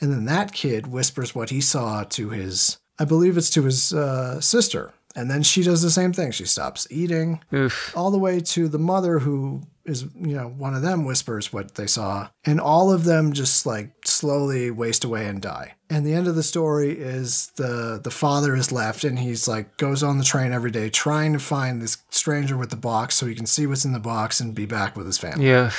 And 0.00 0.12
then 0.12 0.24
that 0.26 0.52
kid 0.52 0.86
whispers 0.88 1.34
what 1.34 1.50
he 1.50 1.60
saw 1.60 2.04
to 2.04 2.30
his, 2.30 2.78
I 2.98 3.04
believe 3.04 3.36
it's 3.36 3.50
to 3.50 3.62
his 3.62 3.92
uh, 3.92 4.40
sister. 4.40 4.92
And 5.14 5.30
then 5.30 5.42
she 5.42 5.62
does 5.62 5.80
the 5.80 5.90
same 5.90 6.12
thing. 6.12 6.30
She 6.30 6.44
stops 6.44 6.86
eating, 6.90 7.40
Oof. 7.52 7.96
all 7.96 8.10
the 8.10 8.18
way 8.18 8.40
to 8.40 8.68
the 8.68 8.78
mother 8.78 9.20
who 9.20 9.62
is, 9.86 10.02
you 10.14 10.36
know, 10.36 10.48
one 10.48 10.74
of 10.74 10.82
them 10.82 11.04
whispers 11.04 11.52
what 11.52 11.76
they 11.76 11.86
saw. 11.86 12.28
And 12.44 12.60
all 12.60 12.92
of 12.92 13.04
them 13.04 13.32
just 13.32 13.64
like 13.64 13.92
slowly 14.04 14.70
waste 14.70 15.04
away 15.04 15.26
and 15.26 15.40
die. 15.40 15.74
And 15.88 16.04
the 16.04 16.14
end 16.14 16.26
of 16.26 16.34
the 16.34 16.42
story 16.42 16.90
is 16.90 17.52
the 17.56 18.00
the 18.02 18.10
father 18.10 18.56
is 18.56 18.72
left 18.72 19.04
and 19.04 19.18
he's 19.18 19.46
like 19.46 19.76
goes 19.76 20.02
on 20.02 20.18
the 20.18 20.24
train 20.24 20.52
every 20.52 20.70
day 20.70 20.90
trying 20.90 21.32
to 21.32 21.38
find 21.38 21.80
this 21.80 21.98
stranger 22.10 22.56
with 22.56 22.70
the 22.70 22.76
box 22.76 23.14
so 23.14 23.26
he 23.26 23.34
can 23.34 23.46
see 23.46 23.66
what's 23.66 23.84
in 23.84 23.92
the 23.92 24.00
box 24.00 24.40
and 24.40 24.54
be 24.54 24.66
back 24.66 24.96
with 24.96 25.06
his 25.06 25.18
family. 25.18 25.46
Yeah. 25.46 25.70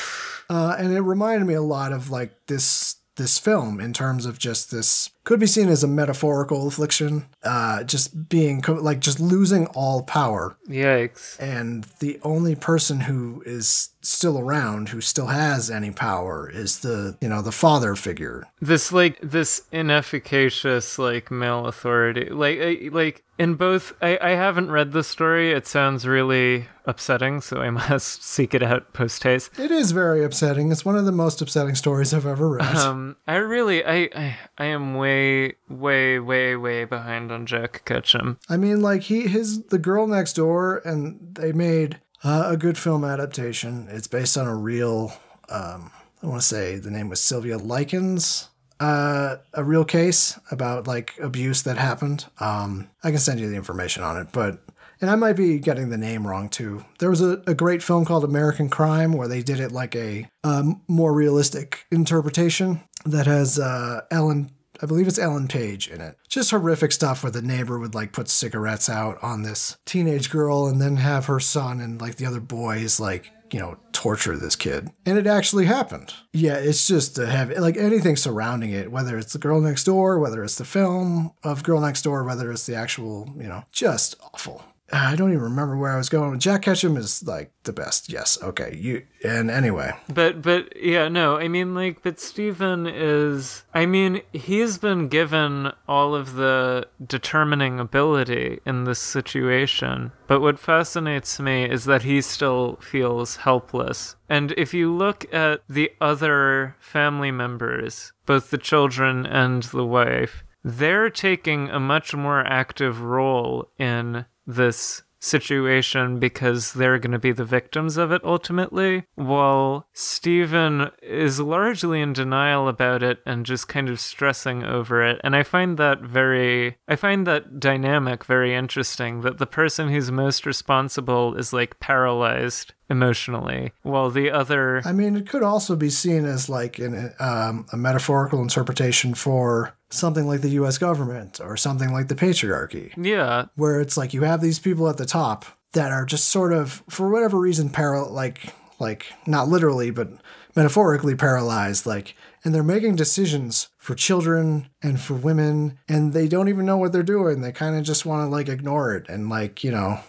Uh, 0.49 0.75
and 0.79 0.93
it 0.93 1.01
reminded 1.01 1.45
me 1.45 1.53
a 1.53 1.61
lot 1.61 1.91
of 1.91 2.09
like 2.09 2.33
this 2.47 2.95
this 3.17 3.37
film 3.37 3.79
in 3.79 3.91
terms 3.93 4.25
of 4.25 4.39
just 4.39 4.71
this 4.71 5.09
could 5.27 5.41
be 5.41 5.45
seen 5.45 5.67
as 5.67 5.83
a 5.83 5.87
metaphorical 5.89 6.69
affliction, 6.69 7.25
uh, 7.43 7.83
just 7.83 8.29
being 8.29 8.61
co- 8.61 8.75
like 8.75 9.01
just 9.01 9.19
losing 9.19 9.67
all 9.67 10.01
power, 10.01 10.57
Yikes. 10.69 11.37
and 11.37 11.83
the 11.99 12.17
only 12.23 12.55
person 12.55 13.01
who 13.01 13.43
is 13.45 13.89
still 14.01 14.39
around 14.39 14.87
who 14.89 15.01
still 15.01 15.27
has 15.27 15.69
any 15.69 15.91
power 15.91 16.49
is 16.49 16.79
the 16.79 17.17
you 17.19 17.27
know 17.27 17.41
the 17.41 17.51
father 17.51 17.93
figure. 17.93 18.47
This 18.61 18.93
like 18.93 19.19
this 19.21 19.63
inefficacious 19.73 20.97
like 20.97 21.29
male 21.29 21.65
authority. 21.67 22.29
Like 22.29 22.59
I, 22.61 22.89
like 22.93 23.23
in 23.37 23.55
both 23.55 23.93
I, 24.01 24.17
I 24.21 24.29
haven't 24.31 24.71
read 24.71 24.93
the 24.93 25.03
story. 25.03 25.51
It 25.51 25.67
sounds 25.67 26.07
really 26.07 26.67
upsetting, 26.85 27.41
so 27.41 27.57
I 27.61 27.69
must 27.81 28.23
seek 28.23 28.53
it 28.53 28.63
out 28.63 28.93
post 28.93 29.21
haste. 29.23 29.59
It 29.59 29.71
is 29.71 29.91
very 29.91 30.23
upsetting. 30.23 30.71
It's 30.71 30.85
one 30.85 30.95
of 30.95 31.05
the 31.05 31.11
most 31.11 31.41
upsetting 31.41 31.75
stories 31.75 32.13
I've 32.13 32.25
ever 32.25 32.47
read. 32.49 32.75
Um, 32.77 33.17
I 33.27 33.35
really, 33.35 33.83
I, 33.83 34.09
I, 34.15 34.37
I 34.57 34.65
am 34.65 34.95
way, 34.95 35.16
way, 35.17 35.53
way, 35.69 36.19
way 36.19 36.55
way 36.55 36.85
behind 36.85 37.31
on 37.31 37.45
Jack 37.45 37.83
Ketchum. 37.85 38.39
I 38.49 38.57
mean, 38.57 38.81
like 38.81 39.03
he 39.03 39.27
his 39.27 39.63
the 39.65 39.79
girl 39.79 40.07
next 40.07 40.33
door, 40.33 40.81
and 40.85 41.35
they 41.35 41.51
made 41.51 41.99
uh, 42.23 42.47
a 42.47 42.57
good 42.57 42.77
film 42.77 43.03
adaptation. 43.03 43.87
It's 43.89 44.07
based 44.07 44.37
on 44.37 44.47
a 44.47 44.55
real. 44.55 45.13
Um, 45.49 45.91
I 46.21 46.27
want 46.27 46.41
to 46.41 46.47
say 46.47 46.77
the 46.77 46.91
name 46.91 47.09
was 47.09 47.21
Sylvia 47.21 47.57
Likens. 47.57 48.49
Uh, 48.79 49.37
a 49.53 49.63
real 49.63 49.85
case 49.85 50.39
about 50.51 50.87
like 50.87 51.17
abuse 51.19 51.63
that 51.63 51.77
happened. 51.77 52.25
Um, 52.39 52.89
I 53.03 53.09
can 53.09 53.19
send 53.19 53.39
you 53.39 53.49
the 53.49 53.55
information 53.55 54.03
on 54.03 54.17
it, 54.17 54.27
but 54.31 54.63
and 55.01 55.09
I 55.09 55.15
might 55.15 55.33
be 55.33 55.59
getting 55.59 55.89
the 55.89 55.97
name 55.97 56.27
wrong 56.27 56.49
too. 56.49 56.85
There 56.99 57.09
was 57.09 57.21
a, 57.21 57.41
a 57.47 57.53
great 57.53 57.81
film 57.83 58.05
called 58.05 58.23
American 58.23 58.69
Crime 58.69 59.13
where 59.13 59.27
they 59.27 59.41
did 59.41 59.59
it 59.59 59.71
like 59.71 59.95
a 59.95 60.29
um, 60.43 60.81
more 60.87 61.13
realistic 61.13 61.85
interpretation 61.91 62.81
that 63.05 63.25
has 63.25 63.59
uh, 63.59 64.01
Ellen 64.11 64.51
I 64.81 64.85
believe 64.85 65.07
it's 65.07 65.19
Ellen 65.19 65.47
Page 65.47 65.87
in 65.87 66.01
it. 66.01 66.17
Just 66.27 66.51
horrific 66.51 66.91
stuff 66.91 67.23
where 67.23 67.31
the 67.31 67.41
neighbor 67.41 67.79
would 67.79 67.95
like 67.95 68.11
put 68.11 68.29
cigarettes 68.29 68.89
out 68.89 69.17
on 69.23 69.43
this 69.43 69.77
teenage 69.85 70.29
girl 70.29 70.67
and 70.67 70.81
then 70.81 70.97
have 70.97 71.25
her 71.25 71.39
son 71.39 71.79
and 71.79 71.99
like 71.99 72.15
the 72.15 72.25
other 72.25 72.39
boys 72.39 72.99
like, 72.99 73.31
you 73.51 73.59
know, 73.59 73.77
torture 73.93 74.37
this 74.37 74.55
kid. 74.55 74.89
And 75.05 75.17
it 75.17 75.25
actually 75.25 75.65
happened. 75.65 76.13
Yeah, 76.33 76.55
it's 76.55 76.85
just 76.85 77.17
a 77.17 77.25
heavy, 77.25 77.55
like 77.55 77.77
anything 77.77 78.15
surrounding 78.15 78.71
it, 78.71 78.91
whether 78.91 79.17
it's 79.17 79.33
the 79.33 79.39
girl 79.39 79.61
next 79.61 79.85
door, 79.85 80.19
whether 80.19 80.43
it's 80.43 80.55
the 80.55 80.65
film 80.65 81.31
of 81.43 81.63
Girl 81.63 81.79
Next 81.79 82.01
Door, 82.03 82.25
whether 82.25 82.51
it's 82.51 82.65
the 82.65 82.75
actual, 82.75 83.33
you 83.37 83.47
know, 83.47 83.63
just 83.71 84.15
awful. 84.33 84.63
I 84.91 85.15
don't 85.15 85.31
even 85.31 85.43
remember 85.43 85.75
where 85.75 85.91
I 85.91 85.97
was 85.97 86.09
going. 86.09 86.39
Jack 86.39 86.61
Ketchum 86.61 86.95
is 86.95 87.25
like 87.27 87.51
the 87.63 87.73
best. 87.73 88.11
Yes. 88.11 88.41
Okay. 88.41 88.75
You 88.75 89.05
and 89.23 89.51
anyway. 89.51 89.91
But, 90.07 90.41
but 90.41 90.81
yeah, 90.81 91.09
no, 91.09 91.37
I 91.37 91.49
mean, 91.49 91.75
like, 91.75 92.03
but 92.03 92.19
Steven 92.19 92.87
is, 92.87 93.63
I 93.73 93.85
mean, 93.85 94.21
he's 94.31 94.77
been 94.77 95.09
given 95.09 95.71
all 95.87 96.15
of 96.15 96.35
the 96.35 96.87
determining 97.05 97.79
ability 97.79 98.59
in 98.65 98.85
this 98.85 98.99
situation. 98.99 100.13
But 100.27 100.39
what 100.39 100.59
fascinates 100.59 101.39
me 101.39 101.69
is 101.69 101.85
that 101.85 102.03
he 102.03 102.21
still 102.21 102.77
feels 102.77 103.37
helpless. 103.37 104.15
And 104.29 104.53
if 104.53 104.73
you 104.73 104.93
look 104.95 105.31
at 105.33 105.61
the 105.67 105.91
other 105.99 106.75
family 106.79 107.31
members, 107.31 108.13
both 108.25 108.51
the 108.51 108.57
children 108.57 109.25
and 109.25 109.63
the 109.63 109.85
wife, 109.85 110.43
they're 110.63 111.09
taking 111.09 111.69
a 111.69 111.79
much 111.79 112.13
more 112.13 112.45
active 112.45 113.01
role 113.01 113.69
in 113.77 114.25
this 114.47 115.03
situation 115.19 116.19
because 116.19 116.73
they're 116.73 116.99
going 116.99 117.11
to 117.11 117.19
be 117.19 117.31
the 117.31 117.45
victims 117.45 117.97
of 117.97 118.11
it 118.11 118.21
ultimately, 118.23 119.05
while 119.15 119.87
Steven 119.93 120.91
is 121.01 121.39
largely 121.39 122.01
in 122.01 122.13
denial 122.13 122.67
about 122.67 123.03
it 123.03 123.19
and 123.25 123.45
just 123.45 123.67
kind 123.67 123.89
of 123.89 123.99
stressing 123.99 124.63
over 124.63 125.03
it. 125.03 125.19
And 125.23 125.35
I 125.35 125.43
find 125.43 125.77
that 125.77 126.01
very, 126.01 126.77
I 126.87 126.95
find 126.95 127.25
that 127.27 127.59
dynamic 127.59 128.25
very 128.25 128.53
interesting 128.53 129.21
that 129.21 129.37
the 129.37 129.47
person 129.47 129.89
who's 129.89 130.11
most 130.11 130.45
responsible 130.45 131.35
is 131.35 131.53
like 131.53 131.79
paralyzed 131.79 132.73
emotionally, 132.89 133.73
while 133.81 134.09
the 134.09 134.31
other. 134.31 134.81
I 134.85 134.93
mean, 134.93 135.17
it 135.17 135.27
could 135.27 135.43
also 135.43 135.75
be 135.75 135.89
seen 135.89 136.25
as 136.25 136.47
like 136.47 136.79
an, 136.79 137.13
um, 137.19 137.65
a 137.73 137.77
metaphorical 137.77 138.41
interpretation 138.41 139.13
for 139.13 139.76
something 139.89 140.27
like 140.27 140.41
the 140.41 140.49
US 140.61 140.77
government 140.77 141.39
or 141.39 141.55
something 141.57 141.91
like 141.91 142.07
the 142.07 142.15
patriarchy, 142.15 142.91
Yeah, 142.97 143.45
where 143.55 143.79
it's 143.79 143.97
like 143.97 144.13
you 144.13 144.23
have 144.23 144.41
these 144.41 144.59
people 144.59 144.89
at 144.89 144.97
the 144.97 145.05
top 145.05 145.45
that 145.73 145.91
are 145.91 146.05
just 146.05 146.29
sort 146.29 146.53
of, 146.53 146.83
for 146.89 147.09
whatever 147.09 147.37
reason, 147.39 147.69
paral 147.69 148.11
like, 148.11 148.53
like 148.79 149.07
not 149.25 149.47
literally, 149.47 149.91
but 149.91 150.09
metaphorically 150.55 151.15
paralyzed, 151.15 151.85
like, 151.85 152.15
and 152.43 152.53
they're 152.53 152.63
making 152.63 152.95
decisions 152.95 153.67
for 153.87 153.95
children 153.95 154.67
and 154.83 154.99
for 154.99 155.13
women, 155.13 155.79
and 155.87 156.11
they 156.11 156.27
don't 156.27 156.49
even 156.49 156.65
know 156.65 156.75
what 156.75 156.91
they're 156.91 157.03
doing. 157.03 157.39
They 157.39 157.53
kind 157.53 157.77
of 157.77 157.85
just 157.85 158.05
want 158.05 158.27
to 158.27 158.29
like 158.29 158.49
ignore 158.49 158.93
it. 158.93 159.07
And 159.07 159.29
like, 159.29 159.63
you 159.63 159.71
know, 159.71 160.01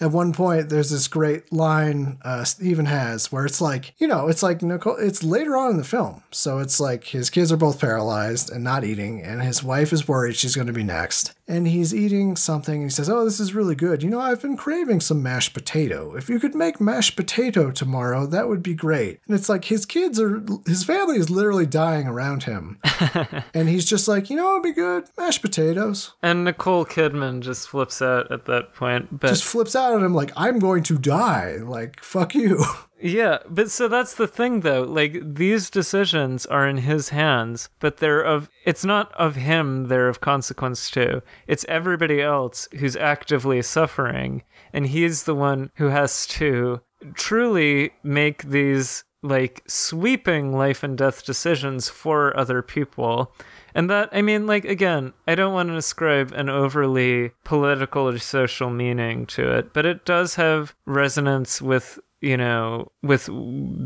at 0.00 0.12
one 0.12 0.32
point 0.32 0.68
there's 0.68 0.90
this 0.90 1.08
great 1.08 1.52
line 1.52 2.18
uh, 2.22 2.44
Steven 2.44 2.86
has 2.86 3.32
where 3.32 3.44
it's 3.44 3.60
like, 3.60 3.92
you 3.98 4.06
know, 4.06 4.28
it's 4.28 4.42
like 4.44 4.62
Nicole, 4.62 4.96
it's 4.96 5.24
later 5.24 5.56
on 5.56 5.72
in 5.72 5.76
the 5.78 5.84
film. 5.84 6.22
So 6.30 6.60
it's 6.60 6.78
like 6.78 7.04
his 7.04 7.28
kids 7.28 7.50
are 7.50 7.56
both 7.56 7.80
paralyzed 7.80 8.50
and 8.50 8.62
not 8.62 8.84
eating, 8.84 9.20
and 9.20 9.42
his 9.42 9.64
wife 9.64 9.92
is 9.92 10.06
worried 10.06 10.36
she's 10.36 10.54
going 10.54 10.68
to 10.68 10.72
be 10.72 10.84
next. 10.84 11.34
And 11.46 11.66
he's 11.66 11.94
eating 11.94 12.36
something 12.36 12.74
and 12.74 12.84
he 12.84 12.90
says, 12.90 13.10
Oh, 13.10 13.24
this 13.24 13.40
is 13.40 13.52
really 13.52 13.74
good. 13.74 14.02
You 14.02 14.10
know, 14.10 14.20
I've 14.20 14.40
been 14.40 14.56
craving 14.56 15.00
some 15.00 15.22
mashed 15.22 15.52
potato. 15.52 16.14
If 16.14 16.30
you 16.30 16.38
could 16.38 16.54
make 16.54 16.80
mashed 16.80 17.16
potato 17.16 17.70
tomorrow, 17.70 18.26
that 18.26 18.48
would 18.48 18.62
be 18.62 18.74
great. 18.74 19.20
And 19.26 19.36
it's 19.36 19.48
like 19.48 19.66
his 19.66 19.84
kids 19.84 20.18
are, 20.18 20.42
his 20.66 20.84
family 20.84 21.18
is 21.18 21.28
literally 21.28 21.66
dying 21.66 22.06
around 22.06 22.44
him. 22.44 22.78
and 23.54 23.68
he's 23.68 23.84
just 23.84 24.08
like, 24.08 24.30
You 24.30 24.36
know, 24.36 24.52
it'd 24.52 24.62
be 24.62 24.72
good. 24.72 25.04
Mashed 25.18 25.42
potatoes. 25.42 26.12
and 26.22 26.44
Nicole 26.44 26.84
Kidman 26.84 27.40
just 27.40 27.68
flips 27.68 28.00
out 28.02 28.30
at 28.32 28.44
that 28.46 28.74
point. 28.74 29.20
But 29.20 29.28
Just 29.28 29.44
flips 29.44 29.74
out 29.76 29.94
at 29.94 30.02
him 30.02 30.14
like, 30.14 30.32
I'm 30.36 30.58
going 30.58 30.82
to 30.84 30.98
die. 30.98 31.56
Like, 31.62 32.00
fuck 32.02 32.34
you. 32.34 32.64
Yeah, 33.02 33.38
but 33.50 33.70
so 33.70 33.86
that's 33.86 34.14
the 34.14 34.26
thing 34.26 34.60
though. 34.60 34.82
Like 34.82 35.34
these 35.34 35.68
decisions 35.68 36.46
are 36.46 36.66
in 36.66 36.78
his 36.78 37.10
hands, 37.10 37.68
but 37.78 37.98
they're 37.98 38.22
of 38.22 38.48
it's 38.64 38.82
not 38.82 39.12
of 39.12 39.34
him 39.36 39.88
they're 39.88 40.08
of 40.08 40.22
consequence 40.22 40.90
to. 40.92 41.22
It's 41.46 41.66
everybody 41.68 42.22
else 42.22 42.66
who's 42.78 42.96
actively 42.96 43.60
suffering 43.60 44.42
and 44.72 44.86
he's 44.86 45.24
the 45.24 45.34
one 45.34 45.70
who 45.74 45.88
has 45.88 46.26
to 46.28 46.80
truly 47.12 47.90
make 48.02 48.44
these 48.44 49.04
like 49.24 49.62
sweeping 49.66 50.52
life 50.52 50.82
and 50.82 50.98
death 50.98 51.24
decisions 51.24 51.88
for 51.88 52.36
other 52.36 52.60
people. 52.60 53.32
And 53.74 53.88
that, 53.90 54.10
I 54.12 54.22
mean, 54.22 54.46
like, 54.46 54.66
again, 54.66 55.14
I 55.26 55.34
don't 55.34 55.54
want 55.54 55.70
to 55.70 55.76
ascribe 55.76 56.30
an 56.32 56.48
overly 56.48 57.32
political 57.42 58.08
or 58.08 58.18
social 58.18 58.70
meaning 58.70 59.26
to 59.28 59.50
it, 59.56 59.72
but 59.72 59.86
it 59.86 60.04
does 60.04 60.34
have 60.34 60.74
resonance 60.84 61.62
with, 61.62 61.98
you 62.20 62.36
know, 62.36 62.92
with 63.02 63.28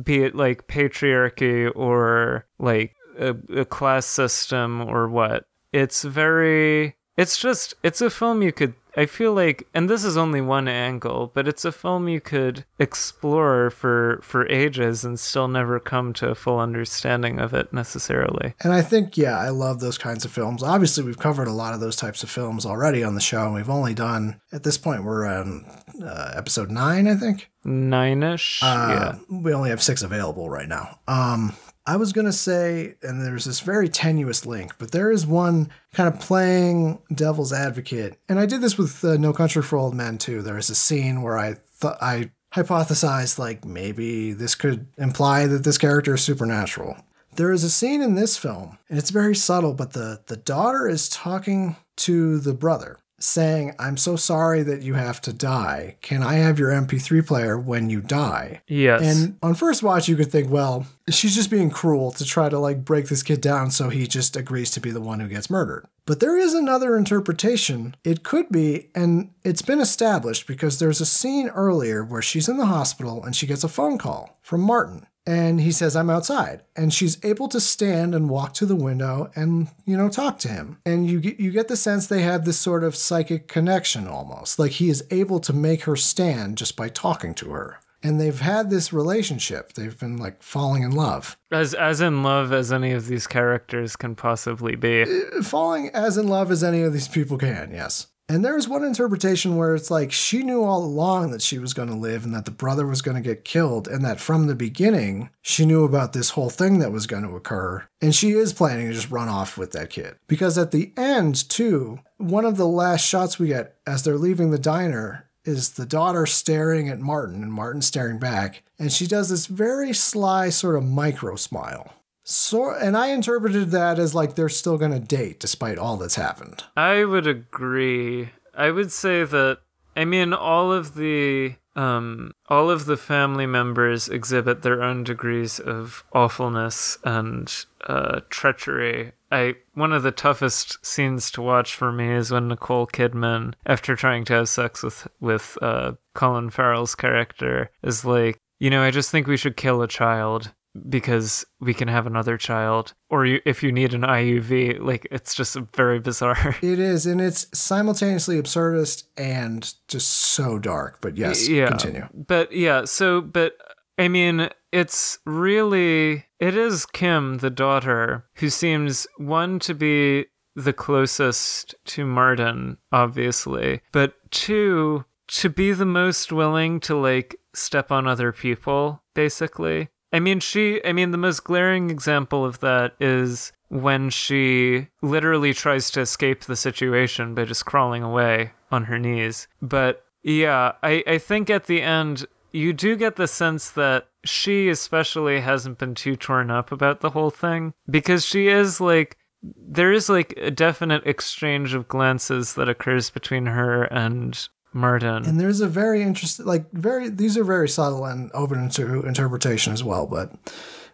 be 0.04 0.24
it 0.24 0.34
like 0.34 0.66
patriarchy 0.66 1.70
or 1.74 2.46
like 2.58 2.94
a, 3.18 3.36
a 3.56 3.64
class 3.64 4.06
system 4.06 4.82
or 4.82 5.08
what. 5.08 5.44
It's 5.72 6.02
very, 6.02 6.96
it's 7.16 7.38
just, 7.38 7.74
it's 7.82 8.00
a 8.00 8.10
film 8.10 8.42
you 8.42 8.52
could 8.52 8.74
I 8.96 9.06
feel 9.06 9.32
like, 9.32 9.66
and 9.74 9.88
this 9.88 10.04
is 10.04 10.16
only 10.16 10.40
one 10.40 10.68
angle, 10.68 11.30
but 11.34 11.46
it's 11.46 11.64
a 11.64 11.72
film 11.72 12.08
you 12.08 12.20
could 12.20 12.64
explore 12.78 13.70
for 13.70 14.20
for 14.22 14.48
ages 14.48 15.04
and 15.04 15.18
still 15.18 15.48
never 15.48 15.78
come 15.78 16.12
to 16.14 16.28
a 16.30 16.34
full 16.34 16.58
understanding 16.58 17.38
of 17.38 17.54
it 17.54 17.72
necessarily. 17.72 18.54
And 18.60 18.72
I 18.72 18.82
think, 18.82 19.16
yeah, 19.16 19.38
I 19.38 19.50
love 19.50 19.80
those 19.80 19.98
kinds 19.98 20.24
of 20.24 20.32
films. 20.32 20.62
Obviously, 20.62 21.04
we've 21.04 21.18
covered 21.18 21.48
a 21.48 21.52
lot 21.52 21.74
of 21.74 21.80
those 21.80 21.96
types 21.96 22.22
of 22.22 22.30
films 22.30 22.66
already 22.66 23.04
on 23.04 23.14
the 23.14 23.20
show, 23.20 23.44
and 23.44 23.54
we've 23.54 23.70
only 23.70 23.94
done 23.94 24.40
at 24.52 24.62
this 24.62 24.78
point 24.78 25.04
we're 25.04 25.26
on 25.26 25.64
uh, 26.02 26.32
episode 26.36 26.70
nine, 26.70 27.06
I 27.06 27.14
think. 27.14 27.50
Nine 27.64 28.22
ish. 28.22 28.60
Uh, 28.62 29.16
yeah. 29.28 29.36
We 29.36 29.52
only 29.52 29.70
have 29.70 29.82
six 29.82 30.02
available 30.02 30.48
right 30.48 30.68
now. 30.68 30.98
Um, 31.06 31.54
I 31.88 31.96
was 31.96 32.12
going 32.12 32.26
to 32.26 32.34
say, 32.34 32.96
and 33.02 33.24
there's 33.24 33.46
this 33.46 33.60
very 33.60 33.88
tenuous 33.88 34.44
link, 34.44 34.74
but 34.76 34.90
there 34.90 35.10
is 35.10 35.26
one 35.26 35.70
kind 35.94 36.06
of 36.06 36.20
playing 36.20 36.98
devil's 37.14 37.50
advocate. 37.50 38.18
And 38.28 38.38
I 38.38 38.44
did 38.44 38.60
this 38.60 38.76
with 38.76 39.02
uh, 39.02 39.16
No 39.16 39.32
Country 39.32 39.62
for 39.62 39.78
Old 39.78 39.94
Men 39.94 40.18
too. 40.18 40.42
There 40.42 40.58
is 40.58 40.68
a 40.68 40.74
scene 40.74 41.22
where 41.22 41.38
I 41.38 41.54
thought 41.54 41.96
I 42.02 42.30
hypothesized 42.52 43.38
like 43.38 43.64
maybe 43.64 44.34
this 44.34 44.54
could 44.54 44.86
imply 44.98 45.46
that 45.46 45.64
this 45.64 45.78
character 45.78 46.16
is 46.16 46.20
supernatural. 46.20 46.94
There 47.36 47.52
is 47.52 47.64
a 47.64 47.70
scene 47.70 48.02
in 48.02 48.16
this 48.16 48.36
film, 48.36 48.76
and 48.90 48.98
it's 48.98 49.08
very 49.08 49.34
subtle, 49.34 49.72
but 49.72 49.94
the, 49.94 50.20
the 50.26 50.36
daughter 50.36 50.86
is 50.86 51.08
talking 51.08 51.76
to 51.96 52.38
the 52.38 52.52
brother 52.52 52.98
saying, 53.18 53.74
I'm 53.78 53.96
so 53.96 54.16
sorry 54.16 54.62
that 54.62 54.82
you 54.82 54.94
have 54.94 55.20
to 55.22 55.32
die. 55.32 55.96
Can 56.00 56.22
I 56.22 56.34
have 56.34 56.58
your 56.58 56.70
MP3 56.70 57.26
player 57.26 57.58
when 57.58 57.90
you 57.90 58.00
die? 58.00 58.62
Yes. 58.66 59.02
And 59.02 59.36
on 59.42 59.54
first 59.54 59.82
watch, 59.82 60.08
you 60.08 60.16
could 60.16 60.30
think, 60.30 60.50
well, 60.50 60.86
she's 61.08 61.34
just 61.34 61.50
being 61.50 61.70
cruel 61.70 62.12
to 62.12 62.24
try 62.24 62.48
to 62.48 62.58
like 62.58 62.84
break 62.84 63.08
this 63.08 63.22
kid 63.22 63.40
down 63.40 63.70
so 63.70 63.88
he 63.88 64.06
just 64.06 64.36
agrees 64.36 64.70
to 64.72 64.80
be 64.80 64.90
the 64.90 65.00
one 65.00 65.20
who 65.20 65.28
gets 65.28 65.50
murdered. 65.50 65.86
But 66.06 66.20
there 66.20 66.38
is 66.38 66.54
another 66.54 66.96
interpretation. 66.96 67.94
It 68.02 68.22
could 68.22 68.48
be, 68.50 68.88
and 68.94 69.30
it's 69.44 69.62
been 69.62 69.80
established 69.80 70.46
because 70.46 70.78
there's 70.78 71.00
a 71.00 71.06
scene 71.06 71.48
earlier 71.48 72.02
where 72.04 72.22
she's 72.22 72.48
in 72.48 72.56
the 72.56 72.66
hospital 72.66 73.22
and 73.24 73.36
she 73.36 73.46
gets 73.46 73.64
a 73.64 73.68
phone 73.68 73.98
call 73.98 74.38
from 74.42 74.62
Martin 74.62 75.06
and 75.28 75.60
he 75.60 75.70
says 75.70 75.94
i'm 75.94 76.08
outside. 76.08 76.62
And 76.74 76.92
she's 76.92 77.22
able 77.22 77.48
to 77.48 77.60
stand 77.60 78.14
and 78.14 78.30
walk 78.30 78.54
to 78.54 78.66
the 78.66 78.74
window 78.74 79.30
and 79.36 79.68
you 79.84 79.96
know 79.96 80.08
talk 80.08 80.38
to 80.40 80.48
him. 80.48 80.78
And 80.86 81.08
you 81.08 81.20
get 81.20 81.38
you 81.38 81.52
get 81.52 81.68
the 81.68 81.76
sense 81.76 82.06
they 82.06 82.22
have 82.22 82.46
this 82.46 82.58
sort 82.58 82.82
of 82.82 82.96
psychic 82.96 83.46
connection 83.46 84.08
almost. 84.08 84.58
Like 84.58 84.72
he 84.72 84.88
is 84.88 85.04
able 85.10 85.38
to 85.40 85.52
make 85.52 85.82
her 85.82 85.96
stand 85.96 86.56
just 86.56 86.76
by 86.76 86.88
talking 86.88 87.34
to 87.34 87.50
her. 87.50 87.78
And 88.02 88.20
they've 88.20 88.40
had 88.40 88.70
this 88.70 88.92
relationship. 88.92 89.72
They've 89.74 89.98
been 89.98 90.16
like 90.16 90.42
falling 90.42 90.82
in 90.82 90.92
love. 90.92 91.36
As 91.52 91.74
as 91.74 92.00
in 92.00 92.22
love 92.22 92.50
as 92.50 92.72
any 92.72 92.92
of 92.92 93.06
these 93.06 93.26
characters 93.26 93.96
can 93.96 94.14
possibly 94.14 94.76
be. 94.76 95.02
Uh, 95.02 95.42
falling 95.42 95.90
as 95.90 96.16
in 96.16 96.28
love 96.28 96.50
as 96.50 96.64
any 96.64 96.80
of 96.80 96.94
these 96.94 97.08
people 97.08 97.36
can 97.36 97.70
yes 97.72 98.06
and 98.28 98.44
there's 98.44 98.68
one 98.68 98.84
interpretation 98.84 99.56
where 99.56 99.74
it's 99.74 99.90
like 99.90 100.12
she 100.12 100.42
knew 100.42 100.62
all 100.62 100.84
along 100.84 101.30
that 101.30 101.40
she 101.40 101.58
was 101.58 101.72
going 101.72 101.88
to 101.88 101.94
live 101.94 102.24
and 102.24 102.34
that 102.34 102.44
the 102.44 102.50
brother 102.50 102.86
was 102.86 103.00
going 103.00 103.16
to 103.16 103.22
get 103.22 103.44
killed, 103.44 103.88
and 103.88 104.04
that 104.04 104.20
from 104.20 104.46
the 104.46 104.54
beginning, 104.54 105.30
she 105.40 105.64
knew 105.64 105.84
about 105.84 106.12
this 106.12 106.30
whole 106.30 106.50
thing 106.50 106.78
that 106.78 106.92
was 106.92 107.06
going 107.06 107.22
to 107.22 107.36
occur. 107.36 107.86
And 108.02 108.14
she 108.14 108.32
is 108.32 108.52
planning 108.52 108.88
to 108.88 108.94
just 108.94 109.10
run 109.10 109.28
off 109.28 109.56
with 109.56 109.72
that 109.72 109.90
kid. 109.90 110.16
Because 110.26 110.58
at 110.58 110.72
the 110.72 110.92
end, 110.96 111.48
too, 111.48 112.00
one 112.18 112.44
of 112.44 112.56
the 112.56 112.66
last 112.66 113.06
shots 113.06 113.38
we 113.38 113.48
get 113.48 113.76
as 113.86 114.02
they're 114.02 114.18
leaving 114.18 114.50
the 114.50 114.58
diner 114.58 115.28
is 115.44 115.70
the 115.70 115.86
daughter 115.86 116.26
staring 116.26 116.90
at 116.90 117.00
Martin 117.00 117.42
and 117.42 117.52
Martin 117.52 117.80
staring 117.80 118.18
back. 118.18 118.62
And 118.78 118.92
she 118.92 119.06
does 119.06 119.30
this 119.30 119.46
very 119.46 119.94
sly 119.94 120.50
sort 120.50 120.76
of 120.76 120.84
micro 120.84 121.36
smile. 121.36 121.94
So, 122.30 122.72
and 122.72 122.94
I 122.94 123.06
interpreted 123.06 123.70
that 123.70 123.98
as 123.98 124.14
like 124.14 124.34
they're 124.34 124.50
still 124.50 124.76
going 124.76 124.92
to 124.92 125.00
date 125.00 125.40
despite 125.40 125.78
all 125.78 125.96
that's 125.96 126.16
happened. 126.16 126.62
I 126.76 127.06
would 127.06 127.26
agree. 127.26 128.28
I 128.54 128.70
would 128.70 128.92
say 128.92 129.24
that 129.24 129.60
I 129.96 130.04
mean 130.04 130.34
all 130.34 130.70
of 130.70 130.94
the 130.94 131.54
um 131.74 132.32
all 132.50 132.68
of 132.68 132.84
the 132.84 132.98
family 132.98 133.46
members 133.46 134.10
exhibit 134.10 134.60
their 134.60 134.82
own 134.82 135.04
degrees 135.04 135.58
of 135.58 136.04
awfulness 136.12 136.98
and 137.02 137.64
uh, 137.86 138.20
treachery. 138.28 139.12
I 139.32 139.54
one 139.72 139.94
of 139.94 140.02
the 140.02 140.12
toughest 140.12 140.84
scenes 140.84 141.30
to 141.30 141.40
watch 141.40 141.74
for 141.74 141.92
me 141.92 142.12
is 142.12 142.30
when 142.30 142.48
Nicole 142.48 142.86
Kidman, 142.86 143.54
after 143.64 143.96
trying 143.96 144.26
to 144.26 144.34
have 144.34 144.50
sex 144.50 144.82
with 144.82 145.08
with 145.18 145.56
uh, 145.62 145.92
Colin 146.12 146.50
Farrell's 146.50 146.94
character, 146.94 147.70
is 147.82 148.04
like, 148.04 148.38
you 148.58 148.68
know, 148.68 148.82
I 148.82 148.90
just 148.90 149.10
think 149.10 149.26
we 149.26 149.38
should 149.38 149.56
kill 149.56 149.80
a 149.80 149.88
child 149.88 150.52
because 150.88 151.44
we 151.60 151.74
can 151.74 151.88
have 151.88 152.06
another 152.06 152.36
child 152.36 152.94
or 153.10 153.26
you, 153.26 153.40
if 153.44 153.62
you 153.62 153.72
need 153.72 153.94
an 153.94 154.02
IUV 154.02 154.80
like 154.80 155.06
it's 155.10 155.34
just 155.34 155.56
very 155.74 156.00
bizarre. 156.00 156.56
It 156.62 156.78
is 156.78 157.06
and 157.06 157.20
it's 157.20 157.46
simultaneously 157.58 158.40
absurdist 158.40 159.04
and 159.16 159.72
just 159.88 160.08
so 160.08 160.58
dark 160.58 161.00
but 161.00 161.16
yes 161.16 161.48
yeah. 161.48 161.68
continue. 161.68 162.08
But 162.14 162.52
yeah 162.52 162.84
so 162.84 163.20
but 163.20 163.54
I 163.96 164.08
mean 164.08 164.48
it's 164.72 165.18
really 165.24 166.26
it 166.38 166.56
is 166.56 166.86
Kim 166.86 167.38
the 167.38 167.50
daughter 167.50 168.26
who 168.34 168.50
seems 168.50 169.06
one 169.16 169.58
to 169.60 169.74
be 169.74 170.26
the 170.54 170.72
closest 170.72 171.74
to 171.86 172.04
Martin 172.04 172.78
obviously 172.92 173.80
but 173.92 174.14
two 174.30 175.04
to 175.28 175.48
be 175.48 175.72
the 175.72 175.86
most 175.86 176.32
willing 176.32 176.80
to 176.80 176.96
like 176.96 177.36
step 177.54 177.90
on 177.92 178.06
other 178.06 178.32
people 178.32 179.02
basically 179.14 179.88
I 180.12 180.20
mean, 180.20 180.40
she, 180.40 180.84
I 180.84 180.92
mean, 180.92 181.10
the 181.10 181.18
most 181.18 181.44
glaring 181.44 181.90
example 181.90 182.44
of 182.44 182.60
that 182.60 182.94
is 182.98 183.52
when 183.68 184.10
she 184.10 184.88
literally 185.02 185.52
tries 185.52 185.90
to 185.90 186.00
escape 186.00 186.44
the 186.44 186.56
situation 186.56 187.34
by 187.34 187.44
just 187.44 187.66
crawling 187.66 188.02
away 188.02 188.52
on 188.70 188.84
her 188.84 188.98
knees. 188.98 189.48
But 189.60 190.04
yeah, 190.22 190.72
I, 190.82 191.04
I 191.06 191.18
think 191.18 191.50
at 191.50 191.66
the 191.66 191.82
end, 191.82 192.26
you 192.52 192.72
do 192.72 192.96
get 192.96 193.16
the 193.16 193.28
sense 193.28 193.70
that 193.70 194.08
she 194.24 194.68
especially 194.68 195.40
hasn't 195.40 195.78
been 195.78 195.94
too 195.94 196.16
torn 196.16 196.50
up 196.50 196.72
about 196.72 197.00
the 197.00 197.10
whole 197.10 197.30
thing 197.30 197.74
because 197.90 198.24
she 198.24 198.48
is 198.48 198.80
like, 198.80 199.16
there 199.42 199.92
is 199.92 200.08
like 200.08 200.34
a 200.36 200.50
definite 200.50 201.06
exchange 201.06 201.74
of 201.74 201.86
glances 201.86 202.54
that 202.54 202.68
occurs 202.68 203.10
between 203.10 203.46
her 203.46 203.84
and 203.84 204.48
Martin. 204.78 205.24
And 205.26 205.38
there's 205.38 205.60
a 205.60 205.68
very 205.68 206.02
interesting, 206.02 206.46
like, 206.46 206.70
very, 206.72 207.08
these 207.08 207.36
are 207.36 207.44
very 207.44 207.68
subtle 207.68 208.04
and 208.04 208.30
open 208.32 208.68
to 208.70 209.02
interpretation 209.02 209.72
as 209.72 209.84
well. 209.84 210.06
But 210.06 210.32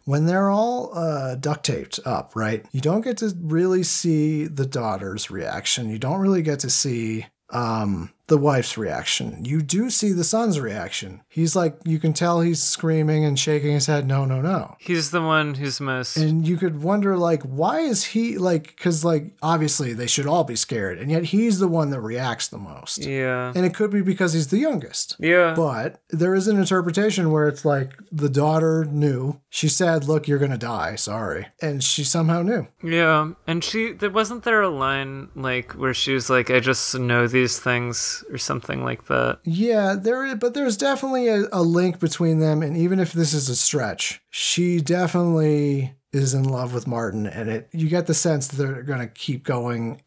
when 0.05 0.26
they're 0.26 0.51
all 0.51 0.91
uh, 0.97 1.37
duct 1.37 1.64
taped 1.64 2.01
up, 2.05 2.35
right, 2.35 2.64
you 2.72 2.80
don't 2.80 3.03
get 3.03 3.18
to 3.18 3.32
really 3.41 3.82
see 3.82 4.47
the 4.47 4.66
daughter's 4.66 5.30
reaction. 5.30 5.91
You 5.91 5.99
don't 5.99 6.20
really 6.20 6.43
get 6.43 6.61
to 6.61 6.70
see 6.70 7.26
um, 7.51 8.12
the 8.27 8.39
wife's 8.39 8.79
reaction. 8.79 9.45
You 9.45 9.61
do 9.61 9.91
see 9.91 10.12
the 10.12 10.25
son's 10.25 10.59
reaction. 10.59 11.22
He's 11.29 11.55
like, 11.55 11.77
you 11.85 11.99
can 11.99 12.14
tell 12.14 12.41
he's 12.41 12.62
screaming 12.62 13.25
and 13.25 13.39
shaking 13.39 13.72
his 13.72 13.87
head, 13.87 14.07
no, 14.07 14.25
no, 14.25 14.41
no. 14.41 14.77
He's 14.79 15.11
the 15.11 15.20
one 15.20 15.55
who's 15.55 15.81
most. 15.81 16.16
And 16.16 16.47
you 16.47 16.57
could 16.57 16.83
wonder, 16.83 17.16
like, 17.18 17.43
why 17.43 17.81
is 17.81 18.05
he, 18.05 18.39
like, 18.39 18.68
because, 18.68 19.05
like, 19.05 19.37
obviously 19.43 19.93
they 19.93 20.07
should 20.07 20.27
all 20.27 20.45
be 20.45 20.57
scared, 20.57 20.99
and 20.99 21.11
yet 21.11 21.25
he's 21.25 21.59
the 21.59 21.68
one 21.68 21.91
that 21.91 22.01
reacts 22.01 22.49
the 22.49 22.59
most. 22.59 23.05
Yeah. 23.05 23.53
And 23.55 23.66
it 23.66 23.75
could 23.75 23.91
be 23.91 24.01
because 24.01 24.33
he's 24.33 24.49
the 24.49 24.59
youngest. 24.59 25.16
Yeah. 25.18 25.53
But 25.55 26.01
there 26.09 26.35
is 26.35 26.49
an 26.49 26.59
interpretation 26.59 27.31
where 27.31 27.47
it's 27.47 27.64
like 27.64 27.93
the 28.11 28.31
daughter 28.31 28.87
knew. 28.87 29.41
She 29.51 29.68
said, 29.68 30.05
look, 30.05 30.27
you're 30.27 30.39
going 30.39 30.51
to 30.51 30.59
die. 30.59 30.97
Sorry. 30.97 31.47
And 31.61 31.85
she 31.85 32.05
somehow 32.05 32.43
knew. 32.43 32.68
Yeah. 32.83 33.33
And 33.47 33.62
she, 33.62 33.93
there 33.93 34.11
wasn't 34.11 34.45
there 34.45 34.62
a 34.62 34.68
line, 34.68 35.29
like, 35.35 35.72
where 35.72 35.95
she 35.95 36.14
was 36.14 36.31
like, 36.31 36.51
I 36.51 36.61
just 36.61 36.99
know 36.99 37.27
these 37.27 37.59
things 37.59 38.13
or 38.30 38.38
something 38.38 38.84
like 38.84 39.06
that. 39.06 39.40
Yeah, 39.44 39.94
there 39.98 40.24
is, 40.24 40.36
but 40.36 40.54
there's 40.54 40.76
definitely 40.76 41.28
a, 41.28 41.44
a 41.52 41.62
link 41.62 41.98
between 41.98 42.38
them, 42.38 42.62
and 42.62 42.76
even 42.76 43.00
if 43.00 43.12
this 43.12 43.32
is 43.34 43.48
a 43.48 43.56
stretch, 43.56 44.20
she 44.30 44.80
definitely 44.80 45.94
is 46.12 46.34
in 46.34 46.44
love 46.44 46.72
with 46.72 46.86
Martin, 46.86 47.26
and 47.26 47.48
it 47.50 47.68
you 47.72 47.88
get 47.88 48.06
the 48.06 48.14
sense 48.14 48.46
that 48.46 48.56
they're 48.56 48.82
going 48.82 49.00
to 49.00 49.08
keep 49.08 49.44
going. 49.44 50.00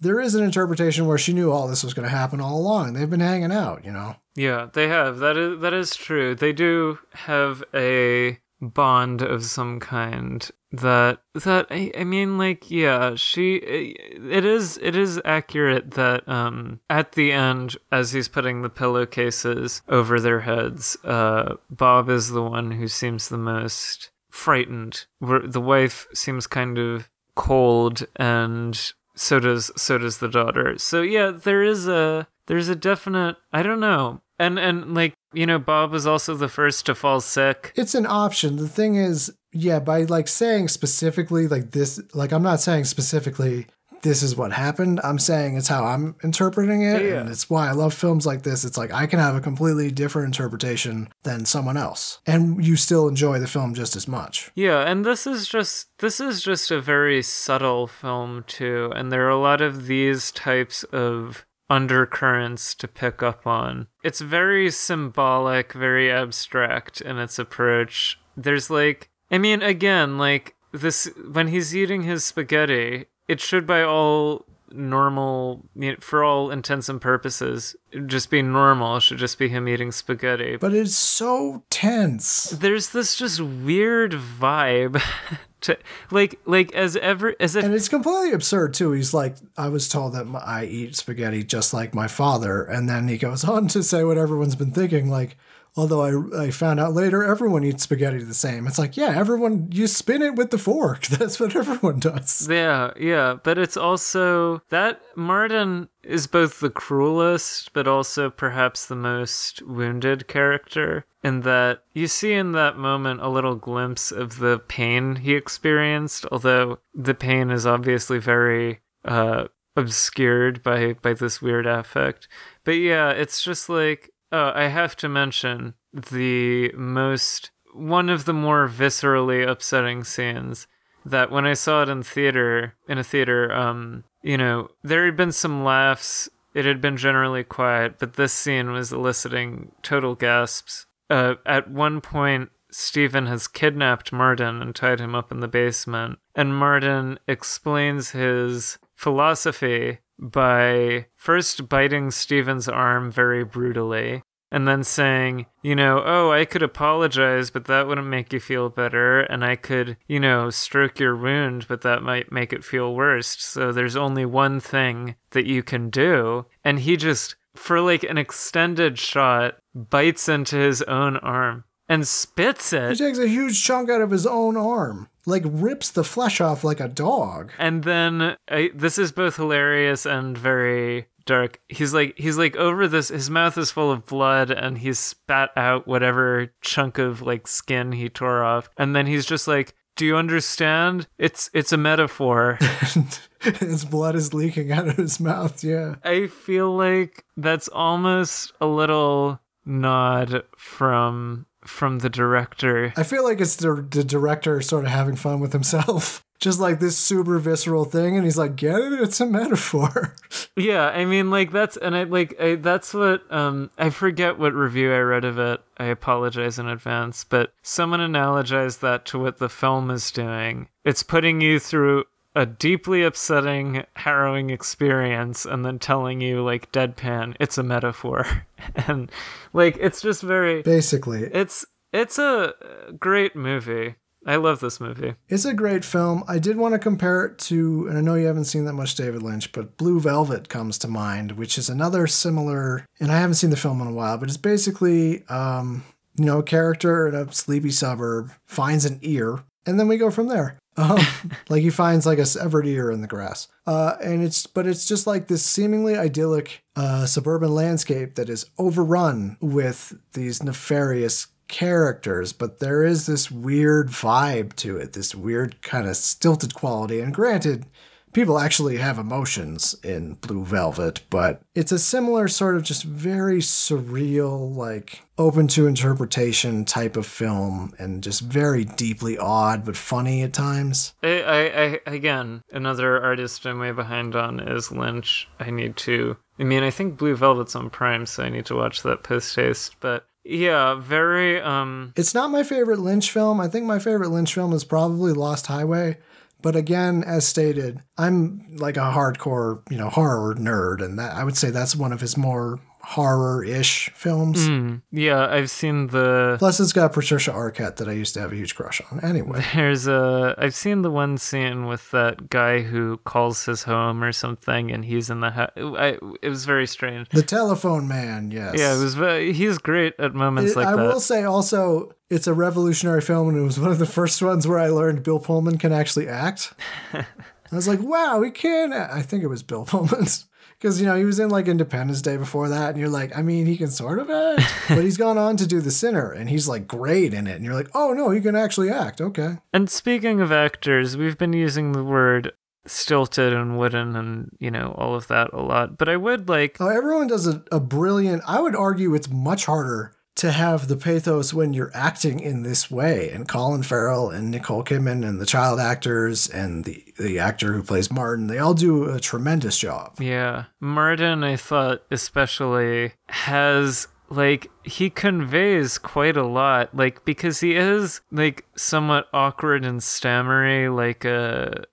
there 0.00 0.20
is 0.20 0.34
an 0.34 0.44
interpretation 0.44 1.06
where 1.06 1.18
she 1.18 1.32
knew 1.32 1.52
all 1.52 1.68
this 1.68 1.84
was 1.84 1.94
going 1.94 2.08
to 2.08 2.14
happen 2.14 2.40
all 2.40 2.58
along. 2.58 2.92
They've 2.92 3.08
been 3.08 3.20
hanging 3.20 3.52
out, 3.52 3.84
you 3.84 3.92
know. 3.92 4.16
Yeah, 4.34 4.68
they 4.72 4.88
have. 4.88 5.18
That 5.18 5.36
is 5.36 5.60
that 5.60 5.72
is 5.72 5.94
true. 5.94 6.34
They 6.34 6.52
do 6.52 6.98
have 7.12 7.62
a 7.72 8.40
bond 8.72 9.22
of 9.22 9.44
some 9.44 9.80
kind 9.80 10.50
that 10.72 11.20
that 11.34 11.66
I, 11.70 11.92
I 11.96 12.04
mean 12.04 12.36
like 12.36 12.70
yeah 12.70 13.14
she 13.14 13.56
it 13.56 14.44
is 14.44 14.78
it 14.82 14.96
is 14.96 15.20
accurate 15.24 15.92
that 15.92 16.28
um 16.28 16.80
at 16.90 17.12
the 17.12 17.30
end 17.30 17.76
as 17.92 18.12
he's 18.12 18.26
putting 18.26 18.62
the 18.62 18.68
pillowcases 18.68 19.82
over 19.88 20.18
their 20.18 20.40
heads 20.40 20.96
uh 21.04 21.56
bob 21.70 22.08
is 22.08 22.30
the 22.30 22.42
one 22.42 22.72
who 22.72 22.88
seems 22.88 23.28
the 23.28 23.38
most 23.38 24.10
frightened. 24.34 25.06
Where 25.20 25.40
the 25.40 25.60
wife 25.60 26.08
seems 26.12 26.46
kind 26.46 26.76
of 26.76 27.08
cold 27.36 28.04
and 28.16 28.92
so 29.14 29.38
does 29.40 29.70
so 29.76 29.96
does 29.96 30.18
the 30.18 30.28
daughter. 30.28 30.76
So 30.78 31.02
yeah 31.02 31.30
there 31.30 31.62
is 31.62 31.88
a 31.88 32.26
there's 32.46 32.68
a 32.68 32.76
definite 32.76 33.36
i 33.52 33.62
don't 33.62 33.80
know. 33.80 34.20
And 34.38 34.58
and 34.58 34.94
like 34.94 35.14
you 35.34 35.46
know 35.46 35.58
bob 35.58 35.90
was 35.92 36.06
also 36.06 36.34
the 36.34 36.48
first 36.48 36.86
to 36.86 36.94
fall 36.94 37.20
sick 37.20 37.72
It's 37.76 37.94
an 37.94 38.06
option. 38.06 38.56
The 38.56 38.68
thing 38.68 38.96
is, 38.96 39.32
yeah, 39.52 39.78
by 39.80 40.02
like 40.02 40.28
saying 40.28 40.68
specifically 40.68 41.46
like 41.48 41.70
this, 41.72 42.00
like 42.14 42.32
I'm 42.32 42.42
not 42.42 42.60
saying 42.60 42.84
specifically 42.84 43.66
this 44.02 44.22
is 44.22 44.36
what 44.36 44.52
happened. 44.52 45.00
I'm 45.02 45.18
saying 45.18 45.56
it's 45.56 45.68
how 45.68 45.84
I'm 45.86 46.14
interpreting 46.22 46.82
it, 46.82 47.02
Yeah. 47.02 47.20
and 47.20 47.30
it's 47.30 47.48
why 47.48 47.68
I 47.68 47.72
love 47.72 47.94
films 47.94 48.26
like 48.26 48.42
this. 48.42 48.62
It's 48.62 48.76
like 48.76 48.92
I 48.92 49.06
can 49.06 49.18
have 49.18 49.34
a 49.34 49.40
completely 49.40 49.90
different 49.90 50.26
interpretation 50.26 51.08
than 51.22 51.46
someone 51.46 51.78
else, 51.78 52.18
and 52.26 52.62
you 52.62 52.76
still 52.76 53.08
enjoy 53.08 53.38
the 53.38 53.46
film 53.46 53.72
just 53.74 53.96
as 53.96 54.06
much. 54.06 54.50
Yeah, 54.54 54.80
and 54.82 55.06
this 55.06 55.26
is 55.26 55.48
just 55.48 55.88
this 56.00 56.20
is 56.20 56.42
just 56.42 56.70
a 56.70 56.82
very 56.82 57.22
subtle 57.22 57.86
film 57.86 58.44
too, 58.46 58.92
and 58.94 59.10
there 59.10 59.24
are 59.26 59.30
a 59.30 59.40
lot 59.40 59.62
of 59.62 59.86
these 59.86 60.30
types 60.32 60.84
of 60.84 61.46
undercurrents 61.70 62.74
to 62.76 62.88
pick 62.88 63.22
up 63.22 63.46
on. 63.46 63.88
It's 64.02 64.20
very 64.20 64.70
symbolic, 64.70 65.72
very 65.72 66.10
abstract 66.10 67.00
in 67.00 67.18
its 67.18 67.38
approach. 67.38 68.18
There's 68.36 68.70
like 68.70 69.10
I 69.30 69.38
mean 69.38 69.62
again, 69.62 70.18
like 70.18 70.54
this 70.72 71.10
when 71.30 71.48
he's 71.48 71.74
eating 71.74 72.02
his 72.02 72.24
spaghetti, 72.24 73.06
it 73.28 73.40
should 73.40 73.66
by 73.66 73.82
all 73.82 74.46
normal 74.74 75.64
you 75.76 75.92
know, 75.92 75.96
for 76.00 76.24
all 76.24 76.50
intents 76.50 76.88
and 76.88 77.00
purposes 77.00 77.76
just 78.06 78.30
be 78.30 78.42
normal 78.42 78.96
it 78.96 79.00
should 79.00 79.18
just 79.18 79.38
be 79.38 79.48
him 79.48 79.68
eating 79.68 79.92
spaghetti 79.92 80.56
But 80.56 80.74
it's 80.74 80.96
so 80.96 81.62
tense. 81.70 82.50
there's 82.50 82.90
this 82.90 83.16
just 83.16 83.40
weird 83.40 84.12
vibe 84.12 85.00
to 85.62 85.78
like 86.10 86.38
like 86.44 86.74
as 86.74 86.96
ever 86.96 87.34
as 87.40 87.56
if 87.56 87.64
And 87.64 87.72
it's 87.72 87.88
completely 87.88 88.32
absurd 88.32 88.74
too. 88.74 88.92
He's 88.92 89.14
like, 89.14 89.36
I 89.56 89.68
was 89.68 89.88
told 89.88 90.12
that 90.14 90.26
my, 90.26 90.38
I 90.40 90.64
eat 90.64 90.94
spaghetti 90.96 91.42
just 91.42 91.72
like 91.72 91.94
my 91.94 92.06
father, 92.08 92.62
and 92.64 92.86
then 92.88 93.08
he 93.08 93.16
goes 93.16 93.44
on 93.48 93.68
to 93.68 93.82
say 93.82 94.04
what 94.04 94.18
everyone's 94.18 94.56
been 94.56 94.72
thinking, 94.72 95.08
like, 95.08 95.36
although 95.76 96.30
I 96.36 96.44
I 96.46 96.50
found 96.50 96.80
out 96.80 96.92
later 96.94 97.24
everyone 97.24 97.64
eats 97.64 97.82
spaghetti 97.84 98.22
the 98.22 98.34
same. 98.34 98.66
It's 98.66 98.78
like, 98.78 98.96
yeah, 98.96 99.12
everyone 99.16 99.68
you 99.72 99.86
spin 99.86 100.22
it 100.22 100.36
with 100.36 100.50
the 100.50 100.58
fork. 100.58 101.06
That's 101.06 101.38
what 101.40 101.54
everyone 101.56 101.98
does. 102.00 102.46
yeah 102.50 102.92
yeah 102.98 103.36
but 103.42 103.58
it's 103.58 103.76
also 103.76 104.62
that 104.68 105.00
martin 105.16 105.88
is 106.02 106.26
both 106.26 106.60
the 106.60 106.70
cruelest 106.70 107.72
but 107.72 107.88
also 107.88 108.30
perhaps 108.30 108.86
the 108.86 108.96
most 108.96 109.62
wounded 109.62 110.28
character 110.28 111.06
in 111.22 111.40
that 111.40 111.82
you 111.92 112.06
see 112.06 112.32
in 112.32 112.52
that 112.52 112.76
moment 112.76 113.20
a 113.22 113.28
little 113.28 113.54
glimpse 113.56 114.12
of 114.12 114.38
the 114.38 114.58
pain 114.68 115.16
he 115.16 115.34
experienced 115.34 116.26
although 116.30 116.78
the 116.94 117.14
pain 117.14 117.50
is 117.50 117.66
obviously 117.66 118.18
very 118.18 118.80
uh 119.04 119.44
obscured 119.76 120.62
by 120.62 120.92
by 120.94 121.12
this 121.12 121.42
weird 121.42 121.66
affect 121.66 122.28
but 122.64 122.72
yeah 122.72 123.10
it's 123.10 123.42
just 123.42 123.68
like 123.68 124.10
oh 124.34 124.52
i 124.54 124.64
have 124.64 124.96
to 124.96 125.08
mention 125.08 125.74
the 125.92 126.70
most 126.72 127.50
one 127.72 128.08
of 128.08 128.24
the 128.24 128.32
more 128.32 128.68
viscerally 128.68 129.48
upsetting 129.48 130.04
scenes 130.04 130.66
that 131.04 131.30
when 131.30 131.46
i 131.46 131.54
saw 131.54 131.82
it 131.82 131.88
in 131.88 132.02
theater 132.02 132.74
in 132.88 132.98
a 132.98 133.04
theater 133.04 133.52
um 133.52 134.04
you 134.22 134.36
know 134.36 134.68
there 134.82 135.04
had 135.04 135.16
been 135.16 135.32
some 135.32 135.64
laughs 135.64 136.28
it 136.54 136.64
had 136.64 136.80
been 136.80 136.96
generally 136.96 137.44
quiet 137.44 137.98
but 137.98 138.14
this 138.14 138.32
scene 138.32 138.70
was 138.70 138.92
eliciting 138.92 139.70
total 139.82 140.14
gasps 140.14 140.86
uh, 141.10 141.34
at 141.44 141.70
one 141.70 142.00
point 142.00 142.50
Steven 142.70 143.26
has 143.26 143.46
kidnapped 143.46 144.12
Martin 144.12 144.60
and 144.60 144.74
tied 144.74 144.98
him 144.98 145.14
up 145.14 145.30
in 145.30 145.38
the 145.38 145.46
basement. 145.46 146.18
And 146.34 146.56
Martin 146.56 147.20
explains 147.28 148.10
his 148.10 148.78
philosophy 148.96 149.98
by 150.18 151.06
first 151.14 151.68
biting 151.68 152.10
Steven's 152.10 152.68
arm 152.68 153.10
very 153.10 153.44
brutally 153.44 154.22
and 154.54 154.68
then 154.68 154.84
saying, 154.84 155.46
you 155.62 155.74
know, 155.74 156.00
oh, 156.06 156.30
I 156.30 156.44
could 156.44 156.62
apologize, 156.62 157.50
but 157.50 157.64
that 157.64 157.88
wouldn't 157.88 158.06
make 158.06 158.32
you 158.32 158.38
feel 158.38 158.68
better. 158.68 159.22
And 159.22 159.44
I 159.44 159.56
could, 159.56 159.96
you 160.06 160.20
know, 160.20 160.48
stroke 160.50 161.00
your 161.00 161.16
wound, 161.16 161.66
but 161.66 161.80
that 161.80 162.04
might 162.04 162.30
make 162.30 162.52
it 162.52 162.64
feel 162.64 162.94
worse. 162.94 163.36
So 163.40 163.72
there's 163.72 163.96
only 163.96 164.24
one 164.24 164.60
thing 164.60 165.16
that 165.30 165.46
you 165.46 165.64
can 165.64 165.90
do. 165.90 166.46
And 166.64 166.78
he 166.78 166.96
just, 166.96 167.34
for 167.56 167.80
like 167.80 168.04
an 168.04 168.16
extended 168.16 168.96
shot, 168.96 169.56
bites 169.74 170.28
into 170.28 170.54
his 170.54 170.82
own 170.82 171.16
arm 171.16 171.64
and 171.88 172.06
spits 172.06 172.72
it. 172.72 172.90
He 172.90 172.96
takes 172.96 173.18
a 173.18 173.28
huge 173.28 173.62
chunk 173.62 173.90
out 173.90 174.00
of 174.00 174.10
his 174.10 174.26
own 174.26 174.56
arm, 174.56 175.08
like 175.26 175.42
rips 175.46 175.90
the 175.90 176.04
flesh 176.04 176.40
off 176.40 176.64
like 176.64 176.80
a 176.80 176.88
dog. 176.88 177.52
And 177.58 177.84
then 177.84 178.36
I, 178.48 178.70
this 178.74 178.98
is 178.98 179.12
both 179.12 179.36
hilarious 179.36 180.06
and 180.06 180.36
very 180.36 181.06
dark. 181.26 181.60
He's 181.68 181.94
like 181.94 182.14
he's 182.18 182.38
like 182.38 182.56
over 182.56 182.86
this 182.88 183.08
his 183.08 183.30
mouth 183.30 183.56
is 183.58 183.70
full 183.70 183.90
of 183.90 184.06
blood 184.06 184.50
and 184.50 184.78
he's 184.78 184.98
spat 184.98 185.50
out 185.56 185.86
whatever 185.86 186.52
chunk 186.60 186.98
of 186.98 187.22
like 187.22 187.46
skin 187.46 187.92
he 187.92 188.08
tore 188.08 188.42
off. 188.44 188.68
And 188.76 188.94
then 188.94 189.06
he's 189.06 189.26
just 189.26 189.48
like, 189.48 189.74
"Do 189.96 190.04
you 190.04 190.16
understand? 190.16 191.06
It's 191.18 191.50
it's 191.52 191.72
a 191.72 191.78
metaphor." 191.78 192.58
his 193.40 193.84
blood 193.84 194.16
is 194.16 194.34
leaking 194.34 194.72
out 194.72 194.88
of 194.88 194.96
his 194.96 195.20
mouth. 195.20 195.62
Yeah. 195.62 195.96
I 196.02 196.26
feel 196.28 196.74
like 196.74 197.24
that's 197.36 197.68
almost 197.68 198.52
a 198.60 198.66
little 198.66 199.40
nod 199.66 200.44
from 200.56 201.46
from 201.64 202.00
the 202.00 202.10
director. 202.10 202.92
I 202.96 203.02
feel 203.02 203.24
like 203.24 203.40
it's 203.40 203.56
the, 203.56 203.86
the 203.88 204.04
director 204.04 204.60
sort 204.60 204.84
of 204.84 204.90
having 204.90 205.16
fun 205.16 205.40
with 205.40 205.52
himself. 205.52 206.24
Just 206.40 206.60
like 206.60 206.78
this 206.78 206.98
super 206.98 207.38
visceral 207.38 207.84
thing, 207.84 208.16
and 208.16 208.24
he's 208.24 208.36
like, 208.36 208.56
"Get 208.56 208.78
it? 208.78 209.00
It's 209.00 209.20
a 209.20 209.26
metaphor." 209.26 210.14
Yeah, 210.56 210.86
I 210.86 211.04
mean, 211.04 211.30
like 211.30 211.50
that's 211.50 211.76
and 211.76 211.96
I 211.96 212.04
like 212.04 212.40
I, 212.40 212.54
that's 212.54 212.94
what 212.94 213.22
um 213.32 213.70
I 213.76 213.90
forget 213.90 214.38
what 214.38 214.54
review 214.54 214.92
I 214.92 214.98
read 214.98 215.24
of 215.24 215.36
it. 215.36 215.60
I 215.78 215.86
apologize 215.86 216.60
in 216.60 216.68
advance, 216.68 217.24
but 217.24 217.52
someone 217.62 217.98
analogized 217.98 218.78
that 218.80 219.04
to 219.06 219.18
what 219.18 219.38
the 219.38 219.48
film 219.48 219.90
is 219.90 220.12
doing. 220.12 220.68
It's 220.84 221.02
putting 221.02 221.40
you 221.40 221.58
through 221.58 222.04
a 222.34 222.46
deeply 222.46 223.02
upsetting, 223.02 223.84
harrowing 223.94 224.50
experience, 224.50 225.44
and 225.44 225.64
then 225.64 225.78
telling 225.78 226.20
you 226.20 226.42
like 226.42 226.72
deadpan, 226.72 227.36
it's 227.40 227.58
a 227.58 227.62
metaphor, 227.62 228.46
and 228.88 229.10
like 229.52 229.76
it's 229.80 230.00
just 230.00 230.22
very. 230.22 230.62
Basically, 230.62 231.22
It's 231.24 231.64
it's 231.92 232.18
a 232.18 232.54
great 232.98 233.36
movie. 233.36 233.94
I 234.26 234.36
love 234.36 234.60
this 234.60 234.80
movie. 234.80 235.14
it's 235.28 235.44
a 235.44 235.52
great 235.52 235.84
film. 235.84 236.24
I 236.26 236.38
did 236.38 236.56
want 236.56 236.72
to 236.72 236.78
compare 236.78 237.26
it 237.26 237.38
to, 237.40 237.86
and 237.88 237.98
I 237.98 238.00
know 238.00 238.14
you 238.14 238.26
haven't 238.26 238.46
seen 238.46 238.64
that 238.64 238.72
much 238.72 238.94
David 238.94 239.22
Lynch, 239.22 239.52
but 239.52 239.76
Blue 239.76 240.00
Velvet 240.00 240.48
comes 240.48 240.78
to 240.78 240.88
mind, 240.88 241.32
which 241.32 241.58
is 241.58 241.68
another 241.68 242.06
similar. 242.06 242.86
And 242.98 243.12
I 243.12 243.18
haven't 243.20 243.34
seen 243.34 243.50
the 243.50 243.56
film 243.56 243.82
in 243.82 243.86
a 243.86 243.92
while, 243.92 244.16
but 244.16 244.28
it's 244.28 244.38
basically, 244.38 245.24
um, 245.28 245.84
you 246.16 246.24
know, 246.24 246.38
a 246.38 246.42
character 246.42 247.06
in 247.06 247.14
a 247.14 247.30
sleepy 247.34 247.70
suburb 247.70 248.30
finds 248.46 248.86
an 248.86 248.98
ear, 249.02 249.44
and 249.66 249.78
then 249.78 249.88
we 249.88 249.98
go 249.98 250.10
from 250.10 250.28
there. 250.28 250.56
Um, 250.76 250.98
like 251.48 251.62
he 251.62 251.70
finds 251.70 252.06
like 252.06 252.18
a 252.18 252.26
severed 252.26 252.66
ear 252.66 252.90
in 252.90 253.00
the 253.00 253.06
grass, 253.06 253.48
uh, 253.66 253.96
and 254.02 254.22
it's 254.22 254.46
but 254.46 254.66
it's 254.66 254.86
just 254.86 255.06
like 255.06 255.28
this 255.28 255.44
seemingly 255.44 255.96
idyllic 255.96 256.64
uh, 256.76 257.06
suburban 257.06 257.54
landscape 257.54 258.14
that 258.16 258.28
is 258.28 258.46
overrun 258.58 259.36
with 259.40 259.94
these 260.12 260.42
nefarious 260.42 261.28
characters, 261.48 262.32
but 262.32 262.58
there 262.58 262.82
is 262.82 263.06
this 263.06 263.30
weird 263.30 263.88
vibe 263.88 264.54
to 264.56 264.76
it, 264.76 264.92
this 264.92 265.14
weird 265.14 265.62
kind 265.62 265.86
of 265.86 265.96
stilted 265.96 266.54
quality. 266.54 267.00
And 267.00 267.14
granted, 267.14 267.66
people 268.14 268.38
actually 268.38 268.78
have 268.78 268.98
emotions 268.98 269.74
in 269.82 270.14
Blue 270.14 270.44
Velvet, 270.44 271.02
but 271.10 271.42
it's 271.54 271.72
a 271.72 271.78
similar 271.78 272.28
sort 272.28 272.56
of 272.56 272.62
just 272.62 272.84
very 272.84 273.38
surreal, 273.38 274.54
like 274.56 275.02
open 275.18 275.48
to 275.48 275.66
interpretation 275.66 276.64
type 276.64 276.96
of 276.96 277.04
film, 277.04 277.74
and 277.78 278.02
just 278.02 278.22
very 278.22 278.64
deeply 278.64 279.18
odd 279.18 279.64
but 279.64 279.76
funny 279.76 280.22
at 280.22 280.32
times. 280.32 280.94
I, 281.02 281.22
I, 281.22 281.40
I 281.40 281.80
again, 281.86 282.42
another 282.50 283.02
artist 283.02 283.44
I'm 283.44 283.58
way 283.58 283.72
behind 283.72 284.16
on 284.16 284.40
is 284.40 284.72
Lynch. 284.72 285.28
I 285.38 285.50
need 285.50 285.76
to. 285.78 286.16
I 286.38 286.44
mean, 286.44 286.62
I 286.62 286.70
think 286.70 286.96
Blue 286.96 287.14
Velvet's 287.14 287.54
on 287.54 287.68
Prime, 287.70 288.06
so 288.06 288.24
I 288.24 288.28
need 288.28 288.46
to 288.46 288.56
watch 288.56 288.82
that 288.82 289.02
post 289.02 289.36
haste. 289.36 289.76
But 289.80 290.06
yeah, 290.24 290.74
very 290.74 291.40
um. 291.40 291.92
It's 291.96 292.14
not 292.14 292.30
my 292.30 292.42
favorite 292.42 292.78
Lynch 292.78 293.10
film. 293.10 293.40
I 293.40 293.48
think 293.48 293.66
my 293.66 293.78
favorite 293.78 294.10
Lynch 294.10 294.34
film 294.34 294.52
is 294.52 294.64
probably 294.64 295.12
Lost 295.12 295.46
Highway, 295.46 295.98
But 296.44 296.56
again, 296.56 297.02
as 297.04 297.26
stated, 297.26 297.80
I'm 297.96 298.58
like 298.58 298.76
a 298.76 298.92
hardcore, 298.92 299.62
you 299.70 299.78
know, 299.78 299.88
horror 299.88 300.34
nerd, 300.34 300.84
and 300.84 300.98
that 300.98 301.14
I 301.16 301.24
would 301.24 301.38
say 301.38 301.48
that's 301.48 301.74
one 301.74 301.90
of 301.90 302.02
his 302.02 302.18
more 302.18 302.60
horror-ish 302.84 303.90
films. 303.94 304.48
Mm, 304.48 304.82
yeah, 304.90 305.26
I've 305.26 305.50
seen 305.50 305.88
the. 305.88 306.36
Plus, 306.38 306.60
it's 306.60 306.72
got 306.72 306.92
Patricia 306.92 307.30
Arquette 307.32 307.76
that 307.76 307.88
I 307.88 307.92
used 307.92 308.14
to 308.14 308.20
have 308.20 308.32
a 308.32 308.36
huge 308.36 308.54
crush 308.54 308.80
on. 308.90 309.00
Anyway, 309.00 309.44
There's 309.54 309.86
a. 309.86 310.34
I've 310.38 310.54
seen 310.54 310.82
the 310.82 310.90
one 310.90 311.18
scene 311.18 311.66
with 311.66 311.90
that 311.92 312.28
guy 312.30 312.60
who 312.62 312.98
calls 312.98 313.44
his 313.46 313.64
home 313.64 314.02
or 314.04 314.12
something, 314.12 314.70
and 314.70 314.84
he's 314.84 315.10
in 315.10 315.20
the. 315.20 315.30
Ha- 315.30 315.50
I, 315.56 315.98
it 316.22 316.28
was 316.28 316.44
very 316.44 316.66
strange. 316.66 317.08
the 317.10 317.22
Telephone 317.22 317.88
Man, 317.88 318.30
yes. 318.30 318.54
Yeah, 318.56 318.76
it 318.76 318.80
was. 318.82 318.94
Very, 318.94 319.32
he's 319.32 319.58
great 319.58 319.94
at 319.98 320.14
moments 320.14 320.52
It- 320.52 320.56
like 320.56 320.66
I 320.68 320.76
that. 320.76 320.78
I 320.80 320.86
will 320.88 321.00
say 321.00 321.24
also, 321.24 321.92
it's 322.10 322.26
a 322.26 322.34
revolutionary 322.34 323.00
film, 323.00 323.28
and 323.30 323.38
it 323.38 323.42
was 323.42 323.58
one 323.58 323.70
of 323.70 323.78
the 323.78 323.86
first 323.86 324.20
ones 324.22 324.46
where 324.46 324.58
I 324.58 324.68
learned 324.68 325.02
Bill 325.02 325.18
Pullman 325.18 325.58
can 325.58 325.72
actually 325.72 326.08
act. 326.08 326.52
I 326.92 327.56
was 327.56 327.68
like, 327.68 327.80
wow, 327.80 328.20
he 328.22 328.30
can. 328.30 328.72
act." 328.72 328.92
I 328.92 329.02
think 329.02 329.22
it 329.22 329.28
was 329.28 329.42
Bill 329.42 329.64
Pullman's. 329.64 330.26
Because, 330.64 330.80
you 330.80 330.86
know, 330.86 330.96
he 330.96 331.04
was 331.04 331.18
in 331.18 331.28
like 331.28 331.46
Independence 331.46 332.00
Day 332.00 332.16
before 332.16 332.48
that, 332.48 332.70
and 332.70 332.78
you're 332.78 332.88
like, 332.88 333.14
I 333.14 333.20
mean, 333.20 333.44
he 333.44 333.58
can 333.58 333.68
sort 333.68 333.98
of 333.98 334.08
act, 334.08 334.50
but 334.70 334.82
he's 334.82 334.96
gone 334.96 335.18
on 335.18 335.36
to 335.36 335.46
do 335.46 335.60
The 335.60 335.70
Sinner, 335.70 336.10
and 336.10 336.30
he's 336.30 336.48
like 336.48 336.66
great 336.66 337.12
in 337.12 337.26
it. 337.26 337.36
And 337.36 337.44
you're 337.44 337.52
like, 337.52 337.68
oh 337.74 337.92
no, 337.92 338.08
he 338.08 338.22
can 338.22 338.34
actually 338.34 338.70
act. 338.70 338.98
Okay. 338.98 339.36
And 339.52 339.68
speaking 339.68 340.22
of 340.22 340.32
actors, 340.32 340.96
we've 340.96 341.18
been 341.18 341.34
using 341.34 341.72
the 341.72 341.84
word 341.84 342.32
stilted 342.64 343.34
and 343.34 343.58
wooden 343.58 343.94
and, 343.94 344.30
you 344.38 344.50
know, 344.50 344.74
all 344.78 344.94
of 344.94 345.06
that 345.08 345.34
a 345.34 345.42
lot. 345.42 345.76
But 345.76 345.90
I 345.90 345.98
would 345.98 346.30
like. 346.30 346.56
Oh, 346.60 346.68
everyone 346.68 347.08
does 347.08 347.26
a, 347.26 347.44
a 347.52 347.60
brilliant, 347.60 348.22
I 348.26 348.40
would 348.40 348.56
argue 348.56 348.94
it's 348.94 349.10
much 349.10 349.44
harder 349.44 349.94
to 350.16 350.30
have 350.30 350.68
the 350.68 350.76
pathos 350.76 351.34
when 351.34 351.52
you're 351.52 351.72
acting 351.74 352.20
in 352.20 352.42
this 352.42 352.70
way. 352.70 353.10
And 353.10 353.26
Colin 353.26 353.62
Farrell 353.62 354.10
and 354.10 354.30
Nicole 354.30 354.62
Kidman 354.62 355.06
and 355.06 355.20
the 355.20 355.26
child 355.26 355.58
actors 355.58 356.28
and 356.28 356.64
the, 356.64 356.84
the 356.98 357.18
actor 357.18 357.52
who 357.52 357.62
plays 357.62 357.90
Martin, 357.90 358.28
they 358.28 358.38
all 358.38 358.54
do 358.54 358.88
a 358.90 359.00
tremendous 359.00 359.58
job. 359.58 360.00
Yeah. 360.00 360.44
Martin, 360.60 361.24
I 361.24 361.36
thought, 361.36 361.82
especially, 361.90 362.92
has. 363.08 363.88
Like, 364.10 364.50
he 364.62 364.90
conveys 364.90 365.78
quite 365.78 366.16
a 366.16 366.26
lot. 366.26 366.76
Like, 366.76 367.04
because 367.04 367.40
he 367.40 367.56
is, 367.56 368.00
like, 368.12 368.44
somewhat 368.56 369.08
awkward 369.12 369.64
and 369.64 369.82
stammery, 369.82 370.68
like 370.68 371.04
a. 371.04 371.64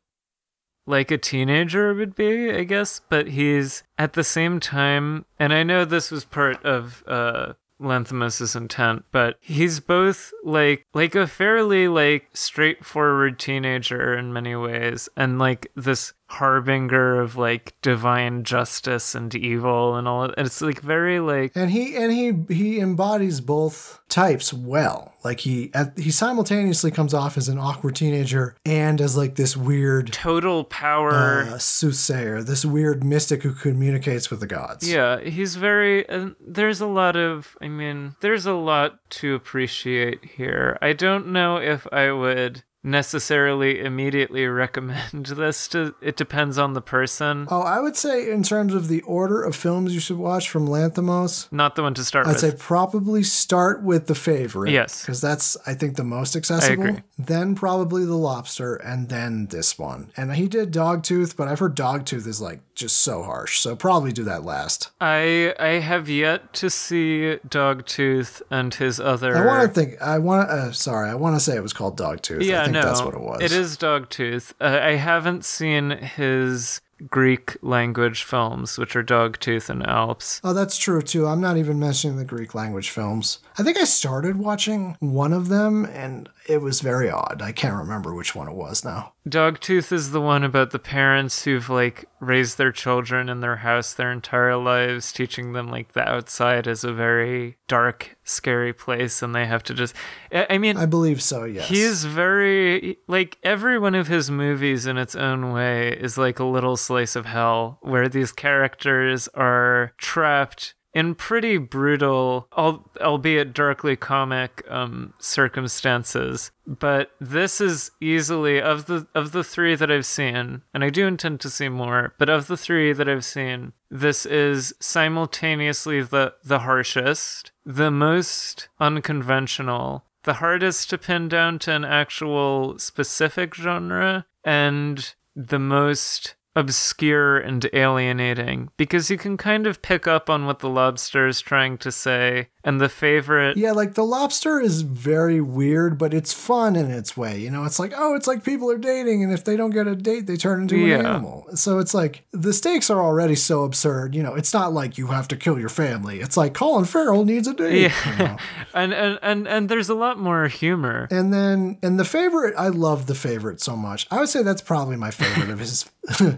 Like 0.88 1.12
a 1.12 1.18
teenager 1.20 1.94
would 1.94 2.16
be, 2.16 2.52
I 2.52 2.64
guess, 2.64 3.02
but 3.08 3.28
he's 3.28 3.84
at 4.00 4.14
the 4.14 4.24
same 4.24 4.60
time, 4.60 5.26
and 5.38 5.54
I 5.54 5.62
know 5.62 5.86
this 5.86 6.10
was 6.10 6.26
part 6.26 6.66
of 6.66 7.04
uh, 7.08 7.54
Lanthimos's 7.82 8.56
intent, 8.56 9.06
but 9.12 9.38
he's 9.42 9.80
both 9.80 10.32
like 10.44 10.86
like 10.94 11.16
a 11.16 11.28
fairly 11.28 11.88
like 11.88 12.30
straightforward 12.34 13.40
teenager 13.40 14.18
in 14.18 14.34
many 14.34 14.56
ways, 14.56 15.10
and 15.18 15.40
like 15.40 15.72
this 15.76 16.14
harbinger 16.32 17.20
of 17.20 17.36
like 17.36 17.76
divine 17.82 18.44
justice 18.44 19.14
and 19.14 19.36
evil 19.36 19.96
and 19.96 20.08
all. 20.08 20.24
And 20.24 20.48
it's 20.48 20.62
like 20.62 20.80
very 20.80 21.20
like 21.20 21.52
And 21.56 21.70
he 21.70 21.96
and 21.98 22.12
he 22.12 22.54
he 22.54 22.80
embodies 22.80 23.42
both 23.42 24.00
types 24.08 24.54
well. 24.54 25.14
Like 25.24 25.42
he 25.42 25.72
at, 25.74 25.98
he 26.00 26.10
simultaneously 26.10 26.90
comes 26.90 27.14
off 27.14 27.38
as 27.38 27.50
an 27.50 27.60
awkward 27.60 27.96
teenager 27.96 28.56
and 28.66 29.02
as 29.02 29.18
like 29.18 29.36
this 29.36 29.58
weird 29.58 30.14
total 30.14 30.64
power. 30.64 31.44
uh, 31.44 31.58
soothsayer, 31.58 32.42
this 32.42 32.64
weird 32.64 33.04
mystic 33.04 33.44
who 33.44 33.54
communicates 33.54 34.32
with 34.32 34.40
the 34.40 34.48
gods. 34.48 34.90
Yeah, 34.90 35.20
he's 35.20 35.58
very. 35.58 36.08
And 36.08 36.36
there's 36.40 36.80
a 36.80 36.88
lot 36.88 37.18
of. 37.18 37.58
I 37.62 37.68
mean, 37.68 38.16
there's 38.22 38.46
a 38.46 38.54
lot 38.54 39.00
to 39.12 39.36
appreciate 39.36 40.24
here. 40.24 40.78
I 40.82 40.94
don't 40.94 41.28
know 41.28 41.58
if 41.58 41.86
I 41.92 42.12
would 42.12 42.64
necessarily 42.84 43.80
immediately 43.80 44.46
recommend 44.46 45.26
this 45.28 45.68
to. 45.70 45.96
It 46.02 46.16
depends 46.18 46.58
on 46.58 46.74
the 46.74 46.82
person. 46.82 47.48
Oh, 47.50 47.62
I 47.62 47.80
would 47.80 47.96
say 47.96 48.30
in 48.32 48.44
terms 48.44 48.74
of 48.74 48.88
the 48.88 49.02
order 49.02 49.42
of 49.44 49.56
films 49.56 49.94
you 49.94 50.00
should 50.00 50.18
watch 50.18 50.50
from 50.50 50.68
Lanthimos, 50.68 51.52
Not 51.52 51.76
the 51.76 51.84
one 51.84 51.94
to 51.96 52.04
start 52.04 52.28
I'd 52.28 52.32
with. 52.32 52.40
say 52.40 52.54
probably 52.58 53.24
start 53.24 53.84
with 53.84 54.08
the 54.08 54.16
favorite. 54.16 54.72
Yes. 54.72 55.02
Because 55.02 55.22
that's, 55.22 55.58
I 55.66 55.74
think, 55.74 55.96
the 55.96 56.04
most 56.04 56.36
accessible. 56.36 56.98
Then 57.18 57.56
probably 57.56 58.06
the 58.06 58.16
lobster, 58.16 58.76
and 58.76 59.10
then 59.10 59.48
this 59.48 59.78
one. 59.78 60.12
And 60.18 60.34
he 60.36 60.48
did 60.48 60.72
Dogtooth, 60.74 61.36
but 61.36 61.48
I've 61.48 61.60
heard 61.60 61.76
Dogtooth 61.76 62.26
is 62.28 62.42
like 62.42 62.62
just 62.74 62.98
so 62.98 63.22
harsh. 63.24 63.60
So 63.60 63.76
probably 63.76 64.12
do 64.12 64.24
that 64.24 64.44
last. 64.44 64.90
I 65.00 65.54
I 65.60 65.80
have 65.80 66.10
yet 66.10 66.54
to 66.54 66.70
see 66.70 67.38
Dogtooth 67.48 68.42
and 68.50 68.74
his 68.74 69.00
other. 69.00 69.38
I 69.38 69.46
want 69.46 69.68
to 69.68 69.74
think, 69.80 70.02
I 70.02 70.18
want 70.18 70.50
to, 70.50 70.54
uh, 70.56 70.72
sorry, 70.72 71.10
I 71.10 71.16
want 71.16 71.36
to 71.36 71.40
say 71.40 71.56
it 71.56 71.62
was 71.64 71.74
called 71.74 71.98
Dogtooth. 71.98 72.44
Yeah, 72.44 72.66
think 72.72 72.84
no, 72.84 72.90
that's 72.90 73.04
what 73.04 73.14
it 73.14 73.22
was. 73.22 73.42
It 73.42 73.52
is 73.52 73.78
Dogtooth. 73.78 74.54
Uh, 74.60 74.80
I 74.82 74.96
haven't 74.96 75.46
seen 75.46 75.92
his 75.92 76.82
Greek 77.10 77.58
language 77.62 78.24
films, 78.24 78.78
which 78.78 78.96
are 78.96 79.04
Dogtooth 79.04 79.70
and 79.70 79.86
Alps. 79.86 80.40
Oh, 80.44 80.54
that's 80.54 80.78
true 80.78 81.02
too. 81.02 81.26
I'm 81.28 81.42
not 81.42 81.58
even 81.58 81.80
mentioning 81.80 82.18
the 82.18 82.26
Greek 82.26 82.54
language 82.54 82.90
films. 82.90 83.40
I 83.58 83.64
think 83.64 83.78
I 83.78 83.84
started 83.84 84.38
watching 84.38 84.96
one 85.00 85.34
of 85.34 85.50
them 85.50 85.86
and 85.86 86.30
it 86.48 86.62
was 86.62 86.82
very 86.82 87.10
odd. 87.10 87.42
I 87.42 87.52
can't 87.52 87.76
remember 87.76 88.14
which 88.14 88.34
one 88.34 88.48
it 88.48 88.56
was 88.56 88.84
now. 88.84 89.14
Dogtooth 89.28 89.92
is 89.92 90.12
the 90.12 90.22
one 90.22 90.44
about 90.44 90.72
the 90.72 90.80
parents 90.80 91.44
who've 91.44 91.70
like 91.70 92.06
raised 92.20 92.58
their 92.58 92.72
children 92.72 93.30
in 93.30 93.40
their 93.42 93.58
house 93.58 93.94
their 93.94 94.12
entire 94.12 94.58
lives, 94.58 95.12
teaching 95.12 95.54
them 95.54 95.68
like 95.68 95.94
the 95.94 96.08
outside 96.08 96.66
is 96.66 96.84
a 96.84 96.94
very 96.94 97.58
dark, 97.68 98.18
scary 98.24 98.74
place, 98.74 99.22
and 99.22 99.36
they 99.36 99.46
have 99.46 99.64
to 99.64 99.74
just. 99.74 99.96
I 100.32 100.48
I 100.52 100.58
mean, 100.58 100.76
I 100.78 100.86
believe 100.86 101.22
so, 101.22 101.44
yes. 101.44 101.70
He's 101.70 102.06
very 102.06 102.98
like 103.08 103.38
every 103.44 103.78
one 103.78 103.96
of 103.96 104.08
his 104.08 104.32
movies 104.32 104.88
in 104.88 104.98
its 104.98 105.16
own 105.16 105.52
way 105.52 105.90
is 105.90 106.18
like 106.18 106.40
a 106.40 106.44
little 106.44 106.78
slice 106.78 107.16
of 107.16 107.26
hell 107.26 107.78
where 107.82 108.10
these 108.10 108.32
characters 108.32 109.28
are 109.36 109.94
trapped 109.98 110.74
in 110.94 111.16
pretty 111.16 111.58
brutal, 111.58 112.48
albeit 112.58 113.54
darkly 113.54 113.96
comic 113.96 114.64
um, 114.70 115.14
circumstances. 115.20 116.52
But 116.68 117.12
this 117.20 117.62
is 117.62 117.92
easily 118.00 118.62
of 118.62 118.86
the 118.86 119.08
of 119.16 119.32
the 119.32 119.44
three 119.44 119.76
that 119.76 119.92
I've 119.92 120.06
seen, 120.06 120.62
and 120.74 120.84
I 120.84 120.90
do 120.90 121.08
intend 121.08 121.40
to 121.42 121.50
see 121.50 121.70
more. 121.70 122.14
But 122.18 122.30
of 122.30 122.48
the 122.48 122.58
three 122.58 122.94
that 122.94 123.10
I've 123.10 123.26
seen, 123.26 123.74
this 123.90 124.26
is 124.26 124.74
simultaneously 124.80 126.02
the 126.02 126.34
the 126.44 126.60
harshest, 126.60 127.52
the 127.66 127.92
most 127.92 128.70
unconventional, 128.80 130.06
the 130.24 130.36
hardest 130.36 130.90
to 130.90 130.98
pin 130.98 131.28
down 131.28 131.60
to 131.60 131.72
an 131.72 131.86
actual 131.86 132.78
specific 132.80 133.56
genre, 133.56 134.26
and 134.44 135.14
the 135.36 135.60
most 135.60 136.36
obscure 136.56 137.38
and 137.38 137.70
alienating 137.74 138.70
because 138.78 139.10
you 139.10 139.18
can 139.18 139.38
kind 139.38 139.66
of 139.66 139.82
pick 139.82 140.08
up 140.08 140.30
on 140.30 140.46
what 140.46 140.60
the 140.60 140.70
lobster 140.70 141.28
is 141.28 141.40
trying 141.40 141.78
to 141.78 141.92
say 141.92 142.50
and 142.64 142.80
the 142.80 142.90
favorite 142.90 143.58
Yeah, 143.58 143.72
like 143.72 143.94
the 143.96 144.04
lobster 144.06 144.60
is 144.60 144.82
very 144.82 145.42
weird, 145.42 145.98
but 145.98 146.14
it's 146.14 146.34
fun 146.34 146.76
in 146.76 146.92
its 146.92 147.16
way. 147.18 147.40
You 147.40 147.50
know, 147.52 147.64
it's 147.64 147.80
like, 147.80 147.94
oh, 147.96 148.16
it's 148.16 148.28
like 148.28 148.44
people 148.44 148.70
are 148.72 148.78
dating, 148.78 149.24
and 149.24 149.32
if 149.34 149.44
they 149.44 149.56
don't 149.58 149.72
get 149.72 149.88
a 149.88 149.96
date, 149.96 150.28
they 150.28 150.38
turn 150.38 150.62
into 150.64 150.78
Yeah. 150.78 151.00
an 151.00 151.06
animal. 151.06 151.48
So 151.56 151.80
it's 151.80 151.94
like 151.94 152.24
the 152.32 152.54
stakes 152.54 152.90
are 152.90 153.02
already 153.02 153.36
so 153.36 153.64
absurd. 153.64 154.16
You 154.16 154.24
know, 154.24 154.36
it's 154.36 154.54
not 154.54 154.74
like 154.74 154.98
you 154.98 155.08
have 155.08 155.28
to 155.30 155.36
kill 155.36 155.60
your 155.60 155.70
family. 155.70 156.20
It's 156.22 156.38
like 156.38 156.54
Colin 156.54 156.86
Farrell 156.86 157.26
needs 157.26 157.48
a 157.48 157.54
date. 157.54 157.82
yeah 157.82 158.12
you 158.12 158.18
know? 158.26 158.38
and, 158.74 158.94
and 158.94 159.20
and 159.22 159.48
and 159.48 159.70
there's 159.70 159.90
a 159.90 159.96
lot 159.96 160.18
more 160.20 160.48
humor 160.48 161.08
And 161.12 161.34
then, 161.34 161.78
and 161.82 162.00
the 162.00 162.06
favorite, 162.06 162.54
I 162.58 162.68
love 162.70 163.08
the 163.08 163.16
favorite 163.16 163.62
so 163.62 163.76
much. 163.76 164.08
I 164.12 164.20
would 164.20 164.30
say 164.30 164.44
that's 164.44 164.62
probably 164.62 164.98
my 164.98 165.12
favorite 165.12 165.50
of 165.50 165.60
his. 165.60 165.86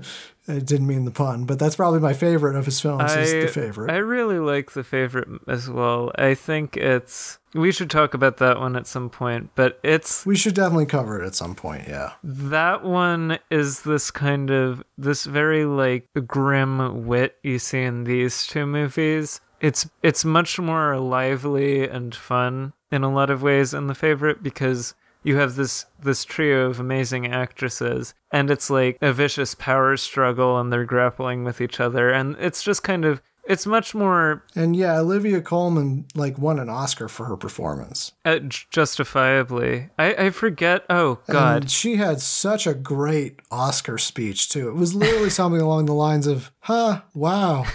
I 0.47 0.59
didn't 0.59 0.87
mean 0.87 1.05
the 1.05 1.11
pun, 1.11 1.45
but 1.45 1.57
that's 1.57 1.75
probably 1.77 1.99
my 2.01 2.13
favorite 2.13 2.55
of 2.55 2.65
his 2.65 2.79
films. 2.79 3.13
is 3.15 3.31
the 3.31 3.47
favorite. 3.47 3.91
I 3.91 3.97
really 3.97 4.39
like 4.39 4.71
the 4.71 4.83
favorite 4.83 5.27
as 5.47 5.69
well. 5.69 6.11
I 6.15 6.33
think 6.35 6.75
it's 6.75 7.39
we 7.53 7.71
should 7.71 7.89
talk 7.89 8.13
about 8.13 8.37
that 8.37 8.59
one 8.59 8.75
at 8.75 8.87
some 8.87 9.09
point, 9.09 9.51
but 9.55 9.79
it's 9.83 10.25
we 10.25 10.35
should 10.35 10.53
definitely 10.53 10.85
cover 10.87 11.21
it 11.21 11.25
at 11.25 11.35
some 11.35 11.55
point. 11.55 11.87
Yeah. 11.87 12.13
that 12.23 12.83
one 12.83 13.39
is 13.49 13.81
this 13.83 14.11
kind 14.11 14.49
of 14.49 14.83
this 14.97 15.23
very 15.25 15.65
like 15.65 16.07
grim 16.27 17.05
wit 17.05 17.37
you 17.43 17.59
see 17.59 17.81
in 17.81 18.03
these 18.03 18.45
two 18.45 18.65
movies. 18.65 19.39
It's 19.61 19.89
it's 20.01 20.25
much 20.25 20.59
more 20.59 20.97
lively 20.99 21.87
and 21.87 22.13
fun 22.13 22.73
in 22.91 23.03
a 23.03 23.11
lot 23.13 23.29
of 23.29 23.41
ways 23.41 23.73
in 23.73 23.87
the 23.87 23.95
favorite 23.95 24.43
because 24.43 24.93
you 25.23 25.37
have 25.37 25.55
this 25.55 25.85
this 26.01 26.23
trio 26.25 26.69
of 26.69 26.79
amazing 26.79 27.27
actresses 27.27 28.13
and 28.31 28.49
it's 28.51 28.69
like 28.69 28.97
a 29.01 29.13
vicious 29.13 29.55
power 29.55 29.95
struggle 29.97 30.59
and 30.59 30.71
they're 30.71 30.85
grappling 30.85 31.43
with 31.43 31.61
each 31.61 31.79
other 31.79 32.09
and 32.09 32.35
it's 32.39 32.61
just 32.63 32.83
kind 32.83 33.05
of 33.05 33.21
it's 33.45 33.65
much 33.65 33.93
more 33.93 34.45
And 34.55 34.73
yeah, 34.73 34.97
Olivia 34.99 35.41
Colman 35.41 36.05
like 36.15 36.37
won 36.37 36.59
an 36.59 36.69
Oscar 36.69 37.09
for 37.09 37.25
her 37.25 37.35
performance. 37.35 38.13
uh, 38.23 38.39
justifiably 38.39 39.89
i 39.99 40.13
i 40.25 40.29
forget 40.29 40.85
oh 40.89 41.19
god 41.29 41.63
And 41.63 41.71
she 41.71 41.95
had 41.97 42.21
such 42.21 42.65
a 42.67 42.73
great 42.73 43.41
Oscar 43.51 43.97
speech 43.97 44.49
too. 44.49 44.69
It 44.69 44.75
was 44.75 44.95
literally 44.95 45.29
something 45.39 45.59
along 45.61 45.85
the 45.87 45.93
lines 45.93 46.25
of, 46.27 46.51
"Huh, 46.61 47.01
wow, 47.13 47.63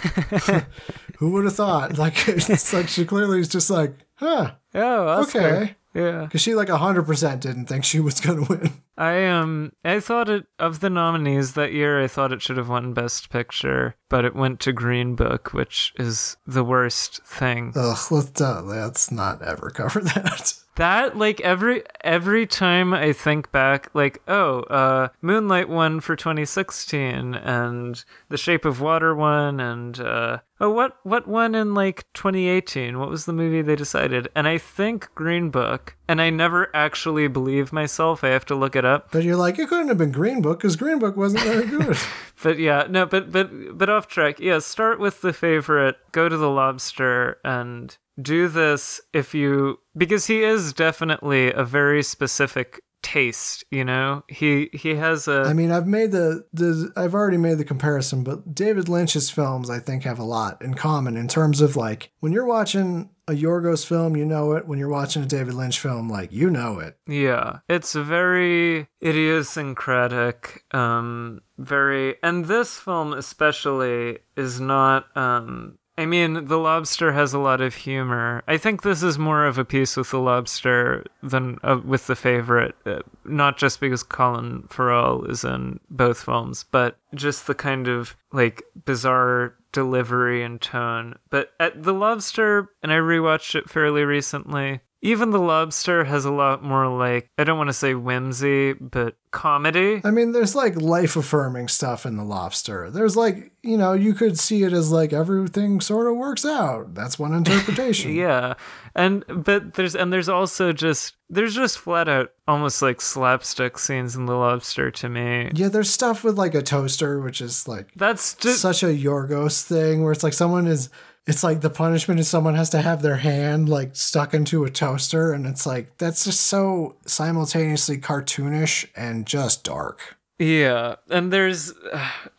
who 1.17 1.31
would 1.31 1.45
have 1.45 1.55
thought?" 1.55 1.97
Like 1.97 2.27
it's 2.27 2.73
like 2.73 2.87
she 2.87 3.05
clearly 3.05 3.39
is 3.39 3.47
just 3.47 3.69
like, 3.69 3.93
"Huh, 4.15 4.51
oh 4.73 5.07
Oscar. 5.07 5.39
okay," 5.39 5.75
yeah 5.93 6.21
because 6.23 6.41
she 6.41 6.55
like 6.55 6.69
hundred 6.69 7.05
percent 7.05 7.41
didn't 7.41 7.65
think 7.65 7.83
she 7.83 7.99
was 7.99 8.19
gonna 8.19 8.45
win. 8.49 8.71
I 8.99 9.25
um 9.27 9.71
I 9.85 10.01
thought 10.01 10.27
it 10.27 10.45
of 10.59 10.81
the 10.81 10.89
nominees 10.89 11.53
that 11.53 11.71
year. 11.71 12.03
I 12.03 12.07
thought 12.07 12.33
it 12.33 12.41
should 12.41 12.57
have 12.57 12.67
won 12.67 12.93
Best 12.93 13.29
Picture, 13.29 13.95
but 14.09 14.25
it 14.25 14.35
went 14.35 14.59
to 14.61 14.73
Green 14.73 15.15
Book, 15.15 15.53
which 15.53 15.93
is 15.97 16.35
the 16.45 16.65
worst 16.65 17.23
thing. 17.23 17.71
Ugh, 17.77 17.97
let's 18.11 18.41
uh, 18.41 18.61
let's 18.61 19.09
not 19.09 19.41
ever 19.41 19.69
cover 19.69 20.01
that. 20.15 20.53
that 20.75 21.17
like 21.17 21.39
every 21.39 21.83
every 22.03 22.45
time 22.45 22.93
I 22.93 23.13
think 23.13 23.53
back, 23.53 23.89
like 23.93 24.21
oh, 24.27 24.63
uh, 24.63 25.07
Moonlight 25.21 25.69
won 25.69 26.01
for 26.01 26.17
2016, 26.17 27.35
and 27.35 28.03
The 28.27 28.37
Shape 28.37 28.65
of 28.65 28.81
Water 28.81 29.15
won, 29.15 29.61
and 29.61 29.97
uh, 29.97 30.39
oh, 30.59 30.71
what 30.71 30.97
what 31.03 31.25
won 31.25 31.55
in 31.55 31.73
like 31.73 32.05
2018? 32.15 32.99
What 32.99 33.09
was 33.09 33.23
the 33.23 33.33
movie 33.33 33.61
they 33.61 33.77
decided? 33.77 34.27
And 34.35 34.45
I 34.45 34.57
think 34.57 35.07
Green 35.15 35.51
Book, 35.51 35.95
and 36.09 36.19
I 36.19 36.31
never 36.31 36.75
actually 36.75 37.27
believe 37.27 37.71
myself. 37.71 38.23
I 38.23 38.29
have 38.29 38.45
to 38.47 38.55
look 38.55 38.75
it 38.75 38.83
up. 38.83 39.11
But 39.11 39.23
you're 39.23 39.35
like, 39.35 39.59
it 39.59 39.69
couldn't 39.69 39.89
have 39.89 39.99
been 39.99 40.11
Green 40.11 40.41
Book 40.41 40.57
because 40.57 40.75
Green 40.75 40.97
Book 40.97 41.15
wasn't 41.15 41.43
very 41.43 41.67
good. 41.67 41.95
but 42.43 42.57
yeah, 42.57 42.87
no, 42.89 43.05
but 43.05 43.31
but 43.31 43.77
but 43.77 43.89
off 43.89 44.07
track. 44.07 44.39
Yeah, 44.39 44.57
start 44.57 44.99
with 44.99 45.21
the 45.21 45.31
favorite. 45.31 45.97
Go 46.11 46.27
to 46.27 46.35
the 46.35 46.49
Lobster 46.49 47.37
and 47.45 47.95
do 48.19 48.47
this 48.47 48.99
if 49.13 49.35
you 49.35 49.79
because 49.95 50.25
he 50.25 50.41
is 50.41 50.73
definitely 50.73 51.53
a 51.53 51.63
very 51.63 52.03
specific 52.03 52.81
taste 53.01 53.63
you 53.71 53.85
know 53.85 54.25
he 54.27 54.69
he 54.73 54.95
has 54.95 55.25
a 55.29 55.43
I 55.43 55.53
mean, 55.53 55.71
I've 55.71 55.87
made 55.87 56.11
the, 56.11 56.45
the 56.51 56.91
I've 56.97 57.13
already 57.13 57.37
made 57.37 57.57
the 57.57 57.63
comparison, 57.63 58.25
but 58.25 58.53
David 58.53 58.89
Lynch's 58.89 59.29
films 59.29 59.69
I 59.69 59.79
think 59.79 60.03
have 60.03 60.19
a 60.19 60.25
lot 60.25 60.61
in 60.61 60.73
common 60.73 61.15
in 61.15 61.29
terms 61.29 61.61
of 61.61 61.77
like 61.77 62.11
when 62.19 62.33
you're 62.33 62.45
watching 62.45 63.09
a 63.29 63.33
Yorgos 63.33 63.85
film, 63.85 64.17
you 64.17 64.25
know 64.25 64.53
it. 64.53 64.67
When 64.67 64.79
you're 64.79 64.89
watching 64.89 65.21
a 65.21 65.25
David 65.27 65.53
Lynch 65.53 65.79
film, 65.79 66.09
like 66.09 66.31
you 66.31 66.49
know 66.49 66.79
it. 66.79 66.97
Yeah, 67.07 67.59
it's 67.69 67.93
very 67.93 68.87
idiosyncratic. 69.03 70.63
Um, 70.71 71.41
very, 71.57 72.15
and 72.23 72.45
this 72.45 72.77
film 72.77 73.13
especially 73.13 74.19
is 74.35 74.59
not. 74.59 75.15
Um, 75.15 75.77
I 75.95 76.05
mean, 76.05 76.45
The 76.45 76.57
Lobster 76.57 77.11
has 77.11 77.33
a 77.33 77.39
lot 77.39 77.59
of 77.59 77.75
humor. 77.75 78.41
I 78.47 78.57
think 78.57 78.81
this 78.83 79.03
is 79.03 79.19
more 79.19 79.45
of 79.45 79.57
a 79.57 79.65
piece 79.65 79.97
with 79.97 80.11
The 80.11 80.19
Lobster 80.19 81.05
than 81.21 81.59
uh, 81.61 81.81
with 81.85 82.07
The 82.07 82.15
Favorite, 82.15 82.73
uh, 82.85 82.99
not 83.25 83.57
just 83.57 83.81
because 83.81 84.01
Colin 84.01 84.63
Farrell 84.69 85.25
is 85.25 85.43
in 85.43 85.81
both 85.89 86.23
films, 86.23 86.63
but 86.71 86.97
just 87.13 87.47
the 87.47 87.55
kind 87.55 87.89
of 87.89 88.15
like 88.31 88.63
bizarre 88.85 89.55
delivery 89.71 90.43
and 90.43 90.61
tone. 90.61 91.15
But 91.29 91.51
at 91.59 91.83
The 91.83 91.93
Lobster, 91.93 92.69
and 92.81 92.91
I 92.91 92.97
rewatched 92.97 93.55
it 93.55 93.69
fairly 93.69 94.03
recently, 94.03 94.81
even 95.01 95.31
The 95.31 95.39
Lobster 95.39 96.03
has 96.03 96.25
a 96.25 96.31
lot 96.31 96.61
more 96.61 96.87
like, 96.87 97.29
I 97.37 97.45
don't 97.45 97.57
want 97.57 97.69
to 97.69 97.73
say 97.73 97.93
whimsy, 97.93 98.73
but 98.73 99.15
comedy. 99.31 100.01
I 100.03 100.11
mean, 100.11 100.33
there's 100.33 100.55
like 100.55 100.75
life 100.75 101.15
affirming 101.15 101.69
stuff 101.69 102.05
in 102.05 102.17
The 102.17 102.23
Lobster. 102.23 102.89
There's 102.89 103.15
like, 103.15 103.53
you 103.63 103.77
know, 103.77 103.93
you 103.93 104.13
could 104.13 104.37
see 104.37 104.63
it 104.63 104.73
as 104.73 104.91
like 104.91 105.13
everything 105.13 105.79
sort 105.79 106.07
of 106.07 106.17
works 106.17 106.45
out. 106.45 106.95
That's 106.95 107.17
one 107.17 107.33
interpretation. 107.33 108.09
Yeah. 108.19 108.55
And 108.95 109.23
but 109.27 109.75
there's 109.75 109.95
and 109.95 110.11
there's 110.11 110.27
also 110.27 110.73
just 110.73 111.15
there's 111.29 111.55
just 111.55 111.77
flat 111.77 112.09
out 112.09 112.31
almost 112.47 112.81
like 112.81 112.99
slapstick 112.99 113.77
scenes 113.77 114.15
in 114.15 114.25
The 114.25 114.33
Lobster 114.35 114.91
to 114.91 115.07
me. 115.09 115.51
Yeah, 115.53 115.69
there's 115.69 115.89
stuff 115.89 116.23
with 116.23 116.37
like 116.37 116.55
a 116.55 116.61
toaster, 116.61 117.21
which 117.21 117.39
is 117.39 117.67
like 117.67 117.91
That's 117.95 118.35
just 118.35 118.61
such 118.61 118.83
a 118.83 118.87
Yorgos 118.87 119.61
thing 119.63 120.03
where 120.03 120.11
it's 120.11 120.23
like 120.23 120.33
someone 120.33 120.67
is 120.67 120.89
it's 121.29 121.43
like 121.43 121.61
the 121.61 121.69
punishment 121.69 122.19
is 122.19 122.27
someone 122.27 122.55
has 122.55 122.69
to 122.71 122.81
have 122.81 123.01
their 123.01 123.17
hand 123.17 123.69
like 123.69 123.95
stuck 123.95 124.33
into 124.33 124.63
a 124.65 124.69
toaster 124.69 125.31
and 125.31 125.45
it's 125.45 125.65
like 125.65 125.97
that's 125.97 126.25
just 126.25 126.41
so 126.41 126.95
simultaneously 127.05 127.97
cartoonish 127.97 128.87
and 128.95 129.25
just 129.25 129.63
dark. 129.63 130.17
Yeah, 130.41 130.95
and 131.09 131.33
there's, 131.33 131.73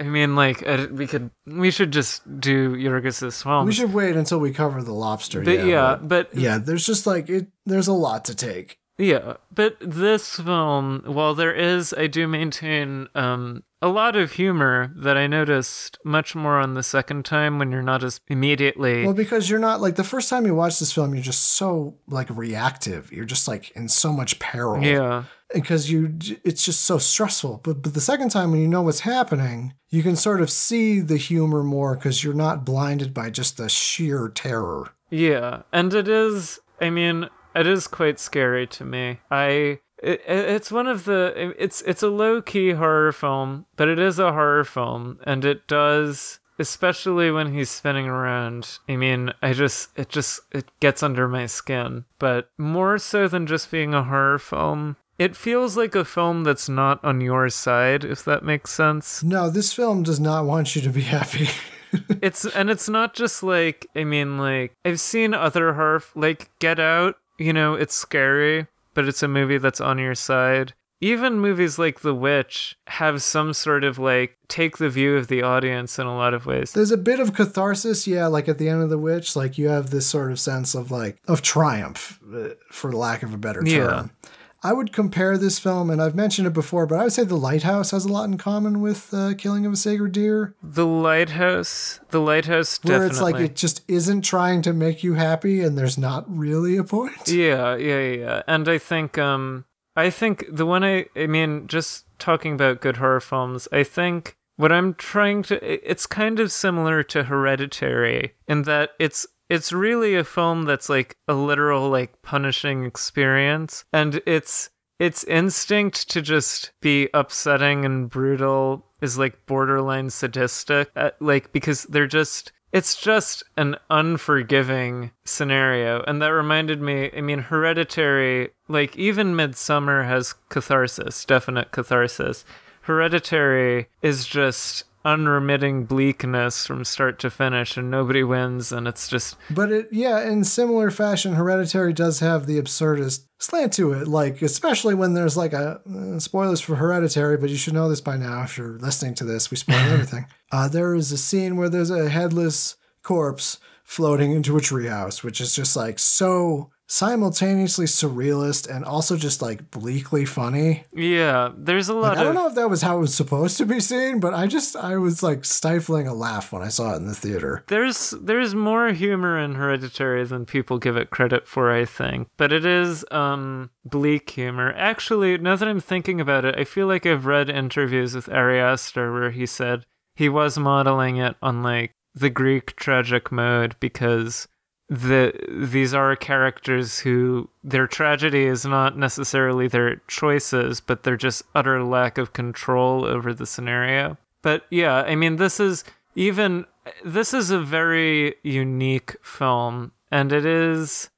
I 0.00 0.04
mean, 0.04 0.34
like 0.34 0.66
uh, 0.66 0.86
we 0.90 1.06
could, 1.06 1.30
we 1.46 1.70
should 1.70 1.90
just 1.92 2.22
do 2.40 2.74
Yorgos's 2.74 3.42
films. 3.42 3.66
We 3.66 3.74
should 3.74 3.92
wait 3.92 4.16
until 4.16 4.38
we 4.40 4.52
cover 4.52 4.82
the 4.82 4.94
lobster. 4.94 5.42
but 5.42 5.52
yeah, 5.58 5.64
yeah, 5.64 5.96
but- 6.00 6.08
but 6.32 6.34
yeah, 6.34 6.56
there's 6.56 6.86
just 6.86 7.06
like 7.06 7.28
it 7.28 7.48
there's 7.66 7.88
a 7.88 7.92
lot 7.92 8.24
to 8.24 8.34
take. 8.34 8.78
Yeah, 9.00 9.34
but 9.52 9.76
this 9.80 10.36
film, 10.36 11.02
while 11.06 11.34
there 11.34 11.54
is, 11.54 11.94
I 11.96 12.06
do 12.06 12.26
maintain 12.26 13.08
um, 13.14 13.64
a 13.80 13.88
lot 13.88 14.16
of 14.16 14.32
humor 14.32 14.92
that 14.96 15.16
I 15.16 15.26
noticed 15.26 15.98
much 16.04 16.34
more 16.34 16.58
on 16.58 16.74
the 16.74 16.82
second 16.82 17.24
time 17.24 17.58
when 17.58 17.72
you're 17.72 17.82
not 17.82 18.04
as 18.04 18.20
immediately. 18.28 19.04
Well, 19.04 19.14
because 19.14 19.48
you're 19.48 19.58
not 19.58 19.80
like 19.80 19.96
the 19.96 20.04
first 20.04 20.28
time 20.28 20.46
you 20.46 20.54
watch 20.54 20.78
this 20.78 20.92
film, 20.92 21.14
you're 21.14 21.22
just 21.22 21.42
so 21.42 21.96
like 22.06 22.28
reactive. 22.30 23.12
You're 23.12 23.24
just 23.24 23.48
like 23.48 23.70
in 23.72 23.88
so 23.88 24.12
much 24.12 24.38
peril. 24.38 24.82
yeah, 24.82 25.24
because 25.54 25.90
you 25.90 26.16
it's 26.44 26.64
just 26.64 26.82
so 26.82 26.96
stressful 26.96 27.60
but 27.64 27.82
but 27.82 27.92
the 27.92 28.00
second 28.00 28.28
time 28.28 28.52
when 28.52 28.60
you 28.60 28.68
know 28.68 28.82
what's 28.82 29.00
happening 29.00 29.74
you 29.88 30.00
can 30.00 30.14
sort 30.14 30.40
of 30.40 30.48
see 30.48 31.00
the 31.00 31.16
humor 31.16 31.64
more 31.64 31.96
because 31.96 32.22
you're 32.22 32.32
not 32.32 32.64
blinded 32.64 33.12
by 33.12 33.28
just 33.28 33.56
the 33.56 33.68
sheer 33.68 34.28
terror 34.28 34.92
yeah, 35.10 35.62
and 35.72 35.92
it 35.92 36.08
is. 36.08 36.60
I 36.80 36.90
mean, 36.90 37.28
it 37.54 37.66
is 37.66 37.86
quite 37.86 38.18
scary 38.18 38.66
to 38.68 38.84
me. 38.84 39.20
I. 39.30 39.80
It, 40.02 40.22
it's 40.26 40.72
one 40.72 40.86
of 40.86 41.04
the 41.04 41.54
it's 41.58 41.82
it's 41.82 42.02
a 42.02 42.08
low 42.08 42.40
key 42.40 42.70
horror 42.70 43.12
film, 43.12 43.66
but 43.76 43.86
it 43.86 43.98
is 43.98 44.18
a 44.18 44.32
horror 44.32 44.64
film, 44.64 45.18
and 45.24 45.44
it 45.44 45.66
does 45.68 46.40
especially 46.60 47.30
when 47.30 47.52
he's 47.54 47.70
spinning 47.70 48.06
around. 48.06 48.78
I 48.88 48.96
mean, 48.96 49.32
I 49.42 49.52
just 49.52 49.90
it 49.98 50.08
just 50.08 50.40
it 50.52 50.70
gets 50.80 51.02
under 51.02 51.26
my 51.26 51.46
skin. 51.46 52.04
But 52.18 52.50
more 52.56 52.98
so 52.98 53.28
than 53.28 53.46
just 53.46 53.70
being 53.70 53.94
a 53.94 54.04
horror 54.04 54.38
film, 54.38 54.96
it 55.18 55.36
feels 55.36 55.76
like 55.76 55.94
a 55.94 56.04
film 56.04 56.44
that's 56.44 56.68
not 56.68 57.02
on 57.04 57.20
your 57.20 57.48
side, 57.48 58.04
if 58.04 58.24
that 58.24 58.44
makes 58.44 58.70
sense. 58.70 59.22
no 59.22 59.50
this 59.50 59.72
film 59.72 60.02
does 60.02 60.20
not 60.20 60.44
want 60.44 60.76
you 60.76 60.82
to 60.82 60.90
be 60.90 61.02
happy 61.02 61.48
it's 62.22 62.44
and 62.44 62.70
it's 62.70 62.88
not 62.88 63.14
just 63.14 63.42
like 63.42 63.86
I 63.94 64.04
mean 64.04 64.38
like 64.38 64.76
I've 64.84 65.00
seen 65.00 65.34
other 65.34 65.74
horror 65.74 66.02
like 66.14 66.50
Get 66.58 66.78
Out, 66.78 67.16
you 67.40 67.52
know, 67.52 67.74
it's 67.74 67.94
scary, 67.94 68.66
but 68.94 69.08
it's 69.08 69.22
a 69.22 69.28
movie 69.28 69.58
that's 69.58 69.80
on 69.80 69.98
your 69.98 70.14
side. 70.14 70.74
Even 71.02 71.40
movies 71.40 71.78
like 71.78 72.00
The 72.00 72.14
Witch 72.14 72.76
have 72.86 73.22
some 73.22 73.54
sort 73.54 73.84
of 73.84 73.98
like 73.98 74.36
take 74.48 74.76
the 74.76 74.90
view 74.90 75.16
of 75.16 75.28
the 75.28 75.40
audience 75.42 75.98
in 75.98 76.06
a 76.06 76.14
lot 76.14 76.34
of 76.34 76.44
ways. 76.44 76.72
there's 76.72 76.90
a 76.90 76.98
bit 76.98 77.18
of 77.20 77.32
catharsis 77.32 78.06
yeah 78.06 78.26
like 78.26 78.48
at 78.48 78.58
the 78.58 78.68
end 78.68 78.82
of 78.82 78.90
the 78.90 78.98
witch 78.98 79.34
like 79.36 79.56
you 79.56 79.68
have 79.68 79.90
this 79.90 80.06
sort 80.06 80.30
of 80.32 80.38
sense 80.40 80.74
of 80.74 80.90
like 80.90 81.16
of 81.28 81.40
triumph 81.40 82.18
uh, 82.34 82.48
for 82.70 82.92
lack 82.92 83.22
of 83.22 83.32
a 83.32 83.38
better 83.38 83.62
term 83.62 83.66
Yeah. 83.66 84.30
I 84.62 84.72
would 84.74 84.92
compare 84.92 85.38
this 85.38 85.58
film, 85.58 85.88
and 85.88 86.02
I've 86.02 86.14
mentioned 86.14 86.46
it 86.46 86.52
before, 86.52 86.84
but 86.86 86.98
I 86.98 87.04
would 87.04 87.12
say 87.12 87.24
The 87.24 87.36
Lighthouse 87.36 87.92
has 87.92 88.04
a 88.04 88.12
lot 88.12 88.28
in 88.28 88.36
common 88.36 88.80
with 88.80 89.12
uh, 89.14 89.32
Killing 89.34 89.64
of 89.64 89.72
a 89.72 89.76
Sacred 89.76 90.12
Deer. 90.12 90.54
The 90.62 90.86
Lighthouse, 90.86 92.00
The 92.10 92.20
Lighthouse 92.20 92.78
where 92.82 92.98
definitely. 92.98 93.10
it's 93.10 93.20
like 93.20 93.50
it 93.50 93.56
just 93.56 93.82
isn't 93.88 94.22
trying 94.22 94.62
to 94.62 94.72
make 94.72 95.02
you 95.02 95.14
happy 95.14 95.62
and 95.62 95.78
there's 95.78 95.96
not 95.96 96.24
really 96.28 96.76
a 96.76 96.84
point. 96.84 97.28
Yeah, 97.28 97.76
yeah, 97.76 98.00
yeah, 98.00 98.16
yeah. 98.16 98.42
And 98.46 98.68
I 98.68 98.78
think 98.78 99.16
um 99.18 99.64
I 99.96 100.10
think 100.10 100.44
the 100.50 100.66
one 100.66 100.84
I 100.84 101.06
I 101.16 101.26
mean 101.26 101.66
just 101.66 102.04
talking 102.18 102.54
about 102.54 102.80
good 102.80 102.98
horror 102.98 103.20
films, 103.20 103.66
I 103.72 103.82
think 103.82 104.36
what 104.56 104.72
I'm 104.72 104.94
trying 104.94 105.42
to 105.44 105.90
it's 105.90 106.06
kind 106.06 106.38
of 106.38 106.52
similar 106.52 107.02
to 107.04 107.24
Hereditary 107.24 108.34
in 108.46 108.62
that 108.62 108.90
it's 108.98 109.26
it's 109.50 109.72
really 109.72 110.14
a 110.14 110.24
film 110.24 110.64
that's 110.64 110.88
like 110.88 111.16
a 111.28 111.34
literal 111.34 111.90
like 111.90 112.22
punishing 112.22 112.84
experience 112.84 113.84
and 113.92 114.22
it's 114.24 114.70
its 114.98 115.24
instinct 115.24 116.08
to 116.10 116.22
just 116.22 116.70
be 116.80 117.08
upsetting 117.12 117.84
and 117.84 118.08
brutal 118.08 118.86
is 119.02 119.18
like 119.18 119.44
borderline 119.46 120.08
sadistic 120.08 120.88
uh, 120.96 121.10
like 121.20 121.52
because 121.52 121.82
they're 121.84 122.06
just 122.06 122.52
it's 122.72 122.94
just 122.94 123.42
an 123.56 123.74
unforgiving 123.90 125.10
scenario 125.24 126.02
and 126.06 126.22
that 126.22 126.28
reminded 126.28 126.80
me 126.80 127.10
i 127.16 127.20
mean 127.20 127.40
hereditary 127.40 128.50
like 128.68 128.96
even 128.96 129.34
Midsommar 129.34 130.06
has 130.06 130.34
catharsis 130.48 131.24
definite 131.24 131.72
catharsis. 131.72 132.44
Hereditary 132.82 133.88
is 134.00 134.26
just 134.26 134.84
unremitting 135.04 135.84
bleakness 135.84 136.66
from 136.66 136.84
start 136.84 137.18
to 137.18 137.30
finish 137.30 137.76
and 137.76 137.90
nobody 137.90 138.22
wins 138.22 138.70
and 138.70 138.86
it's 138.86 139.08
just 139.08 139.36
But 139.50 139.72
it, 139.72 139.88
yeah, 139.90 140.20
in 140.28 140.44
similar 140.44 140.90
fashion, 140.90 141.34
Hereditary 141.34 141.92
does 141.92 142.20
have 142.20 142.46
the 142.46 142.60
absurdist 142.60 143.24
slant 143.38 143.72
to 143.74 143.92
it. 143.92 144.06
Like, 144.08 144.42
especially 144.42 144.94
when 144.94 145.14
there's 145.14 145.36
like 145.36 145.52
a 145.52 145.80
uh, 145.90 146.18
spoilers 146.18 146.60
for 146.60 146.76
Hereditary, 146.76 147.38
but 147.38 147.50
you 147.50 147.56
should 147.56 147.74
know 147.74 147.88
this 147.88 148.00
by 148.00 148.16
now 148.16 148.42
if 148.42 148.58
you're 148.58 148.78
listening 148.78 149.14
to 149.16 149.24
this. 149.24 149.50
We 149.50 149.56
spoil 149.56 149.76
everything. 149.78 150.26
Uh, 150.52 150.68
there 150.68 150.94
is 150.94 151.10
a 151.12 151.18
scene 151.18 151.56
where 151.56 151.68
there's 151.68 151.90
a 151.90 152.08
headless 152.08 152.76
corpse 153.02 153.58
floating 153.84 154.32
into 154.32 154.56
a 154.56 154.60
treehouse, 154.60 155.24
which 155.24 155.40
is 155.40 155.54
just 155.54 155.76
like 155.76 155.98
so 155.98 156.70
simultaneously 156.90 157.86
surrealist 157.86 158.68
and 158.68 158.84
also 158.84 159.16
just 159.16 159.40
like 159.40 159.70
bleakly 159.70 160.24
funny. 160.24 160.84
Yeah, 160.92 161.52
there's 161.56 161.88
a 161.88 161.94
lot 161.94 162.10
Like, 162.10 162.18
I 162.18 162.22
don't 162.24 162.34
know 162.34 162.48
if 162.48 162.56
that 162.56 162.68
was 162.68 162.82
how 162.82 162.96
it 162.98 163.00
was 163.00 163.14
supposed 163.14 163.56
to 163.58 163.64
be 163.64 163.78
seen, 163.78 164.18
but 164.18 164.34
I 164.34 164.48
just 164.48 164.74
I 164.74 164.96
was 164.96 165.22
like 165.22 165.44
stifling 165.44 166.08
a 166.08 166.14
laugh 166.14 166.52
when 166.52 166.62
I 166.62 166.68
saw 166.68 166.94
it 166.94 166.96
in 166.96 167.06
the 167.06 167.14
theater. 167.14 167.64
there's 167.68 168.10
there's 168.20 168.56
more 168.56 168.88
humor 168.88 169.38
in 169.38 169.54
Hereditary 169.54 170.24
than 170.24 170.44
people 170.44 170.78
give 170.78 170.96
it 170.96 171.10
credit 171.10 171.46
for, 171.46 171.70
I 171.70 171.84
think. 171.84 172.26
But 172.36 172.52
it 172.52 172.66
is 172.66 173.04
um 173.12 173.70
bleak 173.84 174.28
humor. 174.30 174.74
Actually, 174.76 175.38
now 175.38 175.54
that 175.54 175.68
I'm 175.68 175.80
thinking 175.80 176.20
about 176.20 176.44
it, 176.44 176.56
I 176.58 176.64
feel 176.64 176.88
like 176.88 177.06
I've 177.06 177.24
read 177.24 177.48
interviews 177.48 178.16
with 178.16 178.28
Ari 178.28 178.58
Aster 178.58 179.12
where 179.12 179.30
he 179.30 179.46
said 179.46 179.86
he 180.16 180.28
was 180.28 180.58
modeling 180.58 181.18
it 181.18 181.36
on 181.40 181.62
like 181.62 181.92
the 182.14 182.30
Greek 182.30 182.74
tragic 182.74 183.30
mode 183.30 183.76
because 183.78 184.48
the 184.90 185.32
these 185.48 185.94
are 185.94 186.16
characters 186.16 186.98
who 186.98 187.48
their 187.62 187.86
tragedy 187.86 188.44
is 188.44 188.66
not 188.66 188.98
necessarily 188.98 189.68
their 189.68 189.96
choices, 190.08 190.80
but 190.80 191.04
their 191.04 191.16
just 191.16 191.44
utter 191.54 191.84
lack 191.84 192.18
of 192.18 192.32
control 192.32 193.04
over 193.04 193.32
the 193.32 193.46
scenario. 193.46 194.18
But 194.42 194.66
yeah, 194.68 194.96
I 195.02 195.14
mean 195.14 195.36
this 195.36 195.60
is 195.60 195.84
even 196.16 196.66
this 197.04 197.32
is 197.32 197.52
a 197.52 197.60
very 197.60 198.34
unique 198.42 199.16
film 199.22 199.92
and 200.10 200.32
it 200.32 200.44
is 200.44 201.08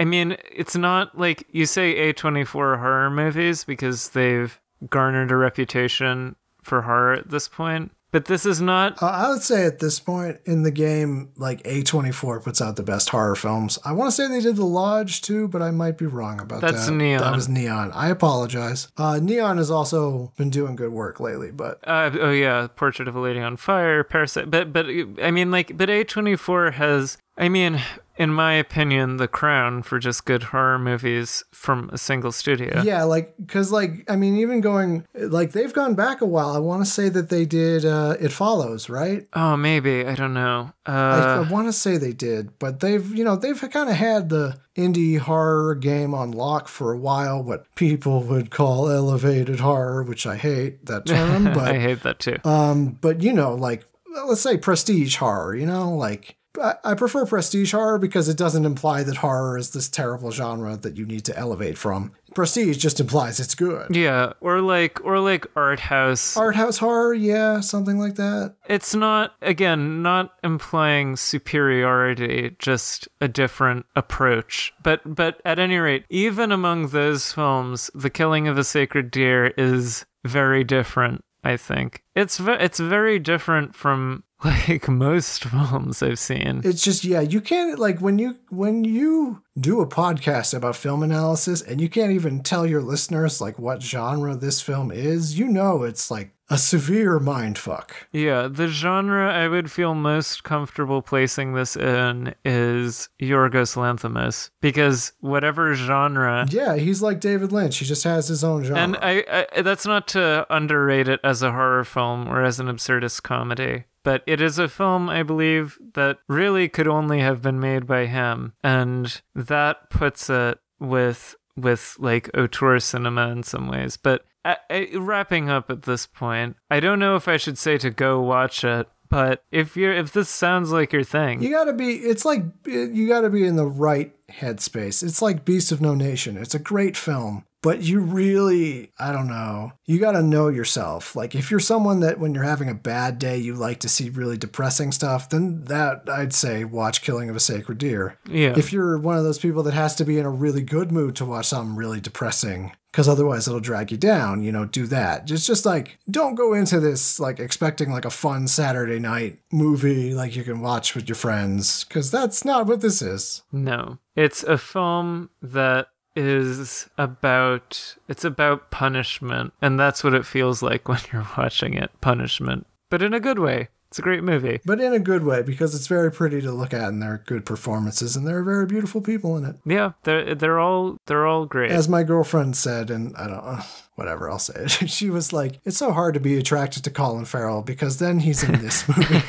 I 0.00 0.06
mean, 0.06 0.38
it's 0.50 0.76
not 0.76 1.18
like 1.18 1.46
you 1.52 1.66
say 1.66 2.10
A24 2.14 2.78
horror 2.78 3.10
movies 3.10 3.64
because 3.64 4.08
they've 4.08 4.58
garnered 4.88 5.30
a 5.30 5.36
reputation 5.36 6.36
for 6.62 6.80
horror 6.80 7.12
at 7.12 7.28
this 7.28 7.48
point. 7.48 7.92
But 8.12 8.24
this 8.24 8.44
is 8.44 8.60
not 8.60 9.00
Uh, 9.02 9.06
I 9.06 9.28
would 9.30 9.42
say 9.42 9.64
at 9.64 9.78
this 9.78 10.00
point 10.00 10.38
in 10.44 10.62
the 10.62 10.70
game, 10.70 11.30
like 11.36 11.62
A24 11.62 12.42
puts 12.42 12.60
out 12.60 12.76
the 12.76 12.82
best 12.82 13.10
horror 13.10 13.36
films. 13.36 13.78
I 13.84 13.92
want 13.92 14.10
to 14.10 14.12
say 14.16 14.26
they 14.28 14.40
did 14.40 14.56
The 14.56 14.64
Lodge 14.64 15.22
too, 15.22 15.46
but 15.48 15.62
I 15.62 15.70
might 15.70 15.96
be 15.96 16.06
wrong 16.06 16.40
about 16.40 16.60
That's 16.60 16.86
that. 16.86 16.92
Neon. 16.92 17.20
That 17.20 17.34
was 17.34 17.48
Neon. 17.48 17.92
I 17.92 18.08
apologize. 18.08 18.88
Uh, 18.96 19.18
Neon 19.22 19.58
has 19.58 19.70
also 19.70 20.32
been 20.36 20.50
doing 20.50 20.76
good 20.76 20.92
work 20.92 21.20
lately, 21.20 21.50
but 21.52 21.78
Uh, 21.86 22.10
oh 22.20 22.30
yeah, 22.30 22.66
Portrait 22.74 23.08
of 23.08 23.14
a 23.14 23.20
Lady 23.20 23.40
on 23.40 23.56
Fire, 23.56 24.02
Parasite. 24.02 24.50
But 24.50 24.72
but 24.72 24.86
I 25.22 25.30
mean, 25.30 25.50
like, 25.50 25.76
but 25.76 25.88
A 25.88 26.04
twenty 26.04 26.36
four 26.36 26.72
has. 26.72 27.16
I 27.36 27.48
mean, 27.48 27.80
in 28.16 28.34
my 28.34 28.52
opinion, 28.52 29.16
the 29.16 29.26
crown 29.26 29.82
for 29.82 29.98
just 29.98 30.26
good 30.26 30.42
horror 30.42 30.78
movies 30.78 31.42
from 31.52 31.88
a 31.90 31.96
single 31.96 32.32
studio. 32.32 32.82
yeah, 32.82 33.04
like 33.04 33.34
because 33.38 33.72
like 33.72 34.04
I 34.10 34.16
mean, 34.16 34.36
even 34.36 34.60
going 34.60 35.06
like 35.14 35.52
they've 35.52 35.72
gone 35.72 35.94
back 35.94 36.20
a 36.20 36.26
while. 36.26 36.50
I 36.50 36.58
want 36.58 36.84
to 36.84 36.90
say 36.90 37.08
that 37.08 37.30
they 37.30 37.46
did 37.46 37.86
uh, 37.86 38.16
It 38.20 38.30
Follows, 38.30 38.90
right? 38.90 39.26
Oh, 39.32 39.56
maybe 39.56 40.04
I 40.04 40.14
don't 40.14 40.34
know. 40.34 40.72
I, 40.84 40.92
Uh, 40.92 41.44
I 41.46 41.50
want 41.50 41.68
to 41.68 41.72
say 41.72 41.96
they 41.96 42.12
did, 42.12 42.58
but 42.58 42.80
they've 42.80 43.14
you 43.16 43.24
know 43.24 43.36
they've 43.36 43.58
kind 43.70 43.88
of 43.88 43.96
had 43.96 44.28
the 44.28 44.60
indie 44.76 45.18
horror 45.18 45.74
game 45.74 46.12
on 46.12 46.30
lock 46.32 46.68
for 46.68 46.92
a 46.92 46.98
while. 46.98 47.42
What 47.42 47.74
people 47.74 48.22
would 48.24 48.50
call 48.50 48.90
elevated 48.90 49.60
horror, 49.60 50.02
which 50.02 50.26
I 50.26 50.36
hate 50.36 50.84
that 50.86 51.06
term, 51.06 51.44
but 51.54 51.74
I 51.74 51.78
hate 51.78 52.02
that 52.02 52.18
too. 52.18 52.36
Um, 52.44 52.98
but 53.00 53.22
you 53.22 53.32
know, 53.32 53.54
like 53.54 53.86
let's 54.26 54.42
say 54.42 54.58
prestige 54.58 55.16
horror, 55.16 55.56
you 55.56 55.64
know, 55.64 55.94
like 55.94 56.36
I, 56.84 56.94
prefer 56.94 57.26
prestige 57.26 57.72
horror 57.72 57.98
because 57.98 58.28
it 58.28 58.36
doesn't 58.36 58.64
imply 58.64 59.02
that 59.04 59.16
horror 59.18 59.56
is 59.56 59.70
this 59.70 59.88
terrible 59.88 60.30
genre 60.32 60.76
that 60.76 60.96
you 60.96 61.06
need 61.06 61.24
to 61.26 61.36
elevate 61.38 61.78
from. 61.78 62.12
Prestige 62.34 62.76
just 62.76 62.98
implies 63.00 63.38
it's 63.40 63.54
good. 63.54 63.94
yeah, 63.94 64.32
or 64.40 64.60
like 64.60 65.04
or 65.04 65.18
like 65.20 65.46
art 65.56 65.80
house. 65.80 66.36
Art 66.36 66.56
house 66.56 66.78
horror, 66.78 67.14
yeah, 67.14 67.60
something 67.60 67.98
like 67.98 68.16
that. 68.16 68.54
it's 68.68 68.94
not 68.94 69.34
again 69.42 70.02
not 70.02 70.34
implying 70.44 71.16
superiority 71.16 72.56
just 72.58 73.08
a 73.20 73.28
different 73.28 73.86
approach 73.96 74.72
but 74.82 75.00
but 75.04 75.40
at 75.44 75.58
any 75.58 75.76
rate 75.78 76.04
even 76.10 76.52
among 76.52 76.88
those 76.88 77.32
films 77.32 77.90
the 77.94 78.10
killing 78.10 78.48
of 78.48 78.58
a 78.58 78.64
sacred 78.64 79.10
deer 79.10 79.46
is 79.56 80.04
very 80.24 80.64
different 80.64 81.24
i 81.44 81.56
think 81.56 82.02
it's 82.14 82.38
ve- 82.38 82.52
it's 82.60 82.78
very 82.80 83.18
different 83.18 83.74
from 83.74 84.22
like 84.44 84.88
most 84.88 85.44
films 85.44 86.02
i've 86.02 86.18
seen 86.18 86.60
It's 86.64 86.82
just 86.82 87.04
yeah, 87.04 87.20
you 87.20 87.40
can't 87.40 87.78
like 87.78 88.00
when 88.00 88.18
you 88.18 88.38
when 88.48 88.84
you 88.84 89.42
do 89.58 89.80
a 89.80 89.86
podcast 89.86 90.54
about 90.54 90.76
film 90.76 91.02
analysis 91.02 91.60
and 91.60 91.80
you 91.80 91.88
can't 91.88 92.12
even 92.12 92.42
tell 92.42 92.66
your 92.66 92.80
listeners 92.82 93.40
like 93.40 93.58
what 93.58 93.82
genre 93.82 94.34
this 94.34 94.60
film 94.62 94.90
is, 94.90 95.38
you 95.38 95.46
know 95.48 95.82
it's 95.82 96.10
like 96.10 96.34
a 96.52 96.58
severe 96.58 97.20
mind 97.20 97.56
fuck. 97.56 98.08
yeah 98.12 98.48
the 98.48 98.66
genre 98.66 99.32
i 99.32 99.46
would 99.46 99.70
feel 99.70 99.94
most 99.94 100.42
comfortable 100.42 101.00
placing 101.00 101.52
this 101.54 101.76
in 101.76 102.34
is 102.44 103.08
yorgos 103.22 103.76
lanthimos 103.76 104.50
because 104.60 105.12
whatever 105.20 105.74
genre 105.74 106.46
Yeah, 106.50 106.74
he's 106.76 107.02
like 107.02 107.20
David 107.20 107.52
Lynch. 107.52 107.76
He 107.78 107.84
just 107.84 108.02
has 108.04 108.26
his 108.28 108.42
own 108.42 108.64
genre. 108.64 108.82
And 108.82 108.96
I, 109.00 109.46
I 109.54 109.62
that's 109.62 109.86
not 109.86 110.08
to 110.08 110.44
underrate 110.50 111.06
it 111.08 111.20
as 111.22 111.42
a 111.42 111.52
horror 111.52 111.84
film 111.84 112.26
or 112.28 112.42
as 112.44 112.58
an 112.58 112.66
absurdist 112.66 113.22
comedy, 113.22 113.84
but 114.02 114.22
it 114.26 114.40
is 114.40 114.58
a 114.58 114.68
film 114.68 115.08
I 115.08 115.22
believe 115.22 115.78
that 115.94 116.18
really 116.28 116.68
could 116.68 116.88
only 116.88 117.20
have 117.20 117.42
been 117.42 117.60
made 117.60 117.86
by 117.86 118.06
him, 118.06 118.54
and 118.62 119.20
that 119.34 119.90
puts 119.90 120.30
it 120.30 120.58
with 120.78 121.36
with 121.56 121.96
like 121.98 122.30
auteur 122.36 122.78
cinema 122.78 123.28
in 123.28 123.42
some 123.42 123.68
ways. 123.68 123.96
But 123.96 124.24
I, 124.44 124.56
I, 124.70 124.88
wrapping 124.94 125.50
up 125.50 125.70
at 125.70 125.82
this 125.82 126.06
point, 126.06 126.56
I 126.70 126.80
don't 126.80 126.98
know 126.98 127.16
if 127.16 127.28
I 127.28 127.36
should 127.36 127.58
say 127.58 127.78
to 127.78 127.90
go 127.90 128.20
watch 128.20 128.64
it. 128.64 128.88
But 129.08 129.42
if 129.50 129.76
you're 129.76 129.92
if 129.92 130.12
this 130.12 130.28
sounds 130.28 130.70
like 130.70 130.92
your 130.92 131.02
thing, 131.02 131.42
You 131.42 131.50
gotta 131.50 131.72
be. 131.72 131.96
It's 131.96 132.24
like 132.24 132.44
you 132.64 133.08
gotta 133.08 133.28
be 133.28 133.44
in 133.44 133.56
the 133.56 133.66
right 133.66 134.14
headspace. 134.30 135.02
It's 135.02 135.20
like 135.20 135.44
Beast 135.44 135.72
of 135.72 135.80
No 135.80 135.96
Nation. 135.96 136.36
It's 136.36 136.54
a 136.54 136.60
great 136.60 136.96
film, 136.96 137.44
but 137.62 137.82
you 137.82 138.00
really, 138.00 138.92
I 138.98 139.12
don't 139.12 139.28
know. 139.28 139.72
You 139.86 139.98
gotta 139.98 140.22
know 140.22 140.48
yourself. 140.48 141.14
Like 141.14 141.34
if 141.34 141.50
you're 141.50 141.60
someone 141.60 142.00
that 142.00 142.18
when 142.18 142.34
you're 142.34 142.44
having 142.44 142.68
a 142.68 142.74
bad 142.74 143.18
day, 143.18 143.36
you 143.36 143.54
like 143.54 143.80
to 143.80 143.88
see 143.88 144.08
really 144.08 144.36
depressing 144.36 144.92
stuff, 144.92 145.28
then 145.28 145.64
that 145.64 146.02
I'd 146.08 146.32
say 146.32 146.64
watch 146.64 147.02
Killing 147.02 147.28
of 147.28 147.36
a 147.36 147.40
Sacred 147.40 147.78
Deer. 147.78 148.18
yeah, 148.28 148.54
If 148.56 148.72
you're 148.72 148.98
one 148.98 149.16
of 149.16 149.24
those 149.24 149.38
people 149.38 149.62
that 149.64 149.74
has 149.74 149.94
to 149.96 150.04
be 150.04 150.18
in 150.18 150.26
a 150.26 150.30
really 150.30 150.62
good 150.62 150.90
mood 150.90 151.16
to 151.16 151.24
watch 151.24 151.46
something 151.46 151.76
really 151.76 152.00
depressing, 152.00 152.72
because 152.90 153.08
otherwise 153.08 153.46
it'll 153.46 153.60
drag 153.60 153.92
you 153.92 153.96
down, 153.98 154.42
you 154.42 154.50
know, 154.50 154.64
do 154.64 154.86
that. 154.86 155.30
It's 155.30 155.46
just 155.46 155.64
like, 155.66 155.98
don't 156.10 156.34
go 156.34 156.54
into 156.54 156.80
this 156.80 157.20
like 157.20 157.38
expecting 157.38 157.90
like 157.92 158.04
a 158.04 158.10
fun 158.10 158.48
Saturday 158.48 158.98
night 158.98 159.38
movie 159.52 160.12
like 160.14 160.34
you 160.34 160.42
can 160.44 160.60
watch 160.60 160.94
with 160.94 161.08
your 161.08 161.16
friends, 161.16 161.84
because 161.84 162.10
that's 162.10 162.44
not 162.44 162.66
what 162.66 162.80
this 162.80 163.02
is. 163.02 163.42
No. 163.52 163.98
It's 164.16 164.42
a 164.42 164.58
film 164.58 165.30
that 165.40 165.88
is 166.16 166.88
about 166.98 167.96
it's 168.08 168.24
about 168.24 168.70
punishment 168.70 169.52
and 169.62 169.78
that's 169.78 170.02
what 170.04 170.14
it 170.14 170.26
feels 170.26 170.62
like 170.62 170.88
when 170.88 171.00
you're 171.12 171.26
watching 171.38 171.74
it 171.74 171.90
punishment 172.00 172.66
but 172.88 173.02
in 173.02 173.14
a 173.14 173.20
good 173.20 173.38
way 173.38 173.68
it's 173.88 173.98
a 173.98 174.02
great 174.02 174.22
movie 174.22 174.60
But 174.64 174.80
in 174.80 174.92
a 174.92 175.00
good 175.00 175.24
way, 175.24 175.42
because 175.42 175.74
it's 175.74 175.88
very 175.88 176.12
pretty 176.12 176.40
to 176.42 176.52
look 176.52 176.72
at 176.72 176.90
and 176.90 177.02
there 177.02 177.14
are 177.14 177.24
good 177.26 177.44
performances 177.44 178.14
and 178.14 178.24
there 178.24 178.38
are 178.38 178.44
very 178.44 178.64
beautiful 178.64 179.00
people 179.00 179.36
in 179.36 179.44
it. 179.44 179.56
yeah 179.64 179.92
they're 180.04 180.32
they're 180.36 180.60
all 180.60 180.96
they're 181.06 181.26
all 181.26 181.44
great 181.44 181.72
As 181.72 181.88
my 181.88 182.04
girlfriend 182.04 182.56
said, 182.56 182.88
and 182.88 183.16
I 183.16 183.26
don't 183.26 183.44
know, 183.44 183.58
whatever, 183.96 184.30
I'll 184.30 184.38
say 184.38 184.54
it. 184.62 184.70
She 184.88 185.10
was 185.10 185.32
like, 185.32 185.58
it's 185.64 185.76
so 185.76 185.90
hard 185.90 186.14
to 186.14 186.20
be 186.20 186.36
attracted 186.38 186.84
to 186.84 186.90
Colin 186.92 187.24
Farrell 187.24 187.62
because 187.62 187.98
then 187.98 188.20
he's 188.20 188.44
in 188.44 188.60
this 188.60 188.86
movie. 188.96 189.22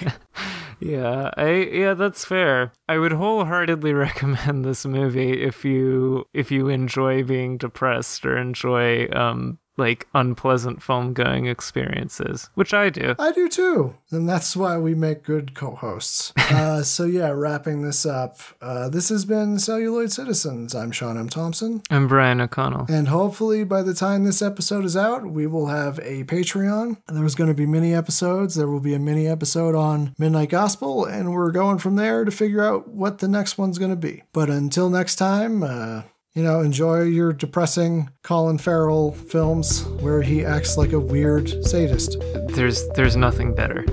Yeah 0.82 1.30
i 1.38 1.52
yeah 1.72 1.94
that's 1.94 2.26
fair. 2.26 2.74
I 2.90 2.98
would 2.98 3.14
wholeheartedly 3.14 3.94
recommend 4.08 4.66
this 4.66 4.86
movie 4.86 5.42
if 5.44 5.64
you 5.64 6.26
if 6.34 6.52
you 6.52 6.68
enjoy 6.68 7.24
being 7.24 7.58
depressed 7.58 8.26
or 8.26 8.38
enjoy 8.38 9.08
um 9.12 9.60
like 9.82 10.08
unpleasant 10.14 10.82
film 10.82 11.14
going 11.14 11.46
experiences 11.48 12.50
which 12.54 12.74
i 12.74 12.90
do 12.90 13.16
I 13.20 13.32
do 13.32 13.48
too. 13.50 13.96
And 14.12 14.28
that's 14.28 14.56
why 14.56 14.78
we 14.78 14.94
make 14.96 15.24
good 15.24 15.54
co 15.56 15.76
hosts. 15.76 16.34
uh, 16.38 16.84
so, 16.84 17.06
yeah, 17.06 17.30
wrapping 17.30 17.82
this 17.82 18.06
up, 18.06 18.38
uh, 18.62 18.90
this 18.90 19.10
has 19.10 19.26
been 19.26 19.60
Celluloid 19.60 20.12
Citizens. 20.12 20.74
I'm 20.76 20.92
Sean 20.92 21.18
M. 21.18 21.30
Thompson. 21.30 21.82
i'm 21.90 22.08
brian 22.08 22.42
o'connell 22.42 22.86
And 22.90 23.08
hopefully, 23.08 23.64
by 23.64 23.82
the 23.84 23.94
time 23.94 24.24
this 24.24 24.42
episode 24.42 24.86
is 24.86 24.98
out, 24.98 25.26
we 25.26 25.48
will 25.48 25.68
have 25.68 26.00
a 26.00 26.24
Patreon. 26.26 26.98
There's 27.08 27.36
going 27.36 27.50
to 27.50 27.54
be 27.54 27.66
mini 27.66 27.94
episodes. 27.94 28.56
There 28.56 28.68
will 28.68 28.80
be 28.80 28.94
a 28.94 29.00
mini 29.00 29.28
episode 29.28 29.76
on 29.76 30.14
Midnight 30.18 30.50
Gospel, 30.50 31.06
and 31.06 31.34
we're 31.34 31.52
going 31.52 31.78
from 31.78 31.96
there 31.96 32.26
to 32.26 32.32
figure 32.32 32.64
out 32.64 32.88
what 32.88 33.20
the 33.20 33.28
next 33.28 33.58
one's 33.58 33.78
going 33.78 33.92
to 33.92 33.98
be. 33.98 34.24
But 34.34 34.50
until 34.50 34.90
next 34.90 35.16
time, 35.16 35.64
uh, 35.64 36.04
you 36.34 36.44
know, 36.44 36.62
enjoy 36.62 37.02
your 37.02 37.34
depressing 37.34 38.10
Colin 38.24 38.58
Farrell 38.58 39.12
films 39.12 39.84
where 40.00 40.22
he 40.22 40.46
acts 40.46 40.78
like 40.78 40.94
a 40.94 41.00
weird 41.00 41.50
sadist. 41.66 42.18
there's 42.50 42.88
there's 42.90 43.18
nothing 43.18 43.54
better 43.54 43.86